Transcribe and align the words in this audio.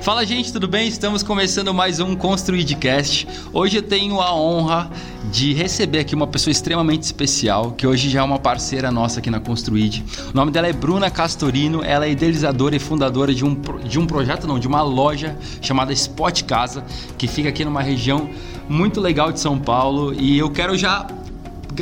Fala 0.00 0.24
gente, 0.24 0.52
tudo 0.52 0.66
bem? 0.66 0.88
Estamos 0.88 1.22
começando 1.22 1.72
mais 1.72 2.00
um 2.00 2.14
Construidcast. 2.14 3.26
Hoje 3.52 3.78
eu 3.78 3.82
tenho 3.82 4.20
a 4.20 4.34
honra 4.34 4.90
de 5.32 5.52
receber 5.52 6.00
aqui 6.00 6.14
uma 6.14 6.26
pessoa 6.26 6.50
extremamente 6.50 7.02
especial, 7.02 7.72
que 7.72 7.86
hoje 7.86 8.08
já 8.08 8.20
é 8.20 8.22
uma 8.22 8.38
parceira 8.38 8.90
nossa 8.90 9.20
aqui 9.20 9.30
na 9.30 9.40
Construid. 9.40 10.04
O 10.32 10.36
nome 10.36 10.50
dela 10.50 10.66
é 10.66 10.72
Bruna 10.72 11.10
Castorino, 11.10 11.82
ela 11.84 12.06
é 12.06 12.10
idealizadora 12.10 12.74
e 12.74 12.78
fundadora 12.78 13.34
de 13.34 13.44
um, 13.44 13.56
de 13.84 13.98
um 13.98 14.06
projeto, 14.06 14.46
não, 14.46 14.58
de 14.58 14.66
uma 14.66 14.82
loja 14.82 15.36
chamada 15.60 15.92
Spot 15.92 16.42
Casa, 16.42 16.84
que 17.16 17.26
fica 17.28 17.48
aqui 17.48 17.64
numa 17.64 17.82
região 17.82 18.28
muito 18.68 19.00
legal 19.00 19.32
de 19.32 19.40
São 19.40 19.58
Paulo. 19.58 20.12
E 20.14 20.38
eu 20.38 20.50
quero 20.50 20.76
já 20.76 21.06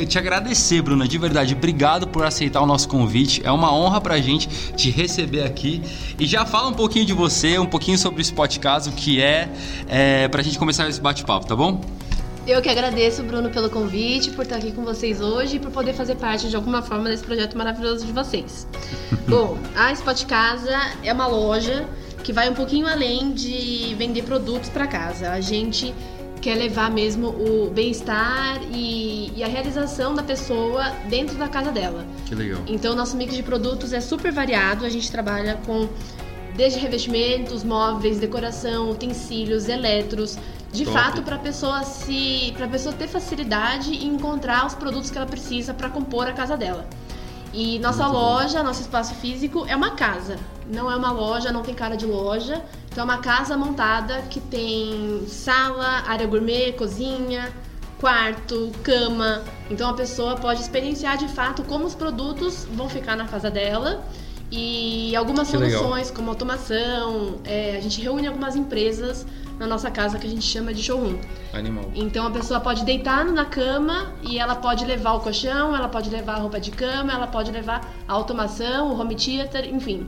te 0.03 0.17
agradecer, 0.17 0.81
Bruna, 0.81 1.07
de 1.07 1.17
verdade. 1.19 1.53
Obrigado 1.53 2.07
por 2.07 2.25
aceitar 2.25 2.61
o 2.61 2.65
nosso 2.65 2.89
convite. 2.89 3.41
É 3.45 3.51
uma 3.51 3.71
honra 3.71 4.01
pra 4.01 4.17
gente 4.17 4.49
te 4.73 4.89
receber 4.89 5.43
aqui. 5.43 5.83
E 6.17 6.25
já 6.25 6.45
fala 6.45 6.69
um 6.69 6.73
pouquinho 6.73 7.05
de 7.05 7.13
você, 7.13 7.59
um 7.59 7.67
pouquinho 7.67 7.99
sobre 7.99 8.19
o 8.19 8.23
Spot 8.23 8.57
Casa, 8.57 8.89
o 8.89 8.93
que 8.93 9.21
é, 9.21 9.47
é 9.87 10.27
pra 10.27 10.41
gente 10.41 10.57
começar 10.57 10.89
esse 10.89 10.99
bate-papo, 10.99 11.45
tá 11.45 11.55
bom? 11.55 11.81
Eu 12.47 12.61
que 12.61 12.69
agradeço, 12.69 13.23
Bruno, 13.23 13.49
pelo 13.49 13.71
convite, 13.71 14.29
por 14.29 14.43
estar 14.43 14.57
aqui 14.57 14.71
com 14.71 14.83
vocês 14.83 15.19
hoje 15.19 15.55
e 15.55 15.59
por 15.59 15.71
poder 15.71 15.93
fazer 15.93 16.15
parte 16.15 16.47
de 16.47 16.55
alguma 16.55 16.81
forma 16.81 17.09
desse 17.09 17.23
projeto 17.23 17.57
maravilhoso 17.57 18.05
de 18.05 18.11
vocês. 18.11 18.67
Bom, 19.27 19.57
a 19.75 19.91
Spot 19.93 20.25
Casa 20.25 20.77
é 21.03 21.11
uma 21.11 21.25
loja 21.25 21.87
que 22.23 22.31
vai 22.31 22.47
um 22.47 22.53
pouquinho 22.53 22.87
além 22.87 23.31
de 23.31 23.95
vender 23.97 24.23
produtos 24.23 24.69
para 24.69 24.85
casa. 24.85 25.31
A 25.31 25.41
gente 25.41 25.93
quer 26.41 26.55
levar 26.55 26.91
mesmo 26.91 27.29
o 27.29 27.69
bem-estar 27.69 28.61
e, 28.71 29.31
e, 29.35 29.43
a 29.43 29.47
realização 29.47 30.13
da 30.13 30.23
pessoa 30.23 30.89
dentro 31.09 31.37
da 31.37 31.47
casa 31.47 31.71
dela. 31.71 32.05
Que 32.25 32.35
legal. 32.35 32.61
Então, 32.67 32.95
nosso 32.95 33.17
mix 33.17 33.35
de 33.35 33.43
produtos 33.43 33.93
é 33.93 33.99
super 33.99 34.31
variado. 34.31 34.85
A 34.85 34.89
gente 34.89 35.11
trabalha 35.11 35.59
com 35.65 35.89
desde 36.55 36.79
revestimentos, 36.79 37.63
móveis, 37.63 38.19
decoração, 38.19 38.91
utensílios, 38.91 39.67
eletros. 39.67 40.37
De 40.71 40.83
Top. 40.83 40.97
fato, 40.97 41.21
para 41.21 41.37
a 41.37 41.39
pessoa 41.39 41.83
se, 41.83 42.53
para 42.57 42.67
pessoa 42.67 42.93
ter 42.93 43.07
facilidade 43.07 43.93
em 43.93 44.07
encontrar 44.07 44.65
os 44.65 44.75
produtos 44.75 45.09
que 45.09 45.17
ela 45.17 45.25
precisa 45.25 45.73
para 45.73 45.89
compor 45.89 46.27
a 46.27 46.33
casa 46.33 46.57
dela. 46.57 46.85
E 47.55 47.79
nossa 47.79 48.05
loja, 48.05 48.61
nosso 48.61 48.81
espaço 48.81 49.15
físico 49.15 49.65
é 49.65 49.73
uma 49.77 49.91
casa. 49.91 50.37
Não 50.67 50.91
é 50.91 50.95
uma 50.95 51.09
loja, 51.13 51.53
não 51.53 51.61
tem 51.61 51.73
cara 51.73 51.95
de 51.95 52.05
loja. 52.05 52.61
Então 52.91 53.03
é 53.03 53.05
uma 53.05 53.19
casa 53.19 53.55
montada 53.55 54.23
que 54.23 54.41
tem 54.41 55.25
sala, 55.25 56.03
área 56.05 56.27
gourmet, 56.27 56.73
cozinha, 56.73 57.53
quarto, 57.97 58.73
cama. 58.83 59.41
Então 59.71 59.89
a 59.89 59.93
pessoa 59.93 60.35
pode 60.35 60.59
experienciar 60.59 61.17
de 61.17 61.29
fato 61.29 61.63
como 61.63 61.85
os 61.85 61.95
produtos 61.95 62.67
vão 62.73 62.89
ficar 62.89 63.15
na 63.15 63.25
casa 63.25 63.49
dela. 63.49 64.05
E 64.51 65.15
algumas 65.15 65.49
que 65.49 65.57
soluções, 65.57 66.07
legal. 66.07 66.13
como 66.13 66.29
automação, 66.31 67.39
é, 67.45 67.77
a 67.77 67.79
gente 67.79 68.01
reúne 68.01 68.27
algumas 68.27 68.57
empresas 68.57 69.25
na 69.59 69.67
nossa 69.67 69.89
casa 69.89 70.19
que 70.19 70.27
a 70.27 70.29
gente 70.29 70.45
chama 70.45 70.73
de 70.73 70.81
showroom. 70.83 71.17
Animal. 71.53 71.91
Então 71.95 72.27
a 72.27 72.31
pessoa 72.31 72.59
pode 72.59 72.83
deitar 72.83 73.25
na 73.25 73.45
cama 73.45 74.13
e 74.23 74.39
ela 74.39 74.55
pode 74.55 74.85
levar 74.85 75.13
o 75.13 75.19
colchão, 75.19 75.75
ela 75.75 75.87
pode 75.87 76.09
levar 76.09 76.35
a 76.35 76.39
roupa 76.39 76.59
de 76.59 76.71
cama, 76.71 77.13
ela 77.13 77.27
pode 77.27 77.51
levar 77.51 77.93
a 78.07 78.13
automação, 78.13 78.91
o 78.91 78.99
home 78.99 79.15
theater, 79.15 79.73
enfim, 79.73 80.07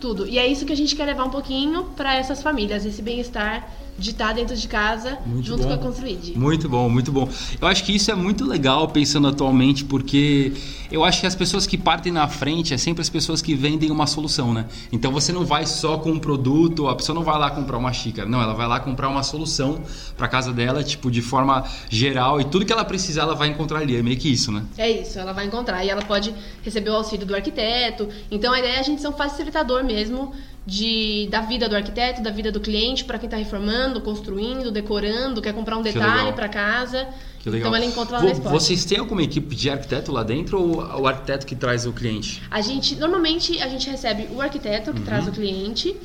tudo. 0.00 0.26
E 0.26 0.38
é 0.38 0.46
isso 0.46 0.64
que 0.64 0.72
a 0.72 0.76
gente 0.76 0.94
quer 0.96 1.04
levar 1.04 1.24
um 1.24 1.30
pouquinho 1.30 1.84
para 1.96 2.14
essas 2.14 2.42
famílias, 2.42 2.84
esse 2.84 3.02
bem-estar 3.02 3.68
de 3.98 4.10
estar 4.10 4.32
dentro 4.32 4.56
de 4.56 4.68
casa 4.68 5.18
muito 5.26 5.46
junto 5.46 5.62
bom. 5.62 5.68
com 5.68 5.74
a 5.74 5.78
Construid. 5.78 6.38
Muito 6.38 6.68
bom, 6.68 6.88
muito 6.88 7.10
bom. 7.10 7.28
Eu 7.60 7.66
acho 7.66 7.82
que 7.84 7.94
isso 7.94 8.10
é 8.10 8.14
muito 8.14 8.44
legal 8.44 8.88
pensando 8.88 9.26
atualmente, 9.26 9.84
porque 9.84 10.52
eu 10.90 11.04
acho 11.04 11.20
que 11.20 11.26
as 11.26 11.34
pessoas 11.34 11.66
que 11.66 11.76
partem 11.76 12.12
na 12.12 12.28
frente 12.28 12.72
é 12.72 12.78
sempre 12.78 13.02
as 13.02 13.10
pessoas 13.10 13.42
que 13.42 13.54
vendem 13.54 13.90
uma 13.90 14.06
solução, 14.06 14.54
né? 14.54 14.66
Então 14.92 15.10
você 15.10 15.32
não 15.32 15.44
vai 15.44 15.66
só 15.66 15.98
com 15.98 16.12
um 16.12 16.18
produto, 16.18 16.88
a 16.88 16.94
pessoa 16.94 17.14
não 17.14 17.24
vai 17.24 17.38
lá 17.38 17.50
comprar 17.50 17.76
uma 17.76 17.92
xícara, 17.92 18.28
não, 18.28 18.40
ela 18.40 18.54
vai 18.54 18.68
lá 18.68 18.78
comprar 18.78 19.08
uma 19.08 19.22
solução 19.24 19.80
para 20.16 20.28
casa 20.28 20.52
dela, 20.52 20.84
tipo, 20.84 21.10
de 21.10 21.20
forma 21.20 21.64
geral 21.90 22.40
e 22.40 22.44
tudo 22.44 22.64
que 22.64 22.72
ela 22.72 22.84
precisar 22.84 23.22
ela 23.22 23.34
vai 23.34 23.48
encontrar 23.48 23.80
ali, 23.80 23.96
é 23.96 24.02
meio 24.02 24.16
que 24.16 24.32
isso, 24.32 24.52
né? 24.52 24.64
É 24.76 24.88
isso, 24.88 25.18
ela 25.18 25.32
vai 25.32 25.46
encontrar 25.46 25.84
e 25.84 25.90
ela 25.90 26.02
pode 26.02 26.32
receber 26.62 26.90
o 26.90 26.94
auxílio 26.94 27.26
do 27.26 27.34
arquiteto. 27.34 28.08
Então 28.30 28.52
a 28.52 28.58
ideia 28.60 28.76
é 28.76 28.80
a 28.80 28.82
gente 28.82 29.02
ser 29.02 29.08
um 29.08 29.12
facilitador 29.12 29.82
mesmo 29.82 30.32
de, 30.68 31.26
da 31.30 31.40
vida 31.40 31.66
do 31.66 31.74
arquiteto, 31.74 32.22
da 32.22 32.30
vida 32.30 32.52
do 32.52 32.60
cliente, 32.60 33.02
para 33.02 33.18
quem 33.18 33.26
está 33.26 33.38
reformando, 33.38 34.02
construindo, 34.02 34.70
decorando, 34.70 35.40
quer 35.40 35.54
comprar 35.54 35.78
um 35.78 35.82
detalhe 35.82 36.30
para 36.34 36.46
casa. 36.46 37.08
Que 37.38 37.48
legal. 37.48 37.68
Então 37.68 37.76
ela 37.76 37.86
encontra 37.86 38.18
lá 38.18 38.24
na 38.24 38.32
Spot. 38.32 38.52
Vocês 38.52 38.84
têm 38.84 38.98
alguma 38.98 39.22
equipe 39.22 39.56
de 39.56 39.70
arquiteto 39.70 40.12
lá 40.12 40.22
dentro 40.22 40.60
ou 40.60 41.00
o 41.00 41.06
arquiteto 41.06 41.46
que 41.46 41.56
traz 41.56 41.86
o 41.86 41.92
cliente? 41.92 42.42
A 42.50 42.60
gente 42.60 42.96
normalmente 42.96 43.58
a 43.62 43.68
gente 43.68 43.88
recebe 43.88 44.28
o 44.30 44.42
arquiteto 44.42 44.92
que 44.92 44.98
uhum. 44.98 45.06
traz 45.06 45.26
o 45.26 45.32
cliente 45.32 45.96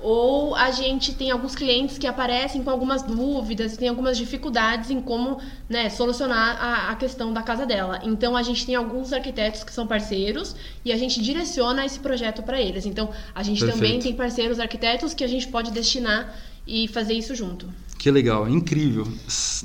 ou 0.00 0.54
a 0.54 0.70
gente 0.70 1.14
tem 1.14 1.30
alguns 1.30 1.54
clientes 1.54 1.98
que 1.98 2.06
aparecem 2.06 2.62
com 2.62 2.70
algumas 2.70 3.02
dúvidas, 3.02 3.76
tem 3.76 3.88
algumas 3.88 4.16
dificuldades 4.16 4.90
em 4.90 5.00
como 5.00 5.40
né, 5.68 5.90
solucionar 5.90 6.56
a, 6.60 6.90
a, 6.90 6.96
questão 6.96 7.32
da 7.32 7.42
casa 7.42 7.66
dela. 7.66 8.00
Então 8.04 8.36
a 8.36 8.42
gente 8.42 8.64
tem 8.64 8.74
alguns 8.74 9.12
arquitetos 9.12 9.64
que 9.64 9.72
são 9.72 9.86
parceiros 9.86 10.54
e 10.84 10.92
a 10.92 10.96
gente 10.96 11.20
direciona 11.20 11.84
esse 11.84 11.98
projeto 11.98 12.42
para 12.42 12.60
eles. 12.60 12.86
Então 12.86 13.10
a 13.34 13.42
gente 13.42 13.60
Perfeito. 13.60 13.74
também 13.74 14.00
tem 14.00 14.14
parceiros 14.14 14.60
arquitetos 14.60 15.14
que 15.14 15.24
a 15.24 15.28
gente 15.28 15.48
pode 15.48 15.70
destinar 15.72 16.34
e 16.66 16.86
fazer 16.88 17.14
isso 17.14 17.34
junto. 17.34 17.68
Que 17.98 18.12
legal, 18.12 18.48
incrível. 18.48 19.08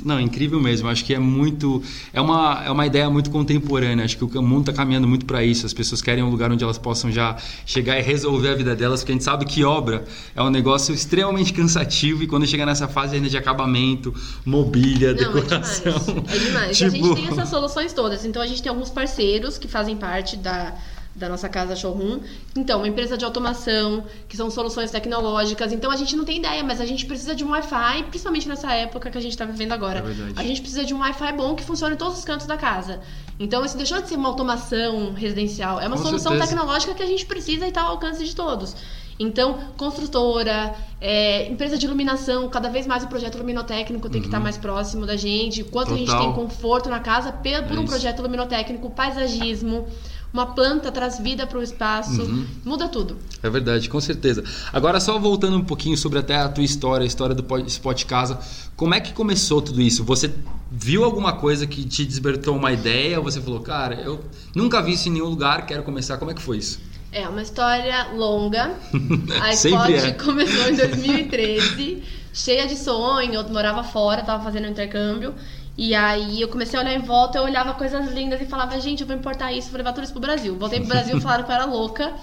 Não, 0.04 0.20
incrível 0.20 0.60
mesmo. 0.60 0.90
Acho 0.90 1.06
que 1.06 1.14
é 1.14 1.20
muito. 1.20 1.84
É 2.12 2.20
uma, 2.20 2.64
é 2.66 2.72
uma 2.72 2.84
ideia 2.84 3.08
muito 3.08 3.30
contemporânea. 3.30 4.04
Acho 4.04 4.18
que 4.18 4.24
o 4.24 4.42
mundo 4.42 4.72
está 4.72 4.74
caminhando 4.74 5.08
muito 5.08 5.24
para 5.24 5.44
isso. 5.44 5.68
As 5.68 5.74
pessoas 5.74 6.02
querem 6.02 6.24
um 6.24 6.32
lugar 6.32 6.52
onde 6.52 6.64
elas 6.64 6.80
possam 6.80 7.12
já 7.12 7.38
chegar 7.64 8.00
e 8.00 8.02
resolver 8.02 8.50
a 8.50 8.56
vida 8.56 8.76
delas, 8.76 9.02
porque 9.02 9.12
a 9.12 9.16
gente 9.16 9.24
sabe 9.24 9.46
que 9.46 9.64
obra 9.64 10.04
é 10.36 10.42
um 10.42 10.50
negócio 10.50 10.96
extremamente 10.96 11.54
cansativo 11.54 12.24
e 12.24 12.28
quando 12.28 12.48
chega 12.48 12.66
nessa 12.66 12.88
fase 12.88 13.16
ainda 13.16 13.30
de 13.30 13.38
acabamento, 13.38 14.12
mobília, 14.44 15.14
Não, 15.14 15.32
decoração. 15.32 15.94
É 15.94 16.00
demais. 16.00 16.34
É 16.34 16.40
demais. 16.40 16.78
Tipo... 16.78 16.86
A 16.88 16.90
gente 16.90 17.14
tem 17.22 17.28
essas 17.28 17.50
soluções 17.50 17.94
todas. 17.94 18.26
Então 18.26 18.42
a 18.42 18.48
gente 18.48 18.64
tem 18.64 18.72
alguns 18.72 18.90
parceiros 18.90 19.60
que 19.60 19.68
fazem 19.68 19.96
parte 19.96 20.38
da 20.38 20.74
da 21.16 21.30
nossa 21.30 21.48
casa 21.48 21.76
showroom. 21.76 22.20
Então, 22.56 22.80
uma 22.80 22.88
empresa 22.88 23.18
de 23.18 23.24
automação, 23.24 24.04
que 24.28 24.36
são 24.36 24.50
soluções 24.50 24.90
tecnológicas. 24.90 25.72
Então, 25.72 25.92
a 25.92 25.96
gente 25.96 26.16
não 26.16 26.26
tem 26.26 26.38
ideia, 26.38 26.64
mas 26.64 26.82
a 26.82 26.86
gente 26.86 27.06
precisa 27.06 27.36
de 27.36 27.44
um 27.44 27.52
Wi-Fi, 27.52 28.04
principalmente 28.10 28.48
nessa 28.48 28.72
época 28.74 29.12
que 29.12 29.18
a 29.18 29.22
gente 29.22 29.34
está 29.34 29.46
vivendo 29.46 29.74
agora. 29.74 30.04
É 30.36 30.40
a 30.40 30.44
gente 30.44 30.62
precisa 30.62 30.84
de 30.84 30.94
um 30.94 31.00
Wi-Fi 31.00 31.34
bom 31.34 31.56
que 31.56 31.64
funcione 31.64 31.94
em 31.94 31.98
todos 31.98 32.18
os 32.18 32.26
cantos 32.26 32.48
da 32.48 32.58
casa. 32.58 33.00
Então, 33.40 33.64
isso 33.64 33.78
deixou 33.78 34.02
de 34.02 34.10
ser 34.10 34.16
uma 34.16 34.30
automação 34.30 35.14
residencial. 35.14 35.80
É 35.80 35.88
uma 35.88 35.98
Com 35.98 36.04
solução 36.04 36.32
certeza. 36.32 36.56
tecnológica 36.56 36.94
que 36.96 37.04
a 37.04 37.08
gente 37.08 37.26
precisa 37.26 37.66
e 37.66 37.70
está 37.70 37.84
ao 37.84 37.92
alcance 37.92 38.24
de 38.24 38.36
todos. 38.36 38.76
Então, 39.20 39.60
construtora, 39.78 40.74
é, 41.00 41.48
empresa 41.48 41.78
de 41.78 41.86
iluminação, 41.86 42.50
cada 42.50 42.70
vez 42.70 42.88
mais 42.88 43.04
o 43.04 43.08
projeto 43.08 43.38
luminotécnico 43.38 44.10
tem 44.10 44.18
uhum. 44.18 44.22
que 44.24 44.28
estar 44.28 44.40
mais 44.40 44.58
próximo 44.58 45.06
da 45.06 45.16
gente. 45.16 45.64
Quanto 45.64 45.90
Total. 45.90 45.96
a 45.96 45.98
gente 46.00 46.18
tem 46.18 46.34
conforto 46.34 46.90
na 46.90 47.00
casa 47.00 47.32
por 47.32 47.48
é 47.48 47.80
um 47.80 47.86
projeto 47.86 48.22
luminotécnico, 48.24 48.90
paisagismo 48.90 49.88
uma 50.34 50.48
planta 50.48 50.92
traz 50.92 51.20
vida 51.20 51.46
para 51.46 51.60
o 51.60 51.62
espaço, 51.62 52.24
uhum. 52.24 52.48
muda 52.66 52.90
tudo. 52.90 53.18
É 53.44 53.50
verdade, 53.50 53.88
com 53.88 54.02
certeza. 54.02 54.44
Agora, 54.74 55.00
só 55.00 55.20
voltando 55.20 55.56
um 55.56 55.64
pouquinho 55.64 55.96
sobre 55.96 56.18
até 56.18 56.36
a 56.36 56.50
tua 56.50 56.64
história, 56.64 57.04
a 57.04 57.08
história 57.08 57.36
do 57.36 57.68
Spot 57.68 58.04
Casa, 58.06 58.40
como 58.76 58.96
é 58.96 59.00
que 59.00 59.14
começou 59.14 59.62
tudo 59.62 59.80
isso? 59.80 60.04
Você 60.04 60.34
viu 60.72 61.04
alguma 61.04 61.34
coisa 61.34 61.68
que 61.68 61.86
te 61.86 62.04
despertou 62.04 62.56
uma 62.56 62.72
ideia? 62.72 63.20
Ou 63.20 63.24
você 63.24 63.40
falou, 63.40 63.60
cara, 63.60 64.02
eu 64.02 64.24
nunca 64.56 64.82
vi 64.82 64.94
isso 64.94 65.08
em 65.08 65.12
nenhum 65.12 65.30
lugar, 65.30 65.68
quero 65.68 65.84
começar. 65.84 66.18
Como 66.18 66.32
é 66.32 66.34
que 66.34 66.42
foi 66.42 66.58
isso? 66.58 66.82
É 67.12 67.30
uma 67.30 67.44
história 67.44 68.08
longa. 68.16 68.74
A 69.40 69.54
Spot 69.54 69.90
é. 69.92 70.12
começou 70.18 70.68
em 70.68 70.76
2013, 70.76 72.02
cheia 72.34 72.66
de 72.66 72.76
sonho. 72.76 73.36
Eu 73.36 73.48
morava 73.50 73.84
fora, 73.84 74.22
estava 74.22 74.44
fazendo 74.44 74.66
um 74.66 74.72
intercâmbio. 74.72 75.36
E 75.76 75.96
aí 75.96 76.40
eu 76.40 76.48
comecei 76.48 76.78
a 76.78 76.84
olhar 76.84 76.94
em 76.94 77.02
volta, 77.02 77.40
eu 77.40 77.44
olhava 77.44 77.74
coisas 77.74 78.12
lindas 78.14 78.40
e 78.40 78.46
falava, 78.46 78.80
gente, 78.80 79.02
eu 79.02 79.08
vou 79.08 79.16
importar 79.16 79.52
isso, 79.52 79.70
vou 79.70 79.78
levar 79.78 79.92
tudo 79.92 80.04
isso 80.04 80.14
pro 80.14 80.22
Brasil. 80.22 80.56
Voltei 80.56 80.80
pro 80.80 80.90
Brasil 80.90 81.18
e 81.18 81.22
falaram 81.22 81.44
que 81.44 81.52
eu 81.52 81.56
era 81.56 81.66
louca, 81.66 82.14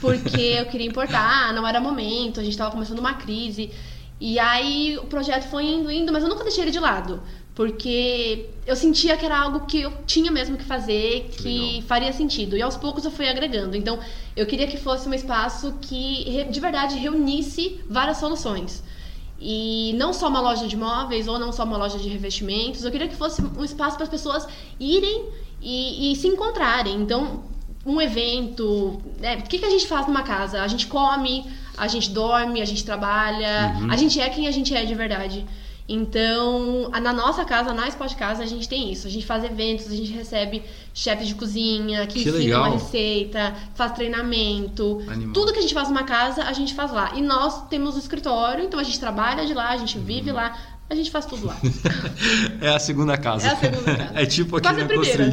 porque 0.00 0.40
eu 0.40 0.66
queria 0.66 0.86
importar, 0.86 1.54
não 1.54 1.66
era 1.66 1.80
momento, 1.80 2.40
a 2.40 2.44
gente 2.44 2.56
tava 2.56 2.70
começando 2.70 2.98
uma 2.98 3.14
crise. 3.14 3.70
E 4.20 4.38
aí 4.38 4.98
o 4.98 5.06
projeto 5.06 5.44
foi 5.44 5.64
indo, 5.64 5.90
indo, 5.90 6.12
mas 6.12 6.22
eu 6.22 6.28
nunca 6.28 6.44
deixei 6.44 6.62
ele 6.62 6.70
de 6.70 6.78
lado. 6.78 7.22
Porque 7.54 8.50
eu 8.66 8.76
sentia 8.76 9.16
que 9.16 9.24
era 9.24 9.38
algo 9.38 9.66
que 9.66 9.80
eu 9.80 9.92
tinha 10.06 10.30
mesmo 10.30 10.56
que 10.56 10.64
fazer, 10.64 11.30
que 11.36 11.48
Legal. 11.48 11.82
faria 11.82 12.12
sentido. 12.12 12.56
E 12.56 12.62
aos 12.62 12.76
poucos 12.76 13.04
eu 13.04 13.10
fui 13.10 13.28
agregando. 13.28 13.76
Então, 13.76 13.98
eu 14.36 14.46
queria 14.46 14.66
que 14.66 14.76
fosse 14.76 15.08
um 15.08 15.14
espaço 15.14 15.74
que 15.80 16.44
de 16.50 16.60
verdade 16.60 16.96
reunisse 16.96 17.80
várias 17.88 18.18
soluções. 18.18 18.82
E 19.40 19.94
não 19.96 20.12
só 20.12 20.28
uma 20.28 20.40
loja 20.40 20.68
de 20.68 20.76
móveis 20.76 21.26
ou 21.26 21.38
não 21.38 21.50
só 21.50 21.64
uma 21.64 21.78
loja 21.78 21.98
de 21.98 22.08
revestimentos. 22.08 22.84
Eu 22.84 22.90
queria 22.90 23.08
que 23.08 23.16
fosse 23.16 23.40
um 23.42 23.64
espaço 23.64 23.96
para 23.96 24.04
as 24.04 24.10
pessoas 24.10 24.46
irem 24.78 25.28
e, 25.62 26.12
e, 26.12 26.16
se 26.16 26.28
encontrarem. 26.28 27.00
Então, 27.00 27.42
um 27.86 28.00
evento. 28.00 29.00
Né? 29.18 29.36
O 29.36 29.42
que, 29.44 29.58
que 29.58 29.64
a 29.64 29.70
gente 29.70 29.86
faz 29.86 30.06
numa 30.06 30.22
casa? 30.22 30.62
A 30.62 30.68
gente 30.68 30.86
come, 30.86 31.44
a 31.78 31.88
gente 31.88 32.10
dorme, 32.10 32.60
a 32.60 32.64
gente 32.66 32.84
trabalha, 32.84 33.76
uhum. 33.80 33.90
a 33.90 33.96
gente 33.96 34.20
é 34.20 34.28
quem 34.28 34.46
a 34.46 34.50
gente 34.50 34.74
é 34.74 34.84
de 34.84 34.94
verdade. 34.94 35.46
Então, 35.92 36.88
na 37.02 37.12
nossa 37.12 37.44
casa, 37.44 37.74
na 37.74 37.88
Spot 37.88 38.14
Casa, 38.14 38.44
a 38.44 38.46
gente 38.46 38.68
tem 38.68 38.92
isso. 38.92 39.08
A 39.08 39.10
gente 39.10 39.26
faz 39.26 39.42
eventos, 39.42 39.88
a 39.88 39.96
gente 39.96 40.12
recebe 40.12 40.62
chefes 40.94 41.26
de 41.26 41.34
cozinha 41.34 42.06
que, 42.06 42.14
que 42.14 42.20
ensinam 42.20 42.38
legal. 42.38 42.62
uma 42.62 42.70
receita, 42.74 43.56
faz 43.74 43.90
treinamento. 43.90 45.02
Animal. 45.08 45.32
Tudo 45.32 45.52
que 45.52 45.58
a 45.58 45.62
gente 45.62 45.74
faz 45.74 45.88
numa 45.88 46.04
casa, 46.04 46.44
a 46.44 46.52
gente 46.52 46.74
faz 46.74 46.92
lá. 46.92 47.14
E 47.16 47.22
nós 47.22 47.66
temos 47.66 47.96
o 47.96 47.98
escritório, 47.98 48.64
então 48.64 48.78
a 48.78 48.84
gente 48.84 49.00
trabalha 49.00 49.44
de 49.44 49.52
lá, 49.52 49.70
a 49.70 49.76
gente 49.78 49.98
vive 49.98 50.30
uhum. 50.30 50.36
lá. 50.36 50.56
A 50.90 50.94
gente 50.96 51.08
faz 51.08 51.24
tudo 51.24 51.46
lá. 51.46 51.56
é 52.60 52.70
a 52.70 52.80
segunda 52.80 53.16
casa. 53.16 53.46
É 53.46 53.50
a 53.50 53.56
segunda 53.56 53.96
casa. 53.96 54.10
É 54.12 54.26
tipo 54.26 54.56
aqui 54.56 54.66
Quase 54.66 54.80
na 54.80 54.86
primeira, 54.88 55.26
né? 55.28 55.32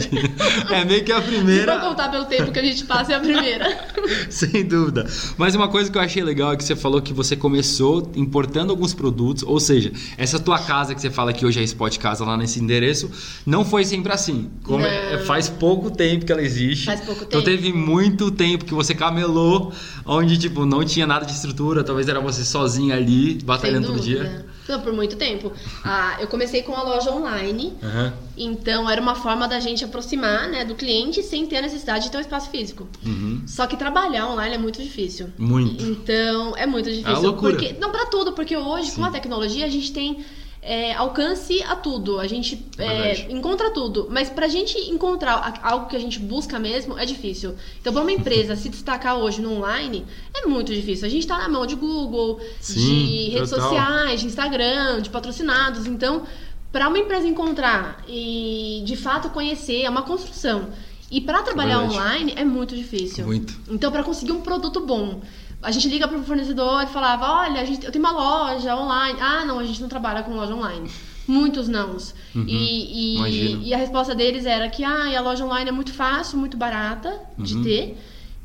É 0.70 0.86
meio 0.86 1.04
que 1.04 1.12
a 1.12 1.20
primeira. 1.20 1.74
Se 1.74 1.80
for 1.80 1.90
contar 1.90 2.10
pelo 2.10 2.26
tempo 2.26 2.52
que 2.52 2.60
a 2.60 2.64
gente 2.64 2.86
passa, 2.86 3.14
é 3.14 3.16
a 3.16 3.20
primeira. 3.20 3.90
Sem 4.30 4.64
dúvida. 4.64 5.08
Mas 5.36 5.56
uma 5.56 5.68
coisa 5.68 5.92
que 5.92 5.98
eu 5.98 6.02
achei 6.02 6.24
legal 6.24 6.54
é 6.54 6.58
que 6.58 6.64
você 6.64 6.76
falou 6.76 7.02
que 7.02 7.12
você 7.12 7.36
começou 7.36 8.12
importando 8.16 8.70
alguns 8.70 8.94
produtos, 8.94 9.42
ou 9.42 9.60
seja, 9.60 9.92
essa 10.16 10.40
tua 10.40 10.60
casa 10.60 10.94
que 10.94 11.02
você 11.02 11.10
fala 11.10 11.34
que 11.34 11.44
hoje 11.44 11.60
é 11.60 11.64
Spot 11.64 11.98
Casa 11.98 12.24
lá 12.24 12.38
nesse 12.38 12.60
endereço, 12.60 13.10
não 13.44 13.66
foi 13.66 13.84
sempre 13.84 14.14
assim. 14.14 14.52
Como 14.62 14.86
é, 14.86 15.18
faz 15.26 15.50
pouco 15.50 15.90
tempo 15.90 16.24
que 16.24 16.32
ela 16.32 16.44
existe. 16.44 16.86
Faz 16.86 17.02
pouco 17.02 17.24
então 17.24 17.42
tempo. 17.42 17.50
Então 17.50 17.64
teve 17.64 17.74
muito 17.74 18.30
tempo 18.30 18.64
que 18.64 18.76
você 18.76 18.94
camelou, 18.94 19.74
onde 20.06 20.38
tipo 20.38 20.68
não 20.68 20.86
tinha 20.86 21.08
nada 21.08 21.26
de 21.26 21.32
estrutura, 21.32 21.84
talvez 21.84 22.08
era 22.08 22.20
você 22.20 22.46
sozinha 22.46 22.96
ali, 22.96 23.40
batalhando 23.44 23.88
todo 23.88 24.00
dia. 24.00 24.46
Não, 24.68 24.82
por 24.82 24.94
muito 24.94 25.16
tempo. 25.16 25.52
Ah, 25.84 26.18
eu 26.20 26.28
comecei 26.28 26.62
com 26.62 26.76
a 26.76 26.84
loja 26.84 27.12
online, 27.12 27.74
uhum. 27.82 28.12
então 28.38 28.90
era 28.90 29.02
uma 29.02 29.16
forma 29.16 29.48
da 29.48 29.60
gente 29.60 29.86
aproximar 29.86 30.50
né, 30.50 30.66
do 30.66 30.76
cliente 30.76 31.24
sem 31.24 31.46
ter 31.46 31.58
a 31.58 31.62
necessidade 31.62 32.06
de 32.06 32.12
ter 32.12 32.18
um 32.18 32.22
espaço 32.22 32.50
físico. 32.50 32.88
Uhum. 33.06 33.44
Só 33.48 33.66
que 33.66 33.78
trabalhar 33.78 34.28
online 34.28 34.56
é 34.56 34.58
muito 34.58 34.82
difícil. 34.82 35.30
Muito. 35.38 35.84
Então 35.84 36.56
é 36.58 36.66
muito 36.66 36.90
difícil. 36.90 37.12
É 37.12 37.20
loucura. 37.20 37.54
Porque, 37.54 37.74
não 37.80 37.92
para 37.92 38.06
tudo, 38.08 38.34
porque 38.34 38.58
hoje 38.58 38.92
Sim. 38.92 38.98
com 38.98 39.06
a 39.06 39.12
tecnologia 39.12 39.66
a 39.66 39.70
gente 39.70 39.92
tem 39.94 40.26
é, 40.68 40.94
alcance 40.94 41.64
a 41.64 41.78
tudo. 41.78 42.20
A 42.20 42.28
gente 42.28 42.68
é, 42.78 43.32
encontra 43.32 43.72
tudo. 43.72 44.08
Mas 44.12 44.30
pra 44.30 44.50
gente 44.50 44.78
encontrar 44.92 45.62
algo 45.64 45.88
que 45.88 45.96
a 45.96 46.00
gente 46.00 46.20
busca 46.20 46.60
mesmo 46.60 47.00
é 47.00 47.06
difícil. 47.06 47.56
Então, 47.80 47.94
pra 47.94 48.02
uma 48.02 48.12
empresa 48.12 48.54
se 48.58 48.68
destacar 48.68 49.16
hoje 49.16 49.42
no 49.42 49.54
online, 49.54 50.06
é 50.36 50.46
muito 50.46 50.74
difícil. 50.74 51.08
A 51.08 51.10
gente 51.10 51.26
tá 51.26 51.38
na 51.38 51.48
mão 51.48 51.66
de 51.66 51.76
Google, 51.76 52.42
Sim, 52.60 52.74
de 52.74 53.30
redes 53.30 53.50
total. 53.50 53.70
sociais, 53.70 54.20
de 54.20 54.28
Instagram, 54.28 55.02
de 55.02 55.10
patrocinados. 55.10 55.88
Então, 55.88 56.24
para 56.70 56.90
uma 56.90 57.00
empresa 57.00 57.26
encontrar 57.26 58.04
e 58.06 58.82
de 58.86 58.98
fato 58.98 59.30
conhecer, 59.30 59.84
é 59.84 59.90
uma 59.90 60.02
construção. 60.02 60.68
E 61.10 61.22
para 61.22 61.42
trabalhar 61.42 61.82
online 61.84 62.34
é 62.36 62.44
muito 62.44 62.76
difícil. 62.76 63.26
Muito. 63.26 63.58
Então, 63.70 63.92
para 63.92 64.04
conseguir 64.04 64.34
um 64.34 64.42
produto 64.42 64.82
bom, 64.82 65.22
a 65.62 65.72
gente 65.72 65.88
liga 65.88 66.08
para 66.08 66.18
o 66.18 66.24
fornecedor 66.24 66.84
e 66.84 66.88
falava: 66.88 67.32
olha, 67.32 67.62
a 67.62 67.66
gente, 67.66 67.86
eu 67.86 67.92
tenho 67.92 68.04
uma 68.04 68.12
loja 68.12 68.76
online. 68.76 69.18
Ah, 69.22 69.46
não, 69.46 69.60
a 69.60 69.64
gente 69.64 69.82
não 69.82 69.88
trabalha 69.88 70.24
com 70.24 70.34
loja 70.34 70.54
online. 70.54 70.90
Muitos 71.28 71.68
nãos. 71.68 72.14
Uhum, 72.34 72.46
e, 72.48 73.18
e, 73.18 73.68
e, 73.68 73.74
a 73.74 73.78
resposta 73.78 74.16
deles 74.16 74.46
era 74.46 74.70
que 74.70 74.84
ah, 74.84 75.18
a 75.18 75.22
loja 75.22 75.44
online 75.44 75.70
é 75.70 75.74
muito 75.74 75.94
fácil, 75.94 76.38
muito 76.38 76.56
barata 76.56 77.22
uhum. 77.38 77.44
de 77.44 77.64
ter. 77.64 77.98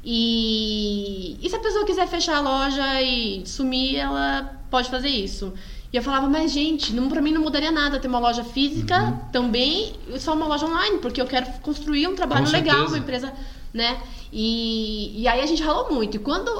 E, 0.05 1.38
e 1.41 1.49
se 1.49 1.55
a 1.55 1.61
pessoa 1.61 1.85
quiser 1.85 2.09
fechar 2.09 2.37
a 2.37 2.41
loja 2.41 3.03
e 3.03 3.47
sumir, 3.47 3.97
ela 3.97 4.61
pode 4.69 4.91
fazer 4.91 5.09
isso. 5.09 5.53
E 5.92 5.96
eu 5.96 6.02
falava, 6.02 6.26
mas 6.26 6.50
gente, 6.50 6.94
não, 6.94 7.08
pra 7.08 7.20
mim 7.20 7.32
não 7.32 7.42
mudaria 7.42 7.70
nada 7.70 8.00
ter 8.00 8.08
uma 8.08 8.18
loja 8.18 8.42
física 8.42 8.98
uhum. 8.98 9.18
também 9.30 9.92
só 10.18 10.32
uma 10.32 10.46
loja 10.46 10.64
online, 10.64 10.98
porque 10.98 11.20
eu 11.20 11.26
quero 11.26 11.46
construir 11.60 12.06
um 12.08 12.14
trabalho 12.14 12.50
legal, 12.50 12.86
uma 12.86 12.96
empresa, 12.96 13.30
né? 13.74 14.00
E, 14.32 15.20
e 15.20 15.28
aí 15.28 15.42
a 15.42 15.46
gente 15.46 15.62
ralou 15.62 15.92
muito. 15.92 16.16
E 16.16 16.18
quando 16.18 16.50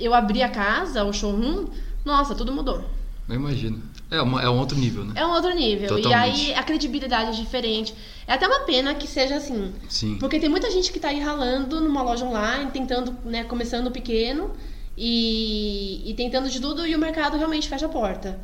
eu 0.00 0.12
abri 0.12 0.42
a 0.42 0.48
casa, 0.48 1.04
o 1.04 1.12
showroom, 1.12 1.66
nossa, 2.04 2.34
tudo 2.34 2.52
mudou. 2.52 2.84
Eu 3.28 3.36
imagino. 3.36 3.80
É, 4.10 4.20
uma, 4.20 4.42
é 4.42 4.48
um 4.48 4.58
outro 4.58 4.76
nível, 4.76 5.04
né? 5.04 5.12
É 5.14 5.24
um 5.24 5.30
outro 5.30 5.54
nível. 5.54 5.88
Totalmente. 5.88 6.46
E 6.46 6.52
aí 6.52 6.54
a 6.54 6.62
credibilidade 6.64 7.30
é 7.30 7.32
diferente. 7.32 7.94
É 8.26 8.32
até 8.32 8.48
uma 8.48 8.60
pena 8.60 8.94
que 8.94 9.06
seja 9.06 9.36
assim. 9.36 9.72
Sim. 9.88 10.16
Porque 10.18 10.40
tem 10.40 10.48
muita 10.48 10.70
gente 10.72 10.90
que 10.90 10.98
está 10.98 11.08
aí 11.08 11.20
ralando 11.20 11.80
numa 11.80 12.02
loja 12.02 12.24
online, 12.24 12.70
tentando, 12.72 13.16
né, 13.24 13.44
começando 13.44 13.92
pequeno 13.92 14.50
e, 14.96 16.02
e 16.10 16.14
tentando 16.14 16.48
de 16.48 16.60
tudo 16.60 16.86
e 16.86 16.94
o 16.94 16.98
mercado 16.98 17.36
realmente 17.36 17.68
fecha 17.68 17.86
a 17.86 17.88
porta. 17.88 18.40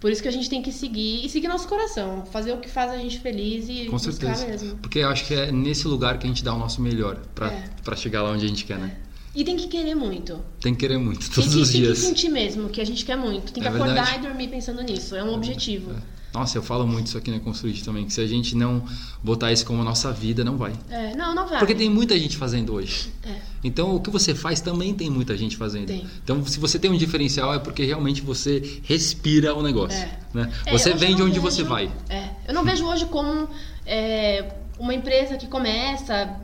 Por 0.00 0.12
isso 0.12 0.22
que 0.22 0.28
a 0.28 0.32
gente 0.32 0.48
tem 0.48 0.62
que 0.62 0.70
seguir 0.70 1.24
e 1.24 1.28
seguir 1.28 1.48
nosso 1.48 1.66
coração, 1.66 2.24
fazer 2.26 2.52
o 2.52 2.58
que 2.58 2.68
faz 2.68 2.92
a 2.92 2.96
gente 2.98 3.18
feliz 3.18 3.68
e 3.68 3.86
Com 3.86 3.96
buscar 3.96 4.36
certeza. 4.36 4.46
mesmo. 4.46 4.78
Porque 4.78 5.00
eu 5.00 5.08
acho 5.08 5.26
que 5.26 5.34
é 5.34 5.50
nesse 5.50 5.88
lugar 5.88 6.18
que 6.18 6.26
a 6.26 6.28
gente 6.28 6.44
dá 6.44 6.54
o 6.54 6.58
nosso 6.58 6.80
melhor 6.80 7.16
para 7.34 7.52
é. 7.52 7.96
chegar 7.96 8.22
lá 8.22 8.30
onde 8.30 8.44
a 8.44 8.48
gente 8.48 8.64
quer, 8.64 8.78
né? 8.78 8.96
E 9.34 9.44
tem 9.44 9.56
que 9.56 9.66
querer 9.66 9.94
muito. 9.94 10.40
Tem 10.60 10.72
que 10.72 10.80
querer 10.80 10.98
muito, 10.98 11.30
todos 11.30 11.54
que, 11.54 11.60
os 11.60 11.70
tem 11.70 11.80
dias. 11.80 12.00
Tem 12.00 12.12
que 12.12 12.20
sentir 12.20 12.28
mesmo 12.28 12.68
que 12.68 12.80
a 12.80 12.84
gente 12.84 13.04
quer 13.04 13.16
muito. 13.16 13.52
Tem 13.52 13.62
que 13.62 13.68
é 13.68 13.72
acordar 13.72 13.94
verdade. 13.94 14.18
e 14.18 14.22
dormir 14.22 14.48
pensando 14.48 14.82
nisso. 14.82 15.16
É 15.16 15.22
um 15.22 15.32
é 15.32 15.36
objetivo. 15.36 15.92
É. 15.92 16.18
Nossa, 16.32 16.58
eu 16.58 16.62
falo 16.62 16.86
muito 16.86 17.06
isso 17.06 17.18
aqui 17.18 17.30
na 17.30 17.40
Construir 17.40 17.82
também, 17.82 18.04
que 18.04 18.12
se 18.12 18.20
a 18.20 18.26
gente 18.26 18.54
não 18.54 18.84
botar 19.22 19.52
isso 19.52 19.64
como 19.64 19.82
nossa 19.82 20.12
vida, 20.12 20.44
não 20.44 20.56
vai. 20.56 20.72
É, 20.90 21.16
não, 21.16 21.34
não 21.34 21.48
vai. 21.48 21.58
Porque 21.58 21.74
tem 21.74 21.90
muita 21.90 22.18
gente 22.18 22.36
fazendo 22.36 22.74
hoje. 22.74 23.12
É. 23.24 23.34
Então, 23.62 23.94
o 23.94 24.00
que 24.00 24.10
você 24.10 24.34
faz 24.34 24.60
também 24.60 24.94
tem 24.94 25.10
muita 25.10 25.36
gente 25.36 25.56
fazendo. 25.56 25.86
Tem. 25.86 26.06
Então, 26.22 26.44
se 26.46 26.60
você 26.60 26.78
tem 26.78 26.90
um 26.90 26.96
diferencial, 26.96 27.52
é 27.52 27.58
porque 27.58 27.84
realmente 27.84 28.22
você 28.22 28.80
respira 28.84 29.54
o 29.54 29.62
negócio. 29.62 29.98
É. 29.98 30.18
Né? 30.32 30.52
É, 30.66 30.72
você 30.72 30.94
vende 30.94 31.22
onde 31.22 31.32
vejo, 31.32 31.42
você 31.42 31.62
vai. 31.64 31.90
É. 32.08 32.30
Eu 32.46 32.54
não 32.54 32.64
vejo 32.64 32.84
hoje 32.84 33.06
como 33.06 33.48
é, 33.84 34.52
uma 34.78 34.94
empresa 34.94 35.36
que 35.36 35.46
começa, 35.46 36.36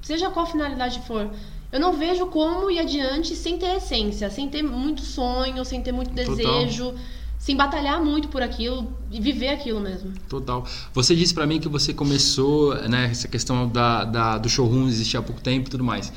seja 0.00 0.30
qual 0.30 0.46
finalidade 0.46 1.00
for, 1.06 1.30
eu 1.70 1.80
não 1.80 1.92
vejo 1.92 2.26
como 2.26 2.70
ir 2.70 2.78
adiante 2.78 3.34
sem 3.34 3.58
ter 3.58 3.76
essência, 3.76 4.30
sem 4.30 4.48
ter 4.48 4.62
muito 4.62 5.02
sonho, 5.02 5.64
sem 5.64 5.82
ter 5.82 5.92
muito 5.92 6.12
desejo. 6.12 6.86
Total 6.86 7.04
sem 7.44 7.54
batalhar 7.54 8.02
muito 8.02 8.28
por 8.28 8.42
aquilo 8.42 8.90
e 9.12 9.20
viver 9.20 9.48
aquilo 9.48 9.78
mesmo. 9.78 10.14
Total. 10.30 10.66
Você 10.94 11.14
disse 11.14 11.34
para 11.34 11.46
mim 11.46 11.60
que 11.60 11.68
você 11.68 11.92
começou, 11.92 12.74
né, 12.88 13.10
essa 13.10 13.28
questão 13.28 13.68
da, 13.68 14.02
da, 14.02 14.38
do 14.38 14.48
showroom 14.48 14.88
existir 14.88 15.18
há 15.18 15.22
pouco 15.22 15.42
tempo 15.42 15.68
e 15.68 15.70
tudo 15.70 15.84
mais. 15.84 16.10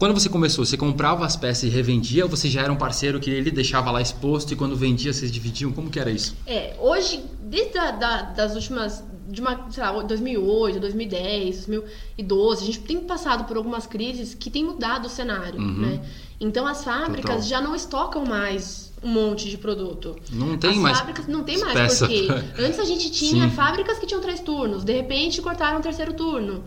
Quando 0.00 0.14
você 0.14 0.30
começou, 0.30 0.64
você 0.64 0.78
comprava 0.78 1.26
as 1.26 1.36
peças 1.36 1.64
e 1.64 1.68
revendia 1.68 2.24
ou 2.24 2.30
você 2.30 2.48
já 2.48 2.62
era 2.62 2.72
um 2.72 2.76
parceiro 2.76 3.20
que 3.20 3.28
ele 3.28 3.50
deixava 3.50 3.90
lá 3.90 4.00
exposto 4.00 4.50
e 4.50 4.56
quando 4.56 4.74
vendia 4.74 5.12
vocês 5.12 5.30
dividiam? 5.30 5.70
Como 5.72 5.90
que 5.90 6.00
era 6.00 6.10
isso? 6.10 6.34
É, 6.46 6.74
hoje, 6.80 7.22
desde 7.42 7.76
a, 7.76 7.90
da, 7.90 8.22
das 8.22 8.54
últimas, 8.54 9.04
de 9.28 9.42
uma, 9.42 9.70
sei 9.70 9.82
lá, 9.82 10.02
2008, 10.02 10.80
2010, 10.80 11.66
2012, 11.66 12.62
a 12.62 12.66
gente 12.66 12.80
tem 12.80 12.98
passado 13.00 13.44
por 13.44 13.58
algumas 13.58 13.86
crises 13.86 14.32
que 14.32 14.48
tem 14.48 14.64
mudado 14.64 15.04
o 15.04 15.10
cenário, 15.10 15.60
uhum. 15.60 15.80
né? 15.82 16.00
Então 16.40 16.66
as 16.66 16.82
fábricas 16.82 17.34
Total. 17.34 17.42
já 17.42 17.60
não 17.60 17.76
estocam 17.76 18.24
mais 18.24 18.90
um 19.02 19.08
monte 19.08 19.50
de 19.50 19.58
produto. 19.58 20.16
Não 20.32 20.56
tem 20.56 20.70
As 20.70 20.76
mais. 20.78 20.98
Fábricas 20.98 21.26
não 21.26 21.44
tem 21.44 21.58
mais, 21.58 21.74
peça. 21.74 22.06
porque 22.06 22.26
antes 22.58 22.78
a 22.78 22.86
gente 22.86 23.10
tinha 23.10 23.50
Sim. 23.50 23.54
fábricas 23.54 23.98
que 23.98 24.06
tinham 24.06 24.22
três 24.22 24.40
turnos, 24.40 24.82
de 24.82 24.94
repente 24.94 25.42
cortaram 25.42 25.78
o 25.78 25.82
terceiro 25.82 26.14
turno. 26.14 26.64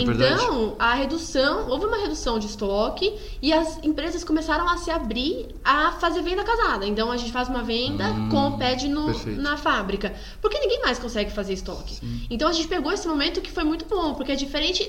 É 0.00 0.02
então, 0.02 0.14
verdade. 0.14 0.74
a 0.78 0.94
redução, 0.94 1.68
houve 1.68 1.86
uma 1.86 1.96
redução 1.98 2.38
de 2.38 2.46
estoque 2.46 3.14
e 3.40 3.52
as 3.52 3.82
empresas 3.82 4.24
começaram 4.24 4.68
a 4.68 4.76
se 4.76 4.90
abrir 4.90 5.48
a 5.64 5.92
fazer 5.92 6.22
venda 6.22 6.44
casada. 6.44 6.86
Então 6.86 7.10
a 7.10 7.16
gente 7.16 7.32
faz 7.32 7.48
uma 7.48 7.62
venda 7.62 8.08
hum, 8.08 8.28
com 8.28 8.48
o 8.48 8.58
pad 8.58 8.88
no, 8.88 9.06
na 9.36 9.56
fábrica. 9.56 10.14
Porque 10.40 10.58
ninguém 10.58 10.80
mais 10.82 10.98
consegue 10.98 11.30
fazer 11.30 11.54
estoque. 11.54 11.96
Sim. 11.96 12.26
Então 12.30 12.48
a 12.48 12.52
gente 12.52 12.68
pegou 12.68 12.92
esse 12.92 13.06
momento 13.06 13.40
que 13.40 13.50
foi 13.50 13.64
muito 13.64 13.84
bom, 13.86 14.14
porque 14.14 14.32
é 14.32 14.36
diferente 14.36 14.88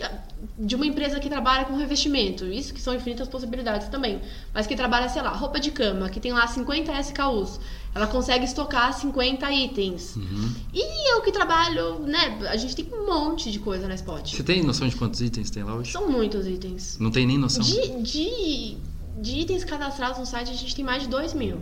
de 0.57 0.75
uma 0.75 0.85
empresa 0.85 1.19
que 1.19 1.29
trabalha 1.29 1.65
com 1.65 1.75
revestimento. 1.75 2.45
Isso 2.45 2.73
que 2.73 2.81
são 2.81 2.93
infinitas 2.93 3.27
possibilidades 3.27 3.87
também. 3.87 4.21
Mas 4.53 4.67
que 4.67 4.75
trabalha, 4.75 5.09
sei 5.09 5.21
lá, 5.21 5.29
roupa 5.29 5.59
de 5.59 5.71
cama, 5.71 6.09
que 6.09 6.19
tem 6.19 6.33
lá 6.33 6.47
50 6.47 6.91
SKUs 6.99 7.59
ela 7.97 8.05
consegue 8.05 8.45
estocar 8.45 8.93
50 8.93 9.51
itens. 9.51 10.15
Uhum. 10.15 10.51
E 10.71 11.13
eu 11.13 11.21
que 11.23 11.31
trabalho, 11.31 11.99
né? 12.01 12.37
A 12.47 12.55
gente 12.55 12.75
tem 12.75 12.87
um 12.93 13.07
monte 13.07 13.51
de 13.51 13.57
coisa 13.57 13.87
na 13.87 13.95
Spot. 13.95 14.35
Você 14.35 14.43
tem 14.43 14.63
noção 14.63 14.87
de 14.87 14.95
quantos 14.95 15.19
itens 15.19 15.49
tem 15.49 15.63
lá 15.63 15.73
hoje? 15.73 15.91
São 15.91 16.07
muitos 16.07 16.45
itens. 16.45 16.97
Não 16.99 17.09
tem 17.09 17.25
nem 17.25 17.39
noção? 17.39 17.63
De, 17.63 18.01
de, 18.03 18.77
de 19.19 19.39
itens 19.39 19.63
cadastrados 19.63 20.19
no 20.19 20.27
site, 20.27 20.51
a 20.51 20.53
gente 20.53 20.75
tem 20.75 20.85
mais 20.85 21.03
de 21.03 21.09
2 21.09 21.33
mil. 21.33 21.57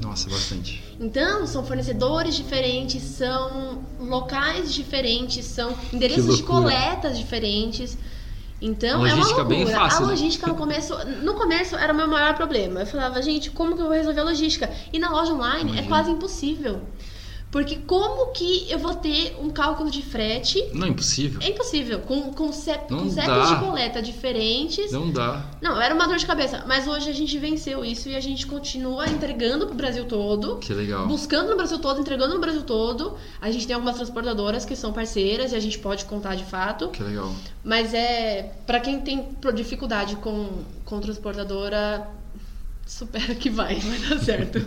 Nossa, 0.00 0.30
bastante. 0.30 0.82
Então, 0.98 1.46
são 1.46 1.62
fornecedores 1.62 2.34
diferentes, 2.34 3.02
são 3.02 3.82
locais 4.00 4.72
diferentes, 4.72 5.44
são 5.44 5.76
endereços 5.92 6.38
de 6.38 6.42
coletas 6.44 7.18
diferentes. 7.18 7.98
Então, 8.60 9.06
é 9.06 9.14
uma 9.14 9.24
loucura. 9.24 9.44
Bem 9.44 9.66
fácil, 9.66 9.98
a 9.98 10.06
né? 10.06 10.12
logística 10.12 10.46
né? 10.46 10.52
no 10.52 10.58
começo, 10.58 10.94
no 11.22 11.34
começo 11.34 11.76
era 11.76 11.92
o 11.92 11.96
meu 11.96 12.08
maior 12.08 12.34
problema. 12.34 12.80
Eu 12.80 12.86
falava, 12.86 13.22
gente, 13.22 13.50
como 13.50 13.76
que 13.76 13.82
eu 13.82 13.86
vou 13.86 13.94
resolver 13.94 14.20
a 14.20 14.24
logística? 14.24 14.68
E 14.92 14.98
na 14.98 15.10
loja 15.10 15.32
online 15.32 15.56
é 15.56 15.62
Imagina. 15.62 15.80
é 15.80 15.88
quase 15.88 16.10
impossível. 16.10 16.80
Porque 17.50 17.76
como 17.76 18.32
que 18.32 18.70
eu 18.70 18.78
vou 18.78 18.94
ter 18.94 19.36
um 19.40 19.48
cálculo 19.48 19.90
de 19.90 20.02
frete? 20.02 20.62
Não 20.74 20.86
é 20.86 20.90
impossível. 20.90 21.40
É 21.42 21.48
impossível. 21.48 22.00
Com, 22.00 22.32
com, 22.32 22.52
cep, 22.52 22.88
com 22.88 23.08
CEPs 23.08 23.48
de 23.48 23.56
coleta 23.56 24.02
diferentes. 24.02 24.92
Não 24.92 25.10
dá. 25.10 25.44
Não, 25.60 25.80
era 25.80 25.94
uma 25.94 26.06
dor 26.06 26.18
de 26.18 26.26
cabeça. 26.26 26.64
Mas 26.66 26.86
hoje 26.86 27.08
a 27.08 27.12
gente 27.12 27.38
venceu 27.38 27.84
isso 27.84 28.08
e 28.08 28.16
a 28.16 28.20
gente 28.20 28.46
continua 28.46 29.08
entregando 29.08 29.66
pro 29.66 29.74
Brasil 29.74 30.04
todo. 30.04 30.56
Que 30.56 30.74
legal. 30.74 31.06
Buscando 31.06 31.48
no 31.48 31.56
Brasil 31.56 31.78
todo, 31.78 32.00
entregando 32.00 32.34
no 32.34 32.40
Brasil 32.40 32.62
todo. 32.62 33.16
A 33.40 33.50
gente 33.50 33.66
tem 33.66 33.74
algumas 33.74 33.96
transportadoras 33.96 34.66
que 34.66 34.76
são 34.76 34.92
parceiras 34.92 35.52
e 35.52 35.56
a 35.56 35.60
gente 35.60 35.78
pode 35.78 36.04
contar 36.04 36.34
de 36.34 36.44
fato. 36.44 36.88
Que 36.88 37.02
legal. 37.02 37.32
Mas 37.64 37.94
é. 37.94 38.52
para 38.66 38.78
quem 38.78 39.00
tem 39.00 39.26
dificuldade 39.54 40.16
com, 40.16 40.64
com 40.84 41.00
transportadora, 41.00 42.06
Supera 42.88 43.34
que 43.34 43.50
vai, 43.50 43.78
vai 43.80 43.98
dar 43.98 44.18
certo. 44.24 44.60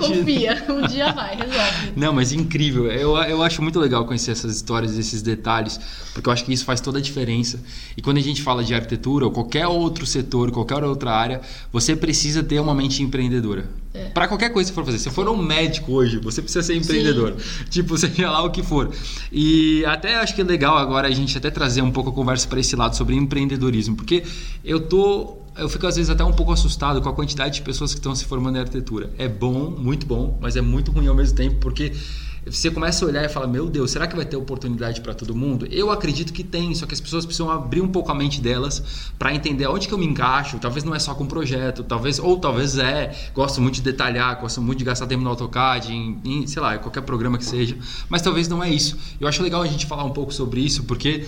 Confia, 0.00 0.66
um 0.68 0.84
dia 0.88 1.12
vai, 1.12 1.36
resolve. 1.36 1.92
Não, 1.94 2.12
mas 2.12 2.32
incrível. 2.32 2.90
Eu, 2.90 3.16
eu 3.16 3.40
acho 3.40 3.62
muito 3.62 3.78
legal 3.78 4.04
conhecer 4.04 4.32
essas 4.32 4.56
histórias, 4.56 4.98
esses 4.98 5.22
detalhes, 5.22 5.78
porque 6.12 6.28
eu 6.28 6.32
acho 6.32 6.44
que 6.44 6.52
isso 6.52 6.64
faz 6.64 6.80
toda 6.80 6.98
a 6.98 7.00
diferença. 7.00 7.60
E 7.96 8.02
quando 8.02 8.16
a 8.16 8.20
gente 8.20 8.42
fala 8.42 8.64
de 8.64 8.74
arquitetura 8.74 9.26
ou 9.26 9.30
qualquer 9.30 9.68
outro 9.68 10.04
setor, 10.04 10.50
qualquer 10.50 10.82
outra 10.82 11.12
área, 11.12 11.40
você 11.72 11.94
precisa 11.94 12.42
ter 12.42 12.58
uma 12.58 12.74
mente 12.74 13.00
empreendedora. 13.00 13.70
É. 13.94 14.06
Para 14.06 14.26
qualquer 14.26 14.50
coisa 14.50 14.68
que 14.68 14.74
você 14.74 14.80
for 14.80 14.84
fazer. 14.84 14.98
Se 14.98 15.08
for 15.08 15.28
um 15.28 15.36
médico 15.36 15.92
hoje, 15.92 16.18
você 16.18 16.42
precisa 16.42 16.64
ser 16.64 16.74
empreendedor. 16.74 17.36
Sim. 17.38 17.64
Tipo, 17.70 17.96
seja 17.96 18.28
lá 18.28 18.42
o 18.42 18.50
que 18.50 18.64
for. 18.64 18.92
E 19.30 19.84
até 19.84 20.16
acho 20.16 20.34
que 20.34 20.40
é 20.40 20.44
legal 20.44 20.76
agora 20.76 21.06
a 21.06 21.12
gente 21.12 21.38
até 21.38 21.48
trazer 21.48 21.80
um 21.80 21.92
pouco 21.92 22.10
a 22.10 22.12
conversa 22.12 22.48
para 22.48 22.58
esse 22.58 22.74
lado 22.74 22.96
sobre 22.96 23.14
empreendedorismo, 23.14 23.94
porque 23.94 24.24
eu 24.64 24.80
tô 24.80 25.43
eu 25.56 25.68
fico 25.68 25.86
às 25.86 25.96
vezes 25.96 26.10
até 26.10 26.24
um 26.24 26.32
pouco 26.32 26.52
assustado 26.52 27.00
com 27.00 27.08
a 27.08 27.12
quantidade 27.12 27.56
de 27.56 27.62
pessoas 27.62 27.92
que 27.92 28.00
estão 28.00 28.14
se 28.14 28.24
formando 28.24 28.56
em 28.56 28.60
arquitetura. 28.60 29.10
É 29.18 29.28
bom, 29.28 29.70
muito 29.70 30.06
bom, 30.06 30.38
mas 30.40 30.56
é 30.56 30.60
muito 30.60 30.90
ruim 30.90 31.06
ao 31.06 31.14
mesmo 31.14 31.36
tempo, 31.36 31.56
porque 31.56 31.92
você 32.46 32.70
começa 32.70 33.04
a 33.04 33.08
olhar 33.08 33.24
e 33.24 33.28
fala: 33.28 33.46
Meu 33.46 33.70
Deus, 33.70 33.90
será 33.90 34.06
que 34.06 34.14
vai 34.14 34.24
ter 34.24 34.36
oportunidade 34.36 35.00
para 35.00 35.14
todo 35.14 35.34
mundo? 35.34 35.66
Eu 35.70 35.90
acredito 35.90 36.32
que 36.32 36.44
tem, 36.44 36.74
só 36.74 36.84
que 36.84 36.92
as 36.92 37.00
pessoas 37.00 37.24
precisam 37.24 37.50
abrir 37.50 37.80
um 37.80 37.88
pouco 37.88 38.10
a 38.12 38.14
mente 38.14 38.40
delas 38.40 38.82
para 39.18 39.34
entender 39.34 39.66
onde 39.66 39.88
que 39.88 39.94
eu 39.94 39.98
me 39.98 40.06
encaixo. 40.06 40.58
Talvez 40.58 40.84
não 40.84 40.94
é 40.94 40.98
só 40.98 41.14
com 41.14 41.24
projeto, 41.24 41.82
talvez 41.82 42.18
ou 42.18 42.38
talvez 42.38 42.76
é. 42.76 43.14
Gosto 43.32 43.62
muito 43.62 43.76
de 43.76 43.82
detalhar, 43.82 44.38
gosto 44.40 44.60
muito 44.60 44.78
de 44.78 44.84
gastar 44.84 45.06
tempo 45.06 45.22
no 45.22 45.30
AutoCAD, 45.30 45.92
em, 45.92 46.20
em 46.24 46.46
sei 46.46 46.60
lá, 46.60 46.76
qualquer 46.76 47.02
programa 47.02 47.38
que 47.38 47.44
seja, 47.44 47.76
mas 48.08 48.20
talvez 48.20 48.46
não 48.46 48.62
é 48.62 48.68
isso. 48.68 48.98
Eu 49.18 49.26
acho 49.26 49.42
legal 49.42 49.62
a 49.62 49.66
gente 49.66 49.86
falar 49.86 50.04
um 50.04 50.10
pouco 50.10 50.32
sobre 50.32 50.60
isso, 50.60 50.84
porque 50.84 51.26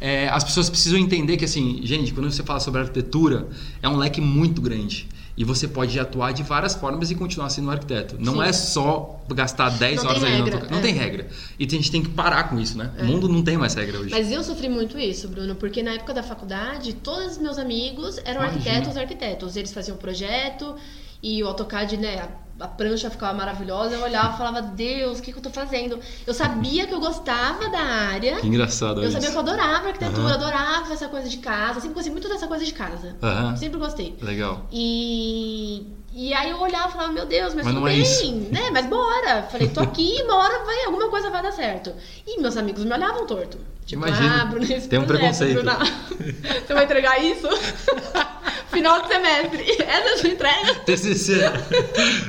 é, 0.00 0.28
as 0.28 0.44
pessoas 0.44 0.70
precisam 0.70 0.98
entender 0.98 1.36
que, 1.36 1.44
assim, 1.44 1.80
gente, 1.82 2.12
quando 2.12 2.30
você 2.30 2.42
fala 2.42 2.60
sobre 2.60 2.80
arquitetura, 2.80 3.48
é 3.82 3.88
um 3.88 3.96
leque 3.96 4.20
muito 4.20 4.60
grande. 4.60 5.08
E 5.36 5.44
você 5.44 5.68
pode 5.68 5.98
atuar 6.00 6.32
de 6.32 6.42
várias 6.42 6.74
formas 6.74 7.12
e 7.12 7.14
continuar 7.14 7.48
sendo 7.48 7.68
um 7.68 7.70
arquiteto. 7.70 8.16
Não 8.18 8.34
Sim. 8.34 8.42
é 8.42 8.52
só 8.52 9.20
gastar 9.28 9.70
10 9.70 10.02
não 10.02 10.10
horas 10.10 10.24
aí 10.24 10.32
regra, 10.32 10.60
no 10.64 10.70
Não 10.70 10.78
é. 10.78 10.80
tem 10.80 10.92
regra. 10.92 11.28
E 11.56 11.64
a 11.64 11.68
gente 11.68 11.92
tem 11.92 12.02
que 12.02 12.08
parar 12.08 12.50
com 12.50 12.58
isso, 12.58 12.76
né? 12.76 12.90
É. 12.98 13.02
O 13.04 13.06
mundo 13.06 13.28
não 13.28 13.40
tem 13.40 13.56
mais 13.56 13.72
regra 13.74 14.00
hoje. 14.00 14.10
Mas 14.10 14.32
eu 14.32 14.42
sofri 14.42 14.68
muito 14.68 14.98
isso, 14.98 15.28
Bruno, 15.28 15.54
porque 15.54 15.80
na 15.80 15.92
época 15.92 16.12
da 16.12 16.24
faculdade, 16.24 16.92
todos 16.92 17.32
os 17.32 17.38
meus 17.38 17.56
amigos 17.56 18.18
eram 18.24 18.42
Imagina. 18.42 18.46
arquitetos, 18.46 18.96
arquitetos. 18.96 19.56
Eles 19.56 19.72
faziam 19.72 19.96
projeto 19.96 20.74
e 21.22 21.40
o 21.44 21.46
AutoCAD, 21.46 21.96
né, 21.98 22.28
a 22.60 22.66
prancha 22.66 23.08
ficava 23.08 23.32
maravilhosa, 23.34 23.94
eu 23.94 24.02
olhava 24.02 24.34
e 24.34 24.38
falava, 24.38 24.62
Deus, 24.62 25.18
o 25.18 25.22
que, 25.22 25.32
que 25.32 25.38
eu 25.38 25.42
tô 25.42 25.50
fazendo? 25.50 25.98
Eu 26.26 26.34
sabia 26.34 26.86
que 26.86 26.94
eu 26.94 27.00
gostava 27.00 27.68
da 27.68 27.78
área. 27.78 28.36
Que 28.36 28.48
engraçado 28.48 29.00
Eu 29.00 29.04
isso. 29.04 29.12
sabia 29.12 29.30
que 29.30 29.36
eu 29.36 29.40
adorava 29.40 29.88
arquitetura, 29.88 30.22
uhum. 30.22 30.34
adorava 30.34 30.92
essa 30.92 31.08
coisa 31.08 31.28
de 31.28 31.38
casa, 31.38 31.80
sempre 31.80 31.94
gostei 31.94 32.12
muito 32.12 32.28
dessa 32.28 32.48
coisa 32.48 32.64
de 32.64 32.72
casa. 32.72 33.16
Uhum. 33.22 33.56
Sempre 33.56 33.78
gostei. 33.78 34.16
Legal. 34.20 34.66
E, 34.72 35.86
e 36.12 36.34
aí 36.34 36.50
eu 36.50 36.60
olhava 36.60 36.88
e 36.88 36.92
falava, 36.92 37.12
meu 37.12 37.26
Deus, 37.26 37.54
mas, 37.54 37.64
mas 37.64 37.74
tudo 37.74 37.88
é 37.88 37.92
bem, 37.92 38.02
isso. 38.02 38.32
né? 38.50 38.70
Mas 38.72 38.86
bora. 38.86 39.44
Falei, 39.44 39.68
tô 39.68 39.80
aqui, 39.80 40.20
uma 40.24 40.36
hora 40.36 40.64
vai, 40.64 40.84
alguma 40.84 41.08
coisa 41.08 41.30
vai 41.30 41.42
dar 41.42 41.52
certo. 41.52 41.92
E 42.26 42.40
meus 42.40 42.56
amigos 42.56 42.84
me 42.84 42.92
olhavam 42.92 43.24
torto. 43.26 43.58
Tipo, 43.86 44.06
Imagina, 44.06 44.42
ah, 44.42 44.44
Bruno, 44.44 44.66
tem 44.66 44.98
um 44.98 45.04
projeto, 45.04 45.06
preconceito. 45.06 45.54
Bruna, 45.54 45.78
você 46.66 46.74
vai 46.74 46.84
entregar 46.84 47.24
isso? 47.24 47.48
Final 48.70 49.02
de 49.02 49.08
semestre. 49.08 49.70
Essa 49.82 50.08
é 50.08 50.12
a 50.12 50.18
sua 50.18 50.28
entrega? 50.30 50.74
TCC. 50.86 51.34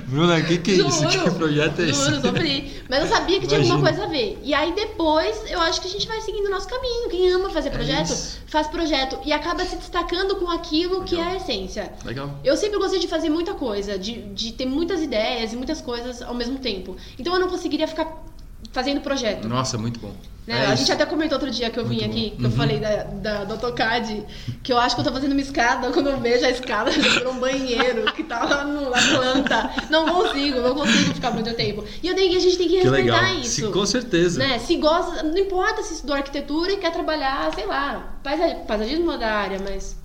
Bruna, 0.08 0.38
o 0.38 0.46
que, 0.46 0.58
que 0.58 0.72
é 0.72 0.76
juro, 0.76 0.90
isso? 0.90 1.08
Que 1.08 1.32
projeto 1.32 1.82
é 1.82 1.90
esse? 1.90 2.06
Juro, 2.06 2.22
sofri. 2.22 2.84
Mas 2.90 3.04
eu 3.04 3.08
sabia 3.08 3.40
que 3.40 3.48
tinha 3.48 3.60
Imagina. 3.60 3.76
alguma 3.76 3.92
coisa 3.92 4.06
a 4.06 4.10
ver. 4.10 4.40
E 4.44 4.54
aí 4.54 4.74
depois, 4.74 5.44
eu 5.50 5.60
acho 5.60 5.82
que 5.82 5.88
a 5.88 5.92
gente 5.92 6.08
vai 6.08 6.22
seguindo 6.22 6.48
o 6.48 6.50
nosso 6.50 6.68
caminho. 6.68 7.10
Quem 7.10 7.32
ama 7.32 7.50
fazer 7.50 7.70
é 7.70 7.72
projeto, 7.72 8.12
é 8.12 8.16
faz 8.48 8.68
projeto. 8.68 9.20
E 9.26 9.34
acaba 9.34 9.66
se 9.66 9.76
destacando 9.76 10.36
com 10.38 10.50
aquilo 10.50 11.00
Legal. 11.02 11.06
que 11.06 11.16
é 11.20 11.24
a 11.24 11.36
essência. 11.36 11.94
Legal. 12.06 12.40
Eu 12.44 12.56
sempre 12.58 12.80
gostei 12.80 13.00
de 13.00 13.08
fazer 13.08 13.30
muita 13.30 13.54
coisa, 13.54 13.98
de, 13.98 14.14
de 14.34 14.54
ter 14.54 14.66
muitas 14.66 15.02
ideias 15.02 15.54
e 15.54 15.56
muitas 15.56 15.82
coisas 15.82 16.22
ao 16.22 16.34
mesmo 16.34 16.58
tempo. 16.60 16.96
Então 17.18 17.34
eu 17.34 17.40
não 17.40 17.50
conseguiria 17.50 17.88
ficar 17.88 18.06
fazendo 18.72 19.02
projeto. 19.02 19.48
Nossa, 19.48 19.78
muito 19.78 20.00
bom. 20.00 20.14
Né? 20.50 20.64
É 20.64 20.66
a 20.66 20.76
gente 20.76 20.92
até 20.92 21.06
comentou 21.06 21.38
outro 21.38 21.52
dia 21.52 21.70
que 21.70 21.80
eu 21.80 21.86
vim 21.86 22.04
aqui, 22.04 22.32
que 22.32 22.44
uhum. 22.44 22.50
eu 22.50 22.52
falei 22.52 22.80
da, 22.80 23.04
da, 23.04 23.44
do 23.44 23.54
AutoCAD, 23.54 24.26
que 24.64 24.74
eu 24.74 24.80
acho 24.80 24.96
que 24.96 25.02
eu 25.02 25.06
tô 25.06 25.14
fazendo 25.14 25.34
uma 25.34 25.42
escada, 25.42 25.92
quando 25.94 26.10
eu 26.10 26.20
vejo 26.20 26.44
a 26.44 26.50
escada 26.50 26.92
por 26.92 27.28
um 27.28 27.40
banheiro 27.40 28.12
que 28.14 28.24
tá 28.24 28.44
lá 28.44 28.64
no, 28.64 28.90
na 28.90 28.98
planta. 28.98 29.70
Não 29.92 30.08
consigo, 30.08 30.60
não 30.62 30.74
consigo 30.74 31.14
ficar 31.14 31.30
muito 31.30 31.54
tempo. 31.54 31.84
E 32.02 32.08
eu 32.08 32.16
tenho, 32.16 32.36
a 32.36 32.40
gente 32.40 32.58
tem 32.58 32.68
que, 32.68 32.80
que 32.80 32.84
respeitar 32.84 33.22
legal. 33.22 33.40
isso. 33.40 33.68
Se, 33.68 33.72
com 33.72 33.86
certeza. 33.86 34.40
Né? 34.40 34.58
Se 34.58 34.76
gosta, 34.78 35.22
não 35.22 35.38
importa 35.38 35.84
se 35.84 35.94
estudou 35.94 36.16
arquitetura 36.16 36.72
e 36.72 36.78
quer 36.78 36.92
trabalhar, 36.92 37.54
sei 37.54 37.68
lá, 37.68 38.18
paisagismo 38.68 39.18
da 39.20 39.32
área, 39.32 39.60
mas. 39.60 39.96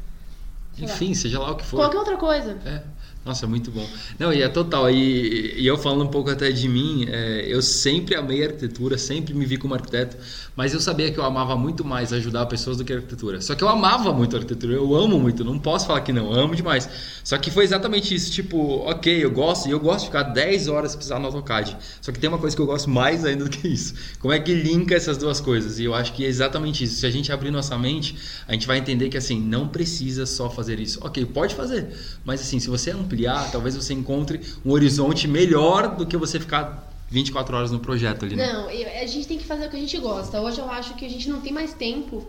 Enfim, 0.76 1.08
lá. 1.08 1.14
seja 1.14 1.38
lá 1.38 1.52
o 1.52 1.56
que 1.56 1.64
for. 1.64 1.78
Qualquer 1.78 1.98
outra 1.98 2.16
coisa. 2.18 2.58
É. 2.66 2.82
Nossa, 3.24 3.46
muito 3.46 3.70
bom. 3.70 3.88
Não, 4.18 4.32
e 4.32 4.42
é 4.42 4.48
total. 4.48 4.90
E, 4.90 5.54
e 5.58 5.66
eu 5.66 5.78
falando 5.78 6.04
um 6.04 6.10
pouco 6.10 6.28
até 6.28 6.52
de 6.52 6.68
mim, 6.68 7.06
é, 7.08 7.46
eu 7.48 7.62
sempre 7.62 8.14
amei 8.14 8.44
arquitetura, 8.44 8.98
sempre 8.98 9.32
me 9.32 9.46
vi 9.46 9.56
como 9.56 9.72
arquiteto, 9.72 10.16
mas 10.56 10.72
eu 10.72 10.80
sabia 10.80 11.10
que 11.10 11.18
eu 11.18 11.24
amava 11.24 11.56
muito 11.56 11.84
mais 11.84 12.12
ajudar 12.12 12.46
pessoas 12.46 12.76
do 12.76 12.84
que 12.84 12.92
arquitetura. 12.92 13.40
Só 13.40 13.54
que 13.54 13.64
eu 13.64 13.68
amava 13.68 14.12
muito 14.12 14.36
arquitetura, 14.36 14.74
eu 14.74 14.94
amo 14.94 15.18
muito, 15.18 15.44
não 15.44 15.58
posso 15.58 15.86
falar 15.86 16.00
que 16.02 16.12
não, 16.12 16.32
amo 16.32 16.54
demais. 16.54 16.88
Só 17.24 17.36
que 17.38 17.50
foi 17.50 17.64
exatamente 17.64 18.14
isso, 18.14 18.30
tipo, 18.30 18.58
ok, 18.86 19.24
eu 19.24 19.30
gosto, 19.30 19.68
e 19.68 19.72
eu 19.72 19.80
gosto 19.80 20.00
de 20.00 20.06
ficar 20.06 20.22
10 20.22 20.68
horas 20.68 20.94
pisar 20.94 21.18
no 21.18 21.26
AutoCAD. 21.26 21.76
Só 22.00 22.12
que 22.12 22.18
tem 22.18 22.28
uma 22.28 22.38
coisa 22.38 22.54
que 22.54 22.62
eu 22.62 22.66
gosto 22.66 22.88
mais 22.88 23.24
ainda 23.24 23.44
do 23.44 23.50
que 23.50 23.66
isso. 23.66 23.94
Como 24.20 24.32
é 24.32 24.38
que 24.38 24.54
linka 24.54 24.94
essas 24.94 25.18
duas 25.18 25.40
coisas? 25.40 25.78
E 25.78 25.84
eu 25.84 25.94
acho 25.94 26.12
que 26.12 26.24
é 26.24 26.28
exatamente 26.28 26.84
isso. 26.84 27.00
Se 27.00 27.06
a 27.06 27.10
gente 27.10 27.32
abrir 27.32 27.50
nossa 27.50 27.76
mente, 27.76 28.16
a 28.46 28.52
gente 28.52 28.66
vai 28.66 28.78
entender 28.78 29.08
que 29.08 29.16
assim, 29.16 29.40
não 29.40 29.66
precisa 29.68 30.26
só 30.26 30.48
fazer 30.48 30.78
isso. 30.78 31.00
Ok, 31.02 31.24
pode 31.26 31.54
fazer, 31.54 31.88
mas 32.24 32.40
assim, 32.40 32.60
se 32.60 32.68
você 32.68 32.90
ampliar, 32.90 33.50
talvez 33.50 33.74
você 33.74 33.92
encontre 33.92 34.40
um 34.64 34.70
horizonte 34.70 35.26
melhor 35.26 35.96
do 35.96 36.06
que 36.06 36.16
você 36.16 36.38
ficar 36.38 36.93
24 37.14 37.56
horas 37.56 37.70
no 37.70 37.78
projeto 37.78 38.24
ali. 38.24 38.34
Né? 38.34 38.52
Não, 38.52 38.68
a 38.68 39.06
gente 39.06 39.28
tem 39.28 39.38
que 39.38 39.44
fazer 39.44 39.66
o 39.66 39.70
que 39.70 39.76
a 39.76 39.80
gente 39.80 39.96
gosta. 39.98 40.40
Hoje 40.40 40.58
eu 40.58 40.68
acho 40.68 40.94
que 40.94 41.06
a 41.06 41.08
gente 41.08 41.28
não 41.28 41.40
tem 41.40 41.52
mais 41.52 41.72
tempo 41.72 42.26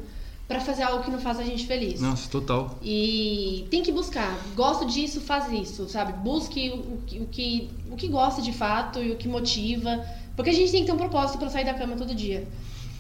para 0.47 0.59
fazer 0.61 0.83
algo 0.83 1.03
que 1.03 1.09
não 1.09 1.19
faz 1.19 1.39
a 1.39 1.43
gente 1.43 1.65
feliz. 1.65 1.99
Nossa, 1.99 2.29
total. 2.29 2.77
E 2.83 3.65
tem 3.71 3.81
que 3.81 3.91
buscar. 3.91 4.37
Gosto 4.55 4.85
disso, 4.85 5.19
faz 5.19 5.51
isso, 5.51 5.89
sabe? 5.89 6.13
Busque 6.13 6.69
o 6.69 7.01
que, 7.07 7.19
o 7.19 7.25
que, 7.25 7.69
o 7.91 7.95
que 7.95 8.07
gosta 8.07 8.43
de 8.43 8.53
fato 8.53 9.01
e 9.01 9.11
o 9.11 9.15
que 9.15 9.27
motiva. 9.27 10.05
Porque 10.35 10.51
a 10.51 10.53
gente 10.53 10.71
tem 10.71 10.81
que 10.81 10.85
ter 10.85 10.93
um 10.93 10.97
propósito 10.97 11.39
para 11.39 11.49
sair 11.49 11.65
da 11.65 11.73
cama 11.73 11.95
todo 11.95 12.13
dia. 12.13 12.47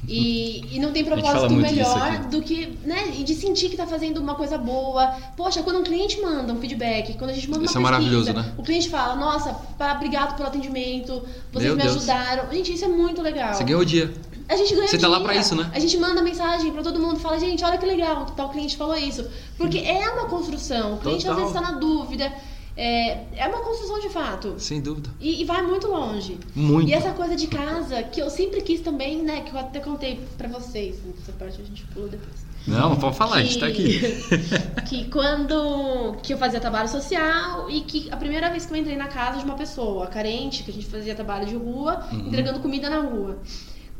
E, 0.07 0.75
e 0.75 0.79
não 0.79 0.91
tem 0.91 1.03
propósito 1.03 1.53
melhor 1.53 2.19
do 2.29 2.41
que, 2.41 2.77
né? 2.83 3.13
E 3.17 3.23
de 3.23 3.33
sentir 3.35 3.69
que 3.69 3.77
tá 3.77 3.87
fazendo 3.87 4.19
uma 4.19 4.35
coisa 4.35 4.57
boa. 4.57 5.15
Poxa, 5.35 5.63
quando 5.63 5.79
um 5.79 5.83
cliente 5.83 6.21
manda 6.21 6.53
um 6.53 6.59
feedback, 6.59 7.17
quando 7.17 7.31
a 7.31 7.33
gente 7.33 7.49
manda 7.49 7.65
isso 7.65 7.77
uma 7.79 7.89
é 7.89 7.97
pesquisa, 7.97 8.33
né? 8.33 8.53
o 8.57 8.63
cliente 8.63 8.89
fala, 8.89 9.15
nossa, 9.15 9.55
obrigado 9.95 10.35
pelo 10.35 10.47
atendimento, 10.47 11.23
vocês 11.51 11.65
Meu 11.65 11.75
me 11.75 11.81
Deus. 11.81 11.95
ajudaram. 11.95 12.51
Gente, 12.51 12.73
isso 12.73 12.85
é 12.85 12.87
muito 12.87 13.21
legal. 13.21 13.53
Você 13.53 13.63
ganhou 13.63 13.81
o 13.81 13.85
dia. 13.85 14.13
A 14.47 14.55
gente 14.55 14.75
ganha 14.75 14.87
Você 14.87 14.97
tá 14.99 15.07
lá 15.07 15.19
pra 15.19 15.35
isso, 15.35 15.55
né? 15.55 15.71
A 15.73 15.79
gente 15.79 15.97
manda 15.97 16.21
mensagem 16.21 16.71
pra 16.71 16.83
todo 16.83 16.99
mundo, 16.99 17.19
fala, 17.19 17.39
gente, 17.39 17.63
olha 17.63 17.77
que 17.79 17.85
legal, 17.85 18.27
tal 18.27 18.49
cliente 18.49 18.77
falou 18.77 18.95
isso. 18.95 19.25
Porque 19.57 19.79
é 19.79 20.07
uma 20.09 20.25
construção. 20.25 20.93
O 20.93 20.97
cliente 20.97 21.25
Total. 21.25 21.43
às 21.45 21.51
vezes 21.51 21.53
tá 21.53 21.71
na 21.71 21.79
dúvida. 21.79 22.31
É, 22.77 23.23
é 23.37 23.47
uma 23.47 23.61
construção 23.61 23.99
de 23.99 24.09
fato. 24.09 24.55
Sem 24.59 24.81
dúvida. 24.81 25.09
E, 25.19 25.41
e, 25.41 25.45
vai 25.45 25.61
muito 25.61 25.87
longe. 25.87 26.37
Muito. 26.53 26.89
E 26.89 26.93
essa 26.93 27.11
coisa 27.11 27.35
de 27.35 27.47
casa, 27.47 28.03
que 28.03 28.21
eu 28.21 28.29
sempre 28.29 28.61
quis 28.61 28.81
também, 28.81 29.21
né? 29.21 29.41
Que 29.41 29.53
eu 29.53 29.59
até 29.59 29.79
contei 29.79 30.19
pra 30.37 30.49
vocês. 30.49 30.97
Essa 31.21 31.31
parte 31.31 31.61
a 31.61 31.65
gente 31.65 31.85
pula 31.85 32.09
depois. 32.09 32.45
Não, 32.67 32.95
pode 32.95 33.15
falar, 33.15 33.33
que, 33.33 33.41
a 33.41 33.43
gente 33.43 33.59
tá 33.59 33.67
aqui. 33.67 34.01
que 34.89 35.09
quando 35.09 36.17
que 36.23 36.33
eu 36.33 36.37
fazia 36.37 36.59
trabalho 36.59 36.89
social 36.89 37.69
e 37.69 37.81
que 37.81 38.09
a 38.11 38.17
primeira 38.17 38.49
vez 38.49 38.65
que 38.65 38.73
eu 38.73 38.77
entrei 38.77 38.97
na 38.97 39.07
casa 39.07 39.37
de 39.37 39.45
uma 39.45 39.55
pessoa 39.55 40.07
carente, 40.07 40.63
que 40.63 40.71
a 40.71 40.73
gente 40.73 40.87
fazia 40.87 41.13
trabalho 41.13 41.45
de 41.45 41.55
rua, 41.55 42.03
uhum. 42.11 42.27
entregando 42.27 42.59
comida 42.59 42.89
na 42.89 43.01
rua. 43.01 43.39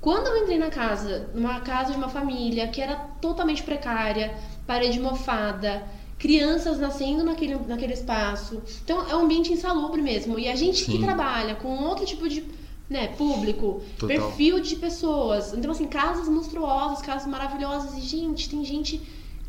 Quando 0.02 0.28
eu 0.28 0.38
entrei 0.38 0.58
na 0.58 0.70
casa, 0.70 1.30
numa 1.34 1.62
casa 1.62 1.92
de 1.92 1.98
uma 1.98 2.10
família 2.10 2.68
que 2.68 2.82
era 2.82 2.96
totalmente 3.22 3.64
precária, 3.64 4.36
parede 4.66 5.00
mofada, 5.00 5.84
crianças 6.18 6.80
nascendo 6.80 7.24
naquele, 7.24 7.56
naquele 7.56 7.94
espaço. 7.94 8.62
Então 8.84 9.08
é 9.10 9.16
um 9.16 9.26
ambiente 9.26 9.52
insalubre 9.52 10.02
mesmo. 10.02 10.40
E 10.40 10.48
a 10.48 10.56
gente 10.56 10.86
Sim. 10.86 10.94
que 10.94 10.98
trabalha 11.00 11.56
com 11.56 11.70
outro 11.84 12.06
tipo 12.06 12.28
de 12.28 12.44
né, 12.90 13.08
público, 13.08 13.82
Total. 13.98 14.08
perfil 14.08 14.60
de 14.60 14.76
pessoas. 14.76 15.54
Então, 15.54 15.72
assim, 15.72 15.88
casas 15.88 16.30
monstruosas, 16.30 17.02
casas 17.02 17.28
maravilhosas. 17.28 17.98
E, 17.98 18.02
gente, 18.02 18.50
tem 18.50 18.64
gente 18.64 19.02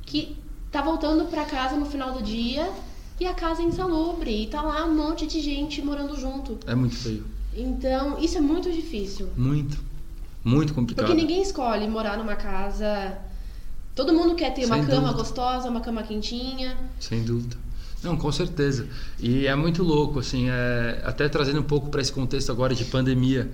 que 0.02 0.36
tá 0.70 0.80
voltando 0.82 1.26
para 1.26 1.44
casa 1.44 1.76
no 1.76 1.86
final 1.86 2.12
do 2.12 2.22
dia 2.22 2.70
e 3.20 3.26
a 3.26 3.34
casa 3.34 3.62
é 3.62 3.64
insalubre. 3.64 4.42
E 4.42 4.46
tá 4.46 4.62
lá 4.62 4.84
um 4.86 4.94
monte 4.94 5.26
de 5.26 5.40
gente 5.40 5.82
morando 5.82 6.18
junto. 6.18 6.58
É 6.66 6.74
muito 6.74 6.96
feio. 6.96 7.24
Então, 7.54 8.18
isso 8.18 8.38
é 8.38 8.40
muito 8.40 8.70
difícil. 8.70 9.28
Muito. 9.36 9.84
Muito 10.44 10.72
complicado. 10.74 11.06
Porque 11.06 11.20
ninguém 11.20 11.42
escolhe 11.42 11.88
morar 11.88 12.16
numa 12.16 12.36
casa 12.36 13.18
Todo 13.96 14.12
mundo 14.12 14.34
quer 14.34 14.52
ter 14.52 14.66
Sem 14.66 14.72
uma 14.72 14.84
cama 14.84 15.10
gostosa, 15.14 15.70
uma 15.70 15.80
cama 15.80 16.02
quentinha. 16.02 16.76
Sem 17.00 17.24
dúvida. 17.24 17.56
Não, 18.02 18.14
com 18.14 18.30
certeza. 18.30 18.86
E 19.18 19.46
é 19.46 19.56
muito 19.56 19.82
louco, 19.82 20.18
assim, 20.18 20.50
é, 20.50 21.00
até 21.02 21.26
trazendo 21.30 21.60
um 21.60 21.64
pouco 21.64 21.88
para 21.88 22.02
esse 22.02 22.12
contexto 22.12 22.52
agora 22.52 22.74
de 22.74 22.84
pandemia. 22.84 23.50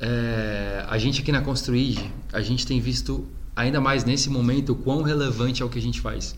É, 0.00 0.84
a 0.88 0.98
gente 0.98 1.22
aqui 1.22 1.30
na 1.30 1.40
Construid, 1.42 2.12
a 2.32 2.40
gente 2.40 2.66
tem 2.66 2.80
visto 2.80 3.24
ainda 3.54 3.80
mais 3.80 4.04
nesse 4.04 4.28
momento 4.28 4.72
o 4.72 4.74
quão 4.74 5.02
relevante 5.02 5.62
é 5.62 5.64
o 5.64 5.68
que 5.68 5.78
a 5.78 5.82
gente 5.82 6.00
faz. 6.00 6.34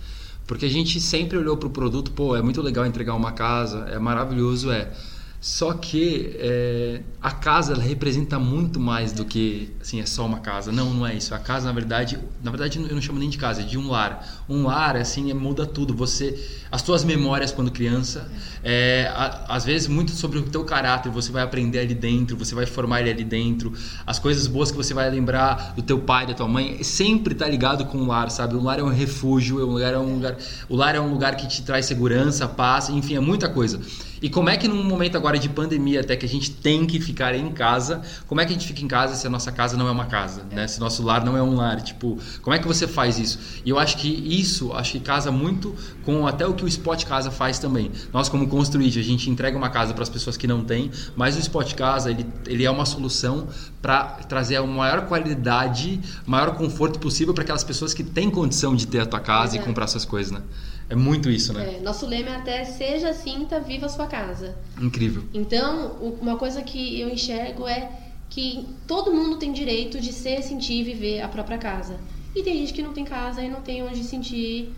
Porque 0.46 0.66
a 0.66 0.70
gente 0.70 1.00
sempre 1.00 1.38
olhou 1.38 1.56
para 1.56 1.66
o 1.66 1.70
produto, 1.70 2.12
pô, 2.12 2.36
é 2.36 2.42
muito 2.42 2.60
legal 2.60 2.84
entregar 2.84 3.14
uma 3.14 3.32
casa, 3.32 3.88
é 3.90 3.98
maravilhoso, 3.98 4.70
é. 4.70 4.92
Só 5.40 5.72
que 5.72 6.36
é, 6.36 7.00
a 7.22 7.30
casa 7.30 7.72
ela 7.72 7.82
representa 7.82 8.40
muito 8.40 8.80
mais 8.80 9.12
do 9.12 9.24
que 9.24 9.72
assim 9.80 10.00
é 10.00 10.06
só 10.06 10.26
uma 10.26 10.40
casa. 10.40 10.72
Não, 10.72 10.92
não 10.92 11.06
é 11.06 11.14
isso. 11.14 11.32
A 11.32 11.38
casa 11.38 11.66
na 11.66 11.72
verdade, 11.72 12.18
na 12.42 12.50
verdade 12.50 12.78
eu 12.78 12.92
não 12.92 13.00
chamo 13.00 13.20
nem 13.20 13.30
de 13.30 13.38
casa, 13.38 13.60
é 13.60 13.64
de 13.64 13.78
um 13.78 13.88
lar. 13.88 14.44
Um 14.48 14.64
lar 14.64 14.96
assim 14.96 15.30
é, 15.30 15.34
muda 15.34 15.64
tudo. 15.64 15.94
Você, 15.94 16.36
as 16.72 16.82
suas 16.82 17.04
memórias 17.04 17.52
quando 17.52 17.70
criança, 17.70 18.28
é, 18.64 19.12
a, 19.14 19.54
às 19.54 19.64
vezes 19.64 19.86
muito 19.86 20.10
sobre 20.10 20.40
o 20.40 20.42
teu 20.42 20.64
caráter 20.64 21.08
você 21.12 21.30
vai 21.30 21.44
aprender 21.44 21.78
ali 21.78 21.94
dentro, 21.94 22.36
você 22.36 22.52
vai 22.52 22.66
formar 22.66 23.02
ele 23.02 23.10
ali 23.10 23.24
dentro. 23.24 23.72
As 24.04 24.18
coisas 24.18 24.48
boas 24.48 24.72
que 24.72 24.76
você 24.76 24.92
vai 24.92 25.08
lembrar 25.08 25.72
do 25.76 25.82
teu 25.82 26.00
pai, 26.00 26.26
da 26.26 26.34
tua 26.34 26.48
mãe, 26.48 26.82
sempre 26.82 27.32
tá 27.32 27.46
ligado 27.46 27.84
com 27.86 27.98
o 27.98 28.06
lar, 28.08 28.28
sabe? 28.32 28.56
O 28.56 28.62
lar 28.62 28.80
é 28.80 28.82
um 28.82 28.88
refúgio, 28.88 29.64
o 29.64 29.78
lar 29.78 29.94
é 29.94 29.98
um 29.98 30.14
lugar, 30.14 30.36
o 30.68 30.74
lar 30.74 30.96
é 30.96 31.00
um 31.00 31.12
lugar 31.12 31.36
que 31.36 31.46
te 31.46 31.62
traz 31.62 31.86
segurança, 31.86 32.48
paz, 32.48 32.88
enfim, 32.88 33.14
é 33.14 33.20
muita 33.20 33.48
coisa. 33.48 33.80
E 34.20 34.28
como 34.28 34.50
é 34.50 34.56
que 34.56 34.66
num 34.66 34.82
momento 34.84 35.16
agora 35.16 35.38
de 35.38 35.48
pandemia, 35.48 36.00
até 36.00 36.16
que 36.16 36.26
a 36.26 36.28
gente 36.28 36.50
tem 36.50 36.86
que 36.86 37.00
ficar 37.00 37.34
em 37.34 37.50
casa, 37.50 38.02
como 38.26 38.40
é 38.40 38.44
que 38.44 38.50
a 38.50 38.54
gente 38.54 38.66
fica 38.66 38.82
em 38.82 38.88
casa 38.88 39.14
se 39.14 39.26
a 39.26 39.30
nossa 39.30 39.52
casa 39.52 39.76
não 39.76 39.88
é 39.88 39.90
uma 39.90 40.06
casa, 40.06 40.44
né? 40.50 40.66
Se 40.66 40.80
nosso 40.80 41.02
lar 41.02 41.24
não 41.24 41.36
é 41.36 41.42
um 41.42 41.54
lar, 41.54 41.80
tipo, 41.80 42.18
como 42.42 42.54
é 42.54 42.58
que 42.58 42.66
você 42.66 42.86
faz 42.86 43.18
isso? 43.18 43.38
E 43.64 43.70
eu 43.70 43.78
acho 43.78 43.96
que 43.96 44.08
isso, 44.08 44.72
acho 44.72 44.92
que 44.92 45.00
casa 45.00 45.30
muito 45.30 45.74
com 46.04 46.26
até 46.26 46.46
o 46.46 46.54
que 46.54 46.64
o 46.64 46.68
Spot 46.68 47.04
Casa 47.04 47.30
faz 47.30 47.58
também. 47.58 47.90
Nós 48.12 48.28
como 48.28 48.48
Construid, 48.48 48.98
a 48.98 49.02
gente 49.02 49.30
entrega 49.30 49.56
uma 49.56 49.70
casa 49.70 49.94
para 49.94 50.02
as 50.02 50.08
pessoas 50.08 50.36
que 50.36 50.46
não 50.46 50.64
têm, 50.64 50.90
mas 51.16 51.36
o 51.36 51.40
Spot 51.40 51.74
Casa, 51.74 52.10
ele, 52.10 52.26
ele 52.46 52.64
é 52.64 52.70
uma 52.70 52.86
solução 52.86 53.48
para 53.80 54.04
trazer 54.28 54.56
a 54.56 54.66
maior 54.66 55.06
qualidade, 55.06 56.00
maior 56.26 56.54
conforto 56.54 56.98
possível 56.98 57.32
para 57.32 57.44
aquelas 57.44 57.64
pessoas 57.64 57.94
que 57.94 58.02
têm 58.02 58.30
condição 58.30 58.74
de 58.74 58.86
ter 58.86 59.00
a 59.00 59.06
tua 59.06 59.20
casa 59.20 59.56
é. 59.56 59.60
e 59.60 59.62
comprar 59.62 59.86
suas 59.86 60.04
coisas, 60.04 60.32
né? 60.32 60.42
É 60.90 60.96
muito 60.96 61.30
isso, 61.30 61.52
né? 61.52 61.76
É, 61.76 61.80
nosso 61.80 62.06
lema 62.06 62.30
é 62.30 62.36
até 62.36 62.64
seja 62.64 63.12
cinta, 63.12 63.60
viva 63.60 63.86
a 63.86 63.88
sua 63.88 64.06
casa. 64.06 64.56
Incrível. 64.80 65.24
Então, 65.34 65.92
uma 66.20 66.36
coisa 66.36 66.62
que 66.62 67.00
eu 67.00 67.10
enxergo 67.10 67.68
é 67.68 67.90
que 68.30 68.66
todo 68.86 69.12
mundo 69.12 69.36
tem 69.36 69.52
direito 69.52 70.00
de 70.00 70.12
ser, 70.12 70.42
sentir 70.42 70.80
e 70.80 70.82
viver 70.82 71.20
a 71.20 71.28
própria 71.28 71.58
casa. 71.58 71.98
E 72.34 72.42
tem 72.42 72.56
gente 72.56 72.72
que 72.72 72.82
não 72.82 72.92
tem 72.92 73.04
casa 73.04 73.42
e 73.42 73.48
não 73.48 73.60
tem 73.60 73.82
onde 73.82 74.02
sentir 74.04 74.72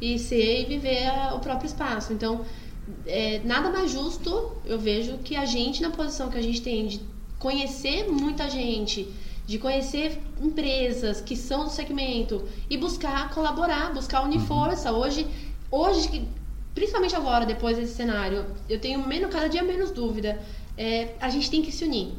e 0.00 0.18
ser 0.18 0.62
e 0.62 0.64
viver 0.64 1.10
o 1.34 1.38
próprio 1.38 1.66
espaço. 1.66 2.12
Então, 2.12 2.44
é, 3.06 3.40
nada 3.44 3.70
mais 3.70 3.90
justo, 3.90 4.52
eu 4.66 4.78
vejo, 4.78 5.18
que 5.18 5.36
a 5.36 5.46
gente, 5.46 5.80
na 5.80 5.90
posição 5.90 6.28
que 6.28 6.38
a 6.38 6.42
gente 6.42 6.60
tem 6.60 6.86
de 6.86 7.00
conhecer 7.38 8.10
muita 8.10 8.48
gente, 8.50 9.08
de 9.46 9.58
conhecer 9.58 10.20
empresas 10.40 11.20
que 11.20 11.36
são 11.36 11.64
do 11.64 11.70
segmento 11.70 12.42
e 12.68 12.76
buscar 12.76 13.30
colaborar, 13.30 13.92
buscar 13.92 14.22
unir 14.22 14.38
uhum. 14.38 14.46
força. 14.46 14.92
Hoje 14.92 15.26
hoje, 15.74 16.26
principalmente 16.74 17.16
agora, 17.16 17.44
depois 17.44 17.76
desse 17.76 17.94
cenário, 17.94 18.44
eu 18.68 18.78
tenho 18.78 19.06
menos, 19.06 19.30
cada 19.30 19.48
dia 19.48 19.62
menos 19.62 19.90
dúvida. 19.90 20.40
É, 20.76 21.14
a 21.20 21.28
gente 21.28 21.50
tem 21.50 21.62
que 21.62 21.72
se 21.72 21.84
unir. 21.84 22.12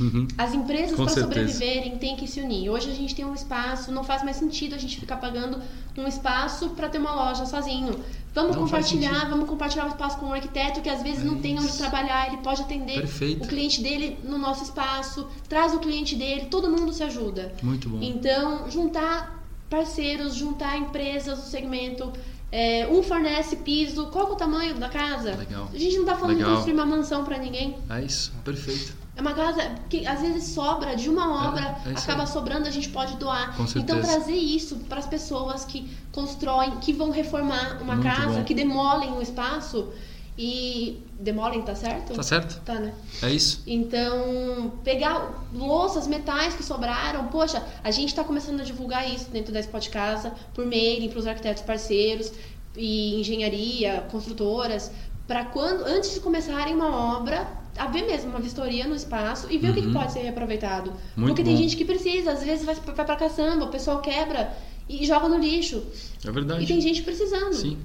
Uhum. 0.00 0.26
As 0.38 0.54
empresas, 0.54 0.96
para 0.96 1.08
sobreviverem, 1.08 1.98
têm 1.98 2.16
que 2.16 2.26
se 2.26 2.40
unir. 2.40 2.70
Hoje 2.70 2.90
a 2.90 2.94
gente 2.94 3.14
tem 3.14 3.24
um 3.24 3.34
espaço, 3.34 3.92
não 3.92 4.02
faz 4.02 4.22
mais 4.22 4.36
sentido 4.36 4.74
a 4.74 4.78
gente 4.78 4.98
ficar 4.98 5.16
pagando 5.16 5.60
um 5.96 6.06
espaço 6.06 6.70
para 6.70 6.88
ter 6.88 6.98
uma 6.98 7.14
loja 7.14 7.44
sozinho. 7.46 7.94
Vamos 8.34 8.56
não 8.56 8.64
compartilhar, 8.64 9.28
vamos 9.28 9.48
compartilhar 9.48 9.84
o 9.84 9.88
espaço 9.88 10.18
com 10.18 10.26
um 10.26 10.32
arquiteto 10.32 10.80
que 10.80 10.88
às 10.88 11.02
vezes 11.02 11.20
é 11.20 11.24
não 11.24 11.38
tem 11.38 11.58
onde 11.58 11.76
trabalhar, 11.76 12.28
ele 12.28 12.38
pode 12.38 12.62
atender 12.62 13.00
Perfeito. 13.00 13.44
o 13.44 13.48
cliente 13.48 13.82
dele 13.82 14.18
no 14.24 14.38
nosso 14.38 14.64
espaço, 14.64 15.28
traz 15.48 15.74
o 15.74 15.78
cliente 15.78 16.16
dele, 16.16 16.46
todo 16.46 16.70
mundo 16.70 16.92
se 16.92 17.02
ajuda. 17.02 17.52
Muito 17.62 17.90
bom. 17.90 17.98
Então, 18.00 18.70
juntar 18.70 19.42
parceiros, 19.68 20.34
juntar 20.34 20.78
empresas 20.78 21.38
do 21.40 21.46
segmento, 21.46 22.12
é, 22.52 22.86
um 22.86 23.02
fornece 23.02 23.56
piso. 23.56 24.06
Qual 24.08 24.28
é 24.28 24.32
o 24.32 24.36
tamanho 24.36 24.74
da 24.74 24.90
casa? 24.90 25.34
Legal. 25.34 25.70
A 25.72 25.78
gente 25.78 25.94
não 25.94 26.02
está 26.02 26.14
falando 26.14 26.36
Legal. 26.36 26.50
de 26.50 26.56
construir 26.56 26.74
uma 26.74 26.84
mansão 26.84 27.24
para 27.24 27.38
ninguém. 27.38 27.78
É 27.88 28.02
isso, 28.02 28.30
perfeito. 28.44 28.94
É 29.16 29.20
uma 29.22 29.32
casa 29.32 29.74
que 29.88 30.06
às 30.06 30.20
vezes 30.20 30.44
sobra 30.44 30.94
de 30.94 31.08
uma 31.08 31.48
obra, 31.48 31.76
é, 31.86 31.90
é 31.90 31.92
acaba 31.92 32.22
aí. 32.22 32.28
sobrando, 32.28 32.68
a 32.68 32.70
gente 32.70 32.90
pode 32.90 33.16
doar. 33.16 33.56
Com 33.56 33.64
então 33.78 34.00
trazer 34.00 34.36
isso 34.36 34.76
para 34.88 34.98
as 34.98 35.06
pessoas 35.06 35.64
que 35.64 35.90
constroem, 36.12 36.76
que 36.76 36.92
vão 36.92 37.10
reformar 37.10 37.78
uma 37.80 37.96
Muito 37.96 38.06
casa, 38.06 38.38
bom. 38.38 38.44
que 38.44 38.54
demolem 38.54 39.12
um 39.12 39.22
espaço 39.22 39.88
e 40.36 41.02
demolem, 41.22 41.62
tá 41.62 41.74
certo? 41.74 42.14
Tá 42.14 42.22
certo. 42.22 42.60
Tá, 42.64 42.74
né? 42.74 42.92
É 43.22 43.30
isso. 43.30 43.62
Então, 43.66 44.72
pegar 44.84 45.46
louças, 45.54 46.06
metais 46.06 46.54
que 46.54 46.62
sobraram, 46.62 47.28
poxa, 47.28 47.64
a 47.82 47.90
gente 47.90 48.08
está 48.08 48.24
começando 48.24 48.60
a 48.60 48.64
divulgar 48.64 49.08
isso 49.08 49.30
dentro 49.30 49.52
da 49.52 49.60
Spot 49.60 49.88
Casa, 49.88 50.32
por 50.52 50.66
mailing, 50.66 51.08
para 51.08 51.18
os 51.18 51.26
arquitetos 51.26 51.62
parceiros 51.62 52.32
e 52.76 53.20
engenharia, 53.20 54.06
construtoras, 54.10 54.90
para 55.26 55.44
quando 55.44 55.84
antes 55.84 56.12
de 56.14 56.20
começarem 56.20 56.74
uma 56.74 57.16
obra, 57.16 57.46
haver 57.76 58.04
mesmo 58.04 58.30
uma 58.30 58.40
vistoria 58.40 58.86
no 58.86 58.94
espaço 58.94 59.46
e 59.50 59.58
ver 59.58 59.68
uhum. 59.68 59.72
o 59.72 59.74
que, 59.74 59.86
uhum. 59.86 59.92
pode 59.92 60.12
ser 60.12 60.20
reaproveitado. 60.20 60.92
Muito 61.16 61.28
Porque 61.28 61.42
bom. 61.42 61.48
tem 61.48 61.56
gente 61.56 61.76
que 61.76 61.84
precisa, 61.84 62.32
às 62.32 62.42
vezes 62.42 62.64
vai, 62.64 62.74
vai 62.74 63.04
para 63.04 63.16
caçamba, 63.16 63.64
o 63.64 63.68
pessoal 63.68 64.00
quebra 64.00 64.52
e 64.88 65.06
joga 65.06 65.28
no 65.28 65.38
lixo. 65.38 65.82
É 66.24 66.30
verdade. 66.30 66.64
E 66.64 66.66
tem 66.66 66.80
gente 66.80 67.02
precisando. 67.02 67.54
Sim. 67.54 67.78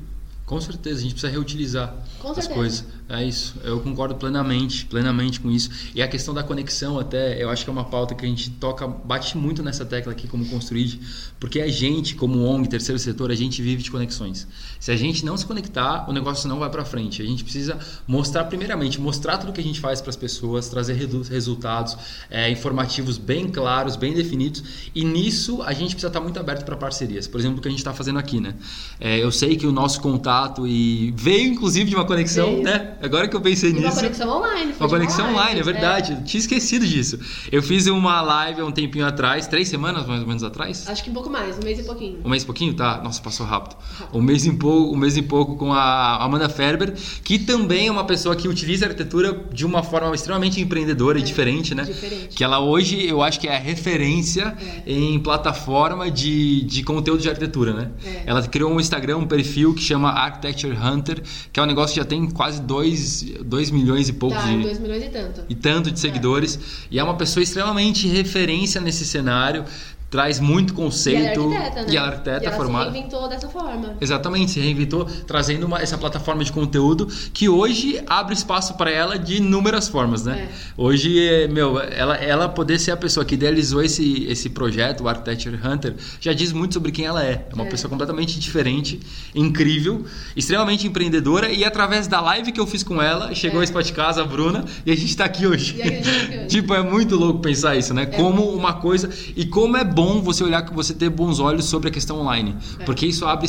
Com 0.48 0.62
certeza, 0.62 1.00
a 1.00 1.02
gente 1.02 1.12
precisa 1.12 1.30
reutilizar 1.30 1.94
as 2.24 2.48
coisas. 2.48 2.86
É 3.10 3.22
isso, 3.22 3.56
eu 3.66 3.82
concordo 3.82 4.16
plenamente, 4.16 4.86
plenamente 4.86 5.42
com 5.42 5.52
isso. 5.52 5.70
E 5.94 6.02
a 6.02 6.08
questão 6.08 6.34
da 6.34 6.42
conexão 6.42 6.98
até, 6.98 7.44
eu 7.44 7.50
acho 7.50 7.66
que 7.66 7.70
é 7.70 7.74
uma 7.74 7.84
pauta 7.84 8.16
que 8.16 8.26
a 8.26 8.30
gente 8.30 8.50
toca, 8.52 8.88
bate 8.88 9.38
muito 9.38 9.62
nessa 9.62 9.86
tecla 9.86 10.14
aqui 10.14 10.26
como 10.26 10.46
construir, 10.46 11.02
porque 11.38 11.60
a 11.60 11.68
gente, 11.68 12.16
como 12.16 12.46
ONG, 12.46 12.70
terceiro 12.70 12.98
setor, 12.98 13.30
a 13.30 13.36
gente 13.36 13.62
vive 13.62 13.84
de 13.84 13.92
conexões. 13.92 14.48
Se 14.80 14.90
a 14.90 14.96
gente 14.96 15.26
não 15.26 15.36
se 15.36 15.46
conectar, 15.46 16.10
o 16.10 16.14
negócio 16.14 16.48
não 16.48 16.60
vai 16.60 16.70
para 16.70 16.86
frente. 16.86 17.22
A 17.22 17.26
gente 17.26 17.44
precisa 17.44 17.78
mostrar, 18.08 18.46
primeiramente, 18.46 19.02
mostrar 19.02 19.38
tudo 19.38 19.52
que 19.52 19.60
a 19.60 19.64
gente 19.64 19.82
faz 19.82 20.00
para 20.00 20.12
as 20.12 20.16
pessoas, 20.16 20.70
trazer 20.70 20.94
resultados 21.30 21.98
é, 22.30 22.50
informativos 22.50 23.18
bem 23.18 23.50
claros, 23.50 23.98
bem 23.98 24.14
definidos. 24.14 24.64
E 24.96 25.04
nisso 25.04 25.62
a 25.62 25.74
gente 25.74 25.90
precisa 25.90 26.08
estar 26.08 26.22
muito 26.22 26.40
aberto 26.40 26.64
para 26.64 26.78
parcerias. 26.78 27.28
Por 27.28 27.38
exemplo, 27.38 27.60
o 27.60 27.62
que 27.62 27.68
a 27.68 27.72
gente 27.72 27.82
está 27.82 27.94
fazendo 27.94 28.18
aqui, 28.18 28.40
né? 28.40 28.56
É, 28.98 29.22
eu 29.22 29.30
sei 29.30 29.58
que 29.58 29.68
o 29.68 29.74
nosso 29.74 30.00
contato 30.00 30.37
e 30.66 31.14
veio 31.16 31.54
inclusive 31.54 31.90
de 31.90 31.96
uma 31.96 32.06
conexão, 32.06 32.48
veio. 32.48 32.64
né? 32.64 32.94
Agora 33.02 33.28
que 33.28 33.36
eu 33.36 33.42
pensei 33.42 33.72
nisso. 33.72 33.86
Uma 33.86 33.96
conexão 33.96 34.30
online. 34.30 34.74
Uma 34.80 34.90
conexão 34.90 35.26
online, 35.26 35.40
online 35.40 35.60
é 35.60 35.64
verdade. 35.64 36.14
É. 36.14 36.16
Tinha 36.22 36.40
esquecido 36.40 36.86
disso. 36.86 37.20
Eu 37.52 37.62
fiz 37.64 37.88
uma 37.88 38.22
live 38.22 38.62
há 38.62 38.66
um 38.66 38.72
tempinho 38.72 39.06
atrás, 39.06 39.48
três 39.48 39.68
semanas 39.68 40.06
mais 40.06 40.22
ou 40.22 40.28
menos 40.28 40.44
atrás. 40.44 40.88
Acho 40.88 41.04
que 41.04 41.10
um 41.10 41.14
pouco 41.14 41.30
mais, 41.30 41.58
um 41.58 41.64
mês 41.64 41.80
e 41.80 41.84
pouquinho. 41.84 42.20
Um 42.24 42.30
mês 42.30 42.44
e 42.44 42.46
pouquinho? 42.46 42.74
Tá. 42.74 43.02
Nossa, 43.04 43.22
passou 43.22 43.46
rápido. 43.46 43.76
Um 44.14 44.22
mês 44.22 44.46
e 44.46 44.52
pouco, 44.54 44.94
um 44.94 44.98
mês 44.98 45.18
e 45.18 45.22
pouco 45.22 45.56
com 45.56 45.74
a 45.74 46.24
Amanda 46.24 46.50
Ferber, 46.50 46.94
que 47.24 47.40
também 47.40 47.88
é 47.88 47.92
uma 47.92 48.06
pessoa 48.06 48.36
que 48.36 48.48
utiliza 48.48 48.86
a 48.86 48.90
arquitetura 48.90 49.46
de 49.52 49.66
uma 49.66 49.84
forma 49.84 50.14
extremamente 50.14 50.62
empreendedora 50.62 51.18
é. 51.18 51.22
e 51.22 51.24
diferente, 51.24 51.74
né? 51.74 51.84
Diferente. 51.84 52.36
Que 52.36 52.44
ela 52.44 52.60
hoje, 52.60 53.06
eu 53.06 53.22
acho 53.22 53.40
que 53.40 53.48
é 53.48 53.56
a 53.56 53.60
referência 53.60 54.56
é. 54.86 54.92
em 54.92 55.20
plataforma 55.20 56.10
de, 56.10 56.64
de 56.64 56.84
conteúdo 56.84 57.22
de 57.22 57.30
arquitetura, 57.30 57.74
né? 57.74 57.92
É. 58.06 58.24
Ela 58.26 58.42
criou 58.48 58.72
um 58.72 58.80
Instagram, 58.80 59.18
um 59.18 59.28
perfil 59.28 59.74
que 59.74 59.82
chama 59.82 60.12
Architecture 60.28 60.76
Hunter, 60.78 61.22
que 61.52 61.60
é 61.60 61.64
um 61.64 61.66
negócio 61.66 61.94
que 61.94 62.00
já 62.00 62.06
tem 62.06 62.30
quase 62.30 62.62
dois 62.62 63.22
2, 63.44 63.72
milhões 63.72 64.10
e 64.10 64.14
pouco 64.14 64.36
tá, 64.36 64.44
de. 64.44 64.62
2 64.62 64.80
milhões 64.80 65.04
e 65.04 65.10
tanto. 65.10 65.42
E 65.50 65.56
tanto 65.56 65.92
de 65.92 66.00
seguidores. 66.00 66.56
É. 66.56 66.88
E 66.92 67.00
é 67.00 67.04
uma 67.04 67.16
pessoa 67.16 67.44
extremamente 67.44 68.08
referência 68.08 68.80
nesse 68.80 69.06
cenário 69.06 69.66
traz 70.10 70.40
muito 70.40 70.74
conceito. 70.74 71.42
E 71.42 71.56
ela 71.56 71.56
é 71.56 71.58
arquiteta, 71.58 71.82
né? 71.82 71.88
E 71.90 71.98
ela 71.98 72.08
é 72.08 72.10
arquiteta 72.10 72.44
e 72.44 72.48
ela 72.48 72.56
formada. 72.56 72.86
se 72.86 72.92
reinventou 72.92 73.30
dessa 73.30 73.50
forma. 73.50 73.98
Exatamente, 74.00 74.52
se 74.52 74.60
reinventou 74.60 75.06
trazendo 75.26 75.66
uma, 75.66 75.80
essa 75.82 75.98
plataforma 75.98 76.44
de 76.44 76.52
conteúdo 76.52 77.08
que 77.34 77.50
hoje 77.50 78.02
abre 78.08 78.34
espaço 78.34 78.76
para 78.76 78.90
ela 78.90 79.20
de 79.20 79.38
inúmeras 79.38 79.88
formas, 79.88 80.24
né? 80.24 80.48
É. 80.50 80.50
Hoje, 80.78 81.48
meu, 81.52 81.80
ela, 81.80 82.16
ela 82.16 82.50
poder 82.50 82.80
ser 82.80 82.92
a 82.92 82.98
pessoa 82.98 83.26
que 83.26 83.36
idealizou 83.36 83.84
esse, 83.84 84.26
esse 84.26 84.50
projeto, 84.50 85.04
o 85.04 85.10
Architecture 85.10 85.60
Hunter, 85.64 85.96
já 86.22 86.32
diz 86.32 86.54
muito 86.54 86.74
sobre 86.74 86.92
quem 86.92 87.06
ela 87.06 87.24
é. 87.24 87.46
É 87.50 87.54
uma 87.54 87.66
é. 87.66 87.70
pessoa 87.70 87.90
completamente 87.90 88.40
diferente, 88.40 89.00
incrível, 89.36 90.06
extremamente 90.36 90.88
empreendedora 90.88 91.52
e 91.52 91.66
através 91.66 92.08
da 92.08 92.22
live 92.22 92.52
que 92.52 92.60
eu 92.60 92.68
fiz 92.68 92.84
com 92.84 93.02
ela, 93.02 93.36
chegou 93.36 93.60
é. 93.60 93.62
a 93.62 93.66
Spot 93.66 93.92
Casa, 93.92 94.22
a 94.22 94.26
Bruna, 94.26 94.64
e 94.86 94.92
a 94.92 94.96
gente 94.96 95.10
está 95.10 95.26
aqui 95.26 95.46
hoje. 95.46 95.76
Gente 95.76 96.04
tá 96.04 96.10
aqui 96.10 96.38
hoje. 96.38 96.48
tipo, 96.48 96.74
é 96.74 96.82
muito 96.82 97.16
louco 97.16 97.40
pensar 97.40 97.76
isso, 97.76 97.94
né? 97.94 98.04
É 98.04 98.06
como 98.06 98.44
uma 98.52 98.76
coisa 98.76 99.10
e 99.36 99.46
como 99.46 99.76
é 99.76 99.84
bom 99.98 100.22
você 100.22 100.44
olhar 100.44 100.62
que 100.62 100.72
você 100.72 100.94
ter 100.94 101.10
bons 101.10 101.40
olhos 101.40 101.66
sobre 101.66 101.90
a 101.90 101.92
questão 101.92 102.20
online. 102.20 102.56
É. 102.80 102.84
Porque 102.84 103.08
isso 103.08 103.26
abre. 103.26 103.48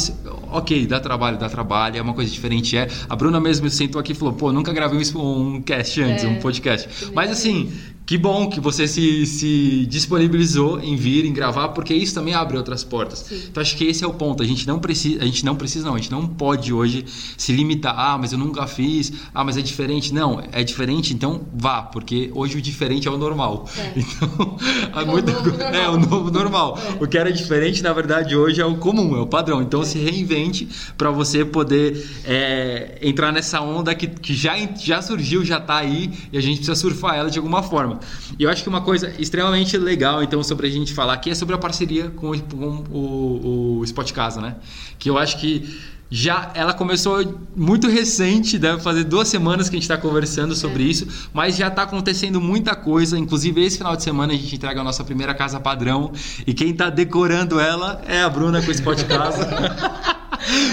Ok, 0.51 0.87
dá 0.87 0.99
trabalho, 0.99 1.37
dá 1.39 1.47
trabalho, 1.47 1.99
é 1.99 2.01
uma 2.03 2.15
coisa 2.15 2.31
diferente. 2.31 2.75
É. 2.75 2.89
A 3.07 3.15
Bruna 3.15 3.39
mesmo 3.39 3.69
sentou 3.69 4.01
aqui 4.01 4.13
e 4.13 4.15
falou: 4.15 4.33
pô, 4.33 4.51
nunca 4.51 4.73
gravei 4.73 4.99
um, 5.15 5.57
um 5.57 5.63
cast 5.63 6.01
antes, 6.01 6.25
É. 6.25 6.27
um 6.27 6.41
podcast. 6.41 7.13
Mas 7.15 7.31
assim 7.31 7.71
que 8.09 8.17
bom 8.17 8.49
que 8.49 8.59
você 8.59 8.89
se, 8.89 9.27
se 9.27 9.85
disponibilizou 9.85 10.81
em 10.81 10.97
vir, 10.97 11.27
em 11.27 11.33
gravar, 11.33 11.69
porque 11.69 11.93
isso 11.93 12.15
também 12.15 12.33
abre 12.33 12.57
outras 12.57 12.83
portas. 12.83 13.19
Sim. 13.19 13.43
Então 13.51 13.61
acho 13.61 13.77
que 13.77 13.85
esse 13.85 14.03
é 14.03 14.07
o 14.07 14.15
ponto. 14.15 14.43
A 14.43 14.47
gente 14.47 14.67
não 14.67 14.79
precisa, 14.79 15.23
a 15.23 15.27
gente 15.27 15.45
não 15.45 15.55
precisa, 15.55 15.85
não, 15.85 15.95
a 15.95 15.99
gente 15.99 16.11
não 16.11 16.27
pode 16.27 16.73
hoje 16.73 17.05
se 17.37 17.53
limitar. 17.53 17.95
Ah, 17.95 18.17
mas 18.17 18.33
eu 18.33 18.39
nunca 18.39 18.67
fiz. 18.67 19.13
Ah, 19.35 19.45
mas 19.45 19.59
é 19.59 19.61
diferente. 19.61 20.15
Não, 20.15 20.43
é 20.53 20.65
diferente, 20.65 21.13
então 21.13 21.43
vá, 21.55 21.83
porque 21.83 22.31
hoje 22.35 22.57
o 22.57 22.63
diferente 22.63 23.07
é 23.07 23.11
o 23.11 23.19
normal. 23.19 23.69
É. 23.77 23.93
Então, 24.09 24.57
é, 24.97 25.05
muito, 25.05 25.31
o 25.31 25.35
novo 25.35 25.61
é 25.63 25.89
o 25.91 25.99
novo 25.99 26.31
normal. 26.31 26.79
É. 26.79 27.05
O 27.05 27.07
que 27.07 27.19
era 27.19 27.31
diferente, 27.31 27.83
na 27.83 27.93
verdade, 27.93 28.35
hoje 28.35 28.59
é 28.59 28.65
o 28.65 28.77
comum, 28.79 29.17
é 29.17 29.21
o 29.21 29.27
padrão. 29.27 29.61
Então 29.61 29.83
é. 29.83 29.85
se 29.85 29.99
reinvente 29.99 30.67
para 30.97 31.11
você 31.11 31.45
poder 31.45 32.09
é, 32.25 32.99
entrar 33.03 33.33
nessa 33.33 33.61
onda 33.61 33.95
que, 33.95 34.07
que 34.07 34.33
já, 34.33 34.57
já 34.77 35.03
surgiu, 35.03 35.45
já 35.45 35.59
está 35.59 35.77
aí 35.77 36.11
e 36.33 36.39
a 36.39 36.41
gente 36.41 36.57
precisa 36.57 36.75
surfar 36.75 37.17
ela 37.17 37.31
de 37.31 37.39
alguma 37.39 37.63
forma. 37.63 37.98
E 38.39 38.43
eu 38.43 38.51
acho 38.51 38.63
que 38.63 38.69
uma 38.69 38.81
coisa 38.81 39.13
extremamente 39.19 39.77
legal, 39.77 40.23
então, 40.23 40.43
sobre 40.43 40.67
a 40.67 40.71
gente 40.71 40.95
falar 40.95 41.15
aqui 41.15 41.31
é 41.31 41.35
sobre 41.35 41.55
a 41.55 41.59
parceria 41.59 42.11
com, 42.11 42.31
o, 42.31 42.43
com 42.43 42.85
o, 42.91 43.79
o 43.79 43.85
Spot 43.85 44.11
Casa, 44.13 44.41
né? 44.41 44.57
Que 44.99 45.11
eu 45.11 45.19
acho 45.19 45.39
que 45.39 45.69
já 46.11 46.51
ela 46.55 46.73
começou 46.73 47.39
muito 47.55 47.87
recente, 47.87 48.59
deve 48.59 48.81
fazer 48.81 49.05
duas 49.05 49.29
semanas 49.29 49.69
que 49.69 49.77
a 49.77 49.79
gente 49.79 49.83
está 49.83 49.99
conversando 49.99 50.55
sobre 50.55 50.85
é. 50.85 50.87
isso, 50.87 51.29
mas 51.33 51.57
já 51.57 51.69
está 51.69 51.83
acontecendo 51.83 52.41
muita 52.41 52.75
coisa. 52.75 53.19
Inclusive, 53.19 53.63
esse 53.63 53.77
final 53.77 53.95
de 53.95 54.03
semana 54.03 54.33
a 54.33 54.37
gente 54.37 54.55
entrega 54.55 54.81
a 54.81 54.85
nossa 54.85 55.05
primeira 55.05 55.35
casa 55.35 55.61
padrão 55.61 56.13
e 56.47 56.55
quem 56.55 56.71
está 56.71 56.89
decorando 56.89 57.61
ela 57.61 58.03
é 58.07 58.23
a 58.23 58.29
Bruna 58.29 58.63
com 58.63 58.69
o 58.69 58.73
Spot 58.73 59.03
Casa. 59.05 59.45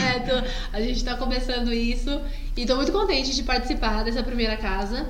é, 0.08 0.20
tô, 0.20 0.48
a 0.72 0.80
gente 0.80 0.98
está 0.98 1.16
começando 1.16 1.74
isso 1.74 2.22
e 2.56 2.62
estou 2.62 2.78
muito 2.78 2.92
contente 2.92 3.36
de 3.36 3.44
participar 3.44 4.04
dessa 4.04 4.24
primeira 4.24 4.56
casa. 4.56 5.08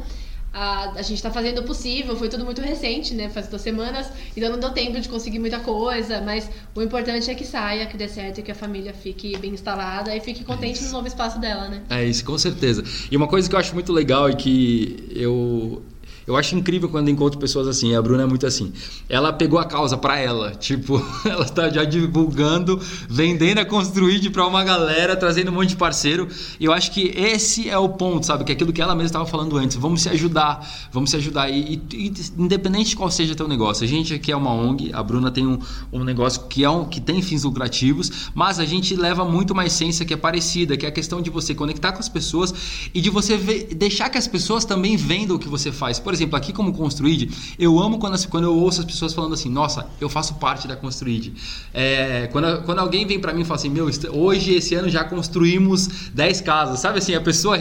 A, 0.58 0.92
a 0.92 1.02
gente 1.02 1.16
está 1.16 1.30
fazendo 1.30 1.60
o 1.60 1.64
possível, 1.64 2.16
foi 2.16 2.30
tudo 2.30 2.46
muito 2.46 2.62
recente, 2.62 3.14
né? 3.14 3.28
Faz 3.28 3.50
duas 3.50 3.62
semanas, 3.62 4.08
então 4.38 4.50
não 4.50 4.58
deu 4.58 4.72
tempo 4.72 5.02
de 5.02 5.10
conseguir 5.10 5.38
muita 5.38 5.60
coisa, 5.60 6.22
mas 6.22 6.50
o 6.74 6.82
importante 6.82 7.30
é 7.30 7.36
que 7.36 7.44
saia, 7.44 7.86
que 7.86 7.98
dê 7.98 8.08
certo 8.08 8.40
e 8.40 8.42
que 8.42 8.52
a 8.54 8.56
família 8.56 8.94
fique 8.94 9.38
bem 9.38 9.52
instalada 9.52 10.16
e 10.16 10.22
fique 10.22 10.46
contente 10.46 10.82
é 10.82 10.86
no 10.86 10.94
novo 10.94 11.08
espaço 11.08 11.40
dela, 11.42 11.68
né? 11.68 11.82
É 11.90 12.06
isso, 12.06 12.24
com 12.24 12.38
certeza. 12.38 12.86
E 13.12 13.18
uma 13.18 13.28
coisa 13.28 13.50
que 13.50 13.54
eu 13.54 13.60
acho 13.60 13.74
muito 13.74 13.92
legal 13.92 14.30
e 14.30 14.36
que 14.36 15.12
eu 15.14 15.84
eu 16.28 16.36
acho 16.36 16.56
incrível 16.56 16.90
quando 16.90 17.10
encontro 17.10 17.40
pessoas 17.40 17.68
assim. 17.68 17.96
A 17.96 18.02
Bruna 18.02 18.24
é 18.24 18.26
muito 18.26 18.48
assim. 18.48 18.74
Ela 19.08 19.32
pegou 19.32 19.60
a 19.60 19.66
causa 19.66 19.98
para 19.98 20.18
ela. 20.18 20.54
Tipo, 20.66 21.04
ela 21.24 21.46
tá 21.46 21.70
já 21.70 21.84
divulgando, 21.84 22.82
vendendo 23.08 23.60
a 23.60 23.66
Construid 23.66 24.30
para 24.32 24.48
uma 24.48 24.64
galera, 24.64 25.16
trazendo 25.16 25.52
um 25.52 25.54
monte 25.54 25.70
de 25.70 25.76
parceiro. 25.76 26.28
E 26.60 26.66
eu 26.66 26.74
acho 26.74 26.92
que 26.92 27.14
esse 27.16 27.70
é 27.70 27.78
o 27.78 27.90
ponto, 27.90 28.26
sabe? 28.26 28.44
Que 28.44 28.52
é 28.52 28.56
aquilo 28.56 28.74
que 28.74 28.82
ela 28.82 28.96
mesma 28.96 29.06
estava 29.06 29.26
falando 29.26 29.56
antes. 29.58 29.78
Vamos 29.78 30.02
se 30.02 30.10
ajudar, 30.10 30.68
vamos 30.92 31.12
se 31.12 31.18
ajudar. 31.18 31.50
E, 31.50 31.82
e, 31.94 32.14
independente 32.38 32.90
de 32.90 32.96
qual 32.96 33.12
seja 33.12 33.36
teu 33.36 33.48
negócio. 33.48 33.84
A 33.84 33.88
gente 33.88 34.14
aqui 34.14 34.32
é 34.32 34.36
uma 34.36 34.52
ONG, 34.52 34.92
a 34.92 35.04
Bruna 35.04 35.30
tem 35.30 35.46
um, 35.46 35.60
um 35.94 36.04
negócio 36.04 36.44
que, 36.50 36.64
é 36.64 36.70
um, 36.70 36.86
que 36.86 37.00
tem 37.00 37.22
fins 37.22 37.44
lucrativos, 37.44 38.32
mas 38.34 38.60
a 38.60 38.66
gente 38.66 38.96
leva 38.96 39.24
muito 39.24 39.52
uma 39.52 39.66
essência 39.66 40.06
que 40.06 40.14
é 40.14 40.18
parecida, 40.18 40.76
que 40.76 40.86
é 40.86 40.90
a 40.90 40.92
questão 40.92 41.22
de 41.22 41.30
você 41.30 41.54
conectar 41.54 41.92
com 41.92 42.00
as 42.00 42.10
pessoas 42.10 42.54
e 42.94 43.00
de 43.00 43.12
você 43.12 43.38
ver, 43.38 43.76
deixar 43.76 44.10
que 44.10 44.18
as 44.18 44.28
pessoas 44.28 44.66
também 44.66 44.98
vendam 44.98 45.36
o 45.36 45.40
que 45.40 45.48
você 45.48 45.72
faz. 45.72 46.00
Por 46.00 46.15
exemplo, 46.16 46.36
aqui 46.36 46.52
como 46.52 46.74
Construid, 46.74 47.30
eu 47.60 47.80
amo 47.80 48.00
quando, 48.00 48.28
quando 48.28 48.46
eu 48.46 48.56
ouço 48.58 48.80
as 48.80 48.86
pessoas 48.86 49.14
falando 49.14 49.34
assim, 49.34 49.50
nossa, 49.50 49.88
eu 50.02 50.10
faço 50.10 50.36
parte 50.36 50.68
da 50.68 50.76
Construid. 50.76 51.34
É, 51.74 52.28
quando, 52.32 52.64
quando 52.64 52.80
alguém 52.80 53.06
vem 53.06 53.20
para 53.20 53.34
mim 53.34 53.42
e 53.42 53.46
fala 53.46 53.60
assim, 53.60 53.70
meu, 53.70 53.90
hoje, 54.12 54.54
esse 54.54 54.74
ano 54.74 54.90
já 54.90 55.04
construímos 55.04 56.10
10 56.14 56.42
casas, 56.42 56.80
sabe 56.80 56.98
assim, 56.98 57.14
a 57.14 57.22
pessoa 57.22 57.58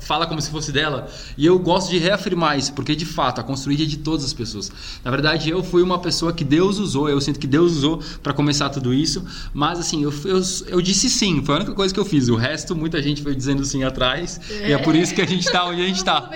fala 0.00 0.26
como 0.26 0.42
se 0.42 0.50
fosse 0.50 0.72
dela, 0.72 1.08
e 1.38 1.46
eu 1.46 1.58
gosto 1.58 1.90
de 1.90 1.98
reafirmar 1.98 2.58
isso, 2.58 2.72
porque 2.74 2.94
de 2.94 3.06
fato, 3.06 3.40
a 3.40 3.44
Construid 3.44 3.82
é 3.82 3.86
de 3.86 3.98
todas 3.98 4.24
as 4.24 4.32
pessoas. 4.32 4.70
Na 5.04 5.10
verdade, 5.10 5.48
eu 5.48 5.62
fui 5.62 5.82
uma 5.82 5.98
pessoa 5.98 6.32
que 6.32 6.44
Deus 6.44 6.78
usou, 6.78 7.08
eu 7.08 7.20
sinto 7.20 7.38
que 7.38 7.46
Deus 7.46 7.72
usou 7.72 8.02
para 8.22 8.32
começar 8.32 8.68
tudo 8.70 8.92
isso, 8.92 9.24
mas 9.54 9.78
assim, 9.78 10.02
eu, 10.02 10.12
eu, 10.24 10.42
eu, 10.66 10.82
disse 10.82 11.08
sim, 11.08 11.42
foi 11.44 11.54
a 11.54 11.58
única 11.58 11.72
coisa 11.72 11.94
que 11.94 12.00
eu 12.00 12.04
fiz, 12.04 12.28
o 12.28 12.36
resto 12.36 12.74
muita 12.74 13.00
gente 13.00 13.22
foi 13.22 13.34
dizendo 13.34 13.64
sim 13.64 13.84
atrás, 13.84 14.40
é. 14.50 14.70
e 14.70 14.72
é 14.72 14.78
por 14.78 14.94
isso 14.94 15.14
que 15.14 15.22
a 15.22 15.26
gente 15.26 15.46
está 15.46 15.64
onde 15.66 15.82
a 15.82 15.86
gente 15.86 15.96
está. 15.96 16.30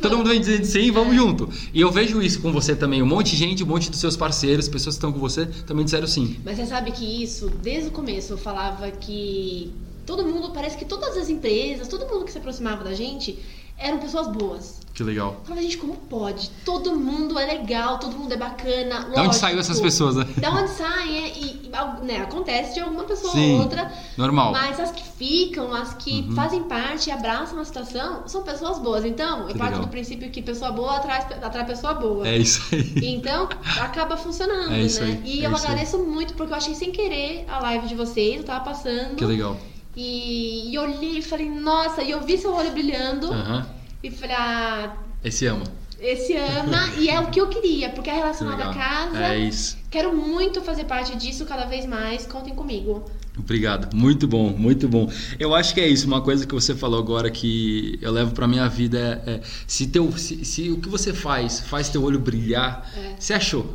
Todo 0.00 0.16
mundo 0.16 0.30
vem 0.30 0.40
dizendo 0.40 0.64
sim, 0.64 0.85
sim, 0.86 0.92
vamos 0.92 1.14
junto. 1.14 1.48
E 1.72 1.80
eu 1.80 1.90
vejo 1.90 2.22
isso 2.22 2.40
com 2.40 2.52
você 2.52 2.74
também. 2.74 3.02
Um 3.02 3.06
monte 3.06 3.30
de 3.30 3.36
gente, 3.36 3.64
um 3.64 3.66
monte 3.66 3.90
dos 3.90 4.00
seus 4.00 4.16
parceiros, 4.16 4.68
pessoas 4.68 4.94
que 4.94 4.98
estão 4.98 5.12
com 5.12 5.18
você, 5.18 5.46
também 5.66 5.84
disseram 5.84 6.06
sim. 6.06 6.36
Mas 6.44 6.56
você 6.56 6.66
sabe 6.66 6.92
que 6.92 7.22
isso, 7.22 7.50
desde 7.62 7.88
o 7.88 7.92
começo, 7.92 8.32
eu 8.32 8.38
falava 8.38 8.90
que 8.90 9.72
todo 10.04 10.24
mundo, 10.24 10.52
parece 10.52 10.76
que 10.76 10.84
todas 10.84 11.16
as 11.16 11.28
empresas, 11.28 11.88
todo 11.88 12.06
mundo 12.06 12.24
que 12.24 12.32
se 12.32 12.38
aproximava 12.38 12.84
da 12.84 12.94
gente, 12.94 13.38
eram 13.76 13.98
pessoas 13.98 14.28
boas. 14.28 14.80
Que 14.96 15.04
legal. 15.04 15.36
Eu 15.40 15.44
falava, 15.44 15.60
gente, 15.60 15.76
como 15.76 15.94
pode? 15.94 16.48
Todo 16.64 16.96
mundo 16.96 17.38
é 17.38 17.44
legal, 17.44 17.98
todo 17.98 18.16
mundo 18.16 18.32
é 18.32 18.36
bacana. 18.38 19.00
Lógico, 19.00 19.14
da 19.14 19.22
onde 19.24 19.36
saiu 19.36 19.60
essas 19.60 19.78
pessoas, 19.78 20.16
né? 20.16 20.26
Da 20.38 20.50
onde 20.50 20.70
saem, 20.70 21.22
é, 21.22 21.38
e, 21.38 21.70
né, 22.02 22.22
acontece 22.22 22.72
de 22.72 22.80
alguma 22.80 23.04
pessoa 23.04 23.30
Sim, 23.34 23.56
ou 23.56 23.60
outra. 23.60 23.92
Normal. 24.16 24.52
Mas 24.52 24.80
as 24.80 24.90
que 24.90 25.02
ficam, 25.02 25.70
as 25.74 25.92
que 25.92 26.22
uhum. 26.22 26.34
fazem 26.34 26.62
parte 26.62 27.10
e 27.10 27.12
abraçam 27.12 27.58
a 27.60 27.64
situação, 27.66 28.26
são 28.26 28.42
pessoas 28.42 28.78
boas. 28.78 29.04
Então, 29.04 29.44
que 29.44 29.52
eu 29.52 29.58
parto 29.58 29.72
legal. 29.72 29.80
do 29.82 29.88
princípio 29.88 30.30
que 30.30 30.40
pessoa 30.40 30.72
boa 30.72 30.96
atrai, 30.96 31.20
atrai 31.42 31.66
pessoa 31.66 31.92
boa. 31.92 32.26
É 32.26 32.38
isso 32.38 32.62
aí. 32.72 32.94
Então, 33.16 33.50
acaba 33.78 34.16
funcionando, 34.16 34.72
é 34.72 34.80
isso 34.80 35.02
né? 35.04 35.20
Aí, 35.22 35.40
e 35.40 35.44
é 35.44 35.46
eu 35.46 35.54
agradeço 35.54 35.98
aí. 35.98 36.02
muito, 36.04 36.32
porque 36.32 36.54
eu 36.54 36.56
achei 36.56 36.74
sem 36.74 36.90
querer 36.90 37.44
a 37.48 37.58
live 37.58 37.86
de 37.86 37.94
vocês, 37.94 38.38
eu 38.38 38.44
tava 38.44 38.64
passando. 38.64 39.14
Que 39.14 39.26
legal. 39.26 39.58
E, 39.94 40.72
e 40.72 40.78
olhei 40.78 41.18
e 41.18 41.22
falei, 41.22 41.50
nossa, 41.50 42.02
e 42.02 42.10
eu 42.10 42.22
vi 42.22 42.38
seu 42.38 42.54
olho 42.54 42.70
brilhando. 42.70 43.30
Uhum. 43.30 43.75
E 44.06 44.32
ah. 44.32 44.96
Esse 45.24 45.46
ama. 45.46 45.64
Esse 45.98 46.36
ama 46.36 46.92
e 46.98 47.08
é 47.08 47.18
o 47.18 47.30
que 47.30 47.40
eu 47.40 47.48
queria, 47.48 47.88
porque 47.90 48.10
é 48.10 48.14
relacionado 48.14 48.60
à 48.60 48.74
casa. 48.74 49.18
É 49.18 49.38
isso. 49.38 49.78
Quero 49.90 50.14
muito 50.14 50.60
fazer 50.60 50.84
parte 50.84 51.16
disso 51.16 51.46
cada 51.46 51.64
vez 51.64 51.86
mais. 51.86 52.26
Contem 52.26 52.54
comigo. 52.54 53.04
Obrigado, 53.38 53.94
muito 53.94 54.26
bom, 54.26 54.50
muito 54.50 54.88
bom. 54.88 55.10
Eu 55.38 55.54
acho 55.54 55.74
que 55.74 55.80
é 55.80 55.88
isso. 55.88 56.06
Uma 56.06 56.20
coisa 56.20 56.46
que 56.46 56.54
você 56.54 56.74
falou 56.74 56.98
agora 57.00 57.30
que 57.30 57.98
eu 58.00 58.12
levo 58.12 58.32
para 58.32 58.46
minha 58.46 58.68
vida 58.68 59.22
é, 59.26 59.30
é 59.32 59.40
se, 59.66 59.86
teu, 59.86 60.10
se, 60.16 60.44
se, 60.44 60.70
o 60.70 60.80
que 60.80 60.88
você 60.88 61.12
faz 61.12 61.60
faz 61.60 61.88
teu 61.88 62.02
olho 62.02 62.18
brilhar, 62.18 62.90
é. 62.96 63.14
você 63.18 63.34
achou. 63.34 63.74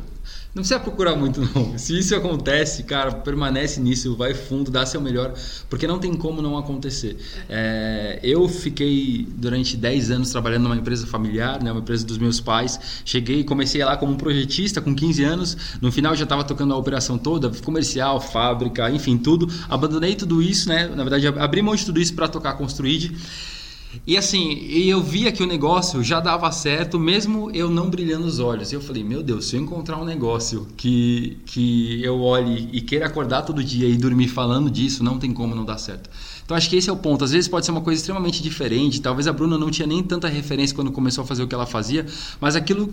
Não 0.54 0.60
precisa 0.60 0.78
procurar 0.78 1.16
muito, 1.16 1.40
não. 1.40 1.78
Se 1.78 1.98
isso 1.98 2.14
acontece, 2.14 2.82
cara, 2.82 3.10
permanece 3.10 3.80
nisso, 3.80 4.14
vai 4.14 4.34
fundo, 4.34 4.70
dá 4.70 4.84
seu 4.84 5.00
melhor, 5.00 5.32
porque 5.70 5.86
não 5.86 5.98
tem 5.98 6.12
como 6.14 6.42
não 6.42 6.58
acontecer. 6.58 7.16
É, 7.48 8.20
eu 8.22 8.46
fiquei 8.46 9.26
durante 9.30 9.78
10 9.78 10.10
anos 10.10 10.30
trabalhando 10.30 10.64
numa 10.64 10.76
empresa 10.76 11.06
familiar, 11.06 11.62
né, 11.62 11.72
uma 11.72 11.80
empresa 11.80 12.04
dos 12.04 12.18
meus 12.18 12.38
pais. 12.38 12.78
Cheguei, 13.02 13.44
comecei 13.44 13.82
lá 13.82 13.96
como 13.96 14.14
projetista 14.16 14.82
com 14.82 14.94
15 14.94 15.24
anos. 15.24 15.56
No 15.80 15.90
final 15.90 16.14
já 16.14 16.24
estava 16.24 16.44
tocando 16.44 16.74
a 16.74 16.76
operação 16.76 17.16
toda, 17.16 17.50
comercial, 17.62 18.20
fábrica, 18.20 18.90
enfim, 18.90 19.16
tudo. 19.16 19.48
Abandonei 19.70 20.14
tudo 20.14 20.42
isso, 20.42 20.68
né? 20.68 20.86
Na 20.86 21.02
verdade, 21.02 21.28
abri 21.28 21.62
mão 21.62 21.74
de 21.74 21.86
tudo 21.86 21.98
isso 21.98 22.12
para 22.12 22.28
tocar 22.28 22.52
Construid. 22.58 23.16
E 24.06 24.16
assim, 24.16 24.58
eu 24.68 25.02
via 25.02 25.30
que 25.30 25.42
o 25.42 25.46
negócio 25.46 26.02
já 26.02 26.18
dava 26.18 26.50
certo, 26.50 26.98
mesmo 26.98 27.50
eu 27.50 27.70
não 27.70 27.90
brilhando 27.90 28.26
os 28.26 28.38
olhos. 28.38 28.72
Eu 28.72 28.80
falei, 28.80 29.04
meu 29.04 29.22
Deus, 29.22 29.46
se 29.46 29.56
eu 29.56 29.60
encontrar 29.60 29.98
um 29.98 30.04
negócio 30.04 30.66
que, 30.76 31.38
que 31.46 32.02
eu 32.02 32.20
olhe 32.20 32.68
e 32.72 32.80
queira 32.80 33.06
acordar 33.06 33.42
todo 33.42 33.62
dia 33.62 33.88
e 33.88 33.96
dormir 33.96 34.28
falando 34.28 34.70
disso, 34.70 35.04
não 35.04 35.18
tem 35.18 35.32
como 35.32 35.54
não 35.54 35.64
dar 35.64 35.78
certo. 35.78 36.10
Então 36.52 36.58
acho 36.58 36.68
que 36.68 36.76
esse 36.76 36.90
é 36.90 36.92
o 36.92 36.96
ponto. 36.96 37.24
Às 37.24 37.30
vezes 37.32 37.48
pode 37.48 37.64
ser 37.64 37.72
uma 37.72 37.80
coisa 37.80 37.98
extremamente 37.98 38.42
diferente. 38.42 39.00
Talvez 39.00 39.26
a 39.26 39.32
Bruna 39.32 39.56
não 39.56 39.70
tinha 39.70 39.86
nem 39.86 40.02
tanta 40.02 40.28
referência 40.28 40.76
quando 40.76 40.92
começou 40.92 41.24
a 41.24 41.26
fazer 41.26 41.42
o 41.42 41.48
que 41.48 41.54
ela 41.54 41.64
fazia, 41.64 42.04
mas 42.38 42.54
aquilo, 42.54 42.92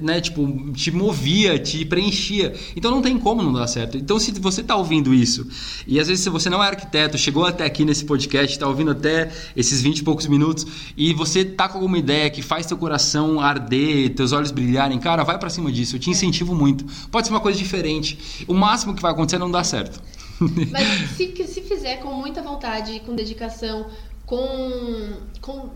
né, 0.00 0.20
tipo, 0.20 0.70
te 0.72 0.92
movia, 0.92 1.58
te 1.58 1.84
preenchia. 1.84 2.54
Então 2.76 2.92
não 2.92 3.02
tem 3.02 3.18
como 3.18 3.42
não 3.42 3.52
dar 3.52 3.66
certo. 3.66 3.98
Então 3.98 4.20
se 4.20 4.30
você 4.38 4.60
está 4.60 4.76
ouvindo 4.76 5.12
isso 5.12 5.48
e 5.84 5.98
às 5.98 6.06
vezes 6.06 6.22
se 6.22 6.30
você 6.30 6.48
não 6.48 6.62
é 6.62 6.68
arquiteto, 6.68 7.18
chegou 7.18 7.44
até 7.44 7.64
aqui 7.64 7.84
nesse 7.84 8.04
podcast, 8.04 8.52
está 8.52 8.68
ouvindo 8.68 8.92
até 8.92 9.32
esses 9.56 9.82
20 9.82 9.98
e 9.98 10.02
poucos 10.04 10.28
minutos 10.28 10.64
e 10.96 11.12
você 11.12 11.44
tá 11.44 11.68
com 11.68 11.78
alguma 11.78 11.98
ideia 11.98 12.30
que 12.30 12.40
faz 12.40 12.66
teu 12.66 12.76
coração 12.76 13.40
arder, 13.40 14.14
teus 14.14 14.30
olhos 14.30 14.52
brilharem, 14.52 15.00
cara, 15.00 15.24
vai 15.24 15.40
para 15.40 15.50
cima 15.50 15.72
disso. 15.72 15.96
Eu 15.96 16.00
te 16.00 16.08
incentivo 16.08 16.54
muito. 16.54 16.84
Pode 17.10 17.26
ser 17.26 17.32
uma 17.32 17.40
coisa 17.40 17.58
diferente. 17.58 18.46
O 18.46 18.54
máximo 18.54 18.94
que 18.94 19.02
vai 19.02 19.10
acontecer 19.10 19.36
é 19.36 19.38
não 19.40 19.50
dar 19.50 19.64
certo. 19.64 20.00
Mas 20.70 21.10
se, 21.10 21.34
se 21.46 21.62
fizer 21.62 21.96
com 21.96 22.12
muita 22.12 22.42
vontade, 22.42 23.00
com 23.00 23.14
dedicação, 23.14 23.86
com, 24.24 25.12
com, 25.40 25.70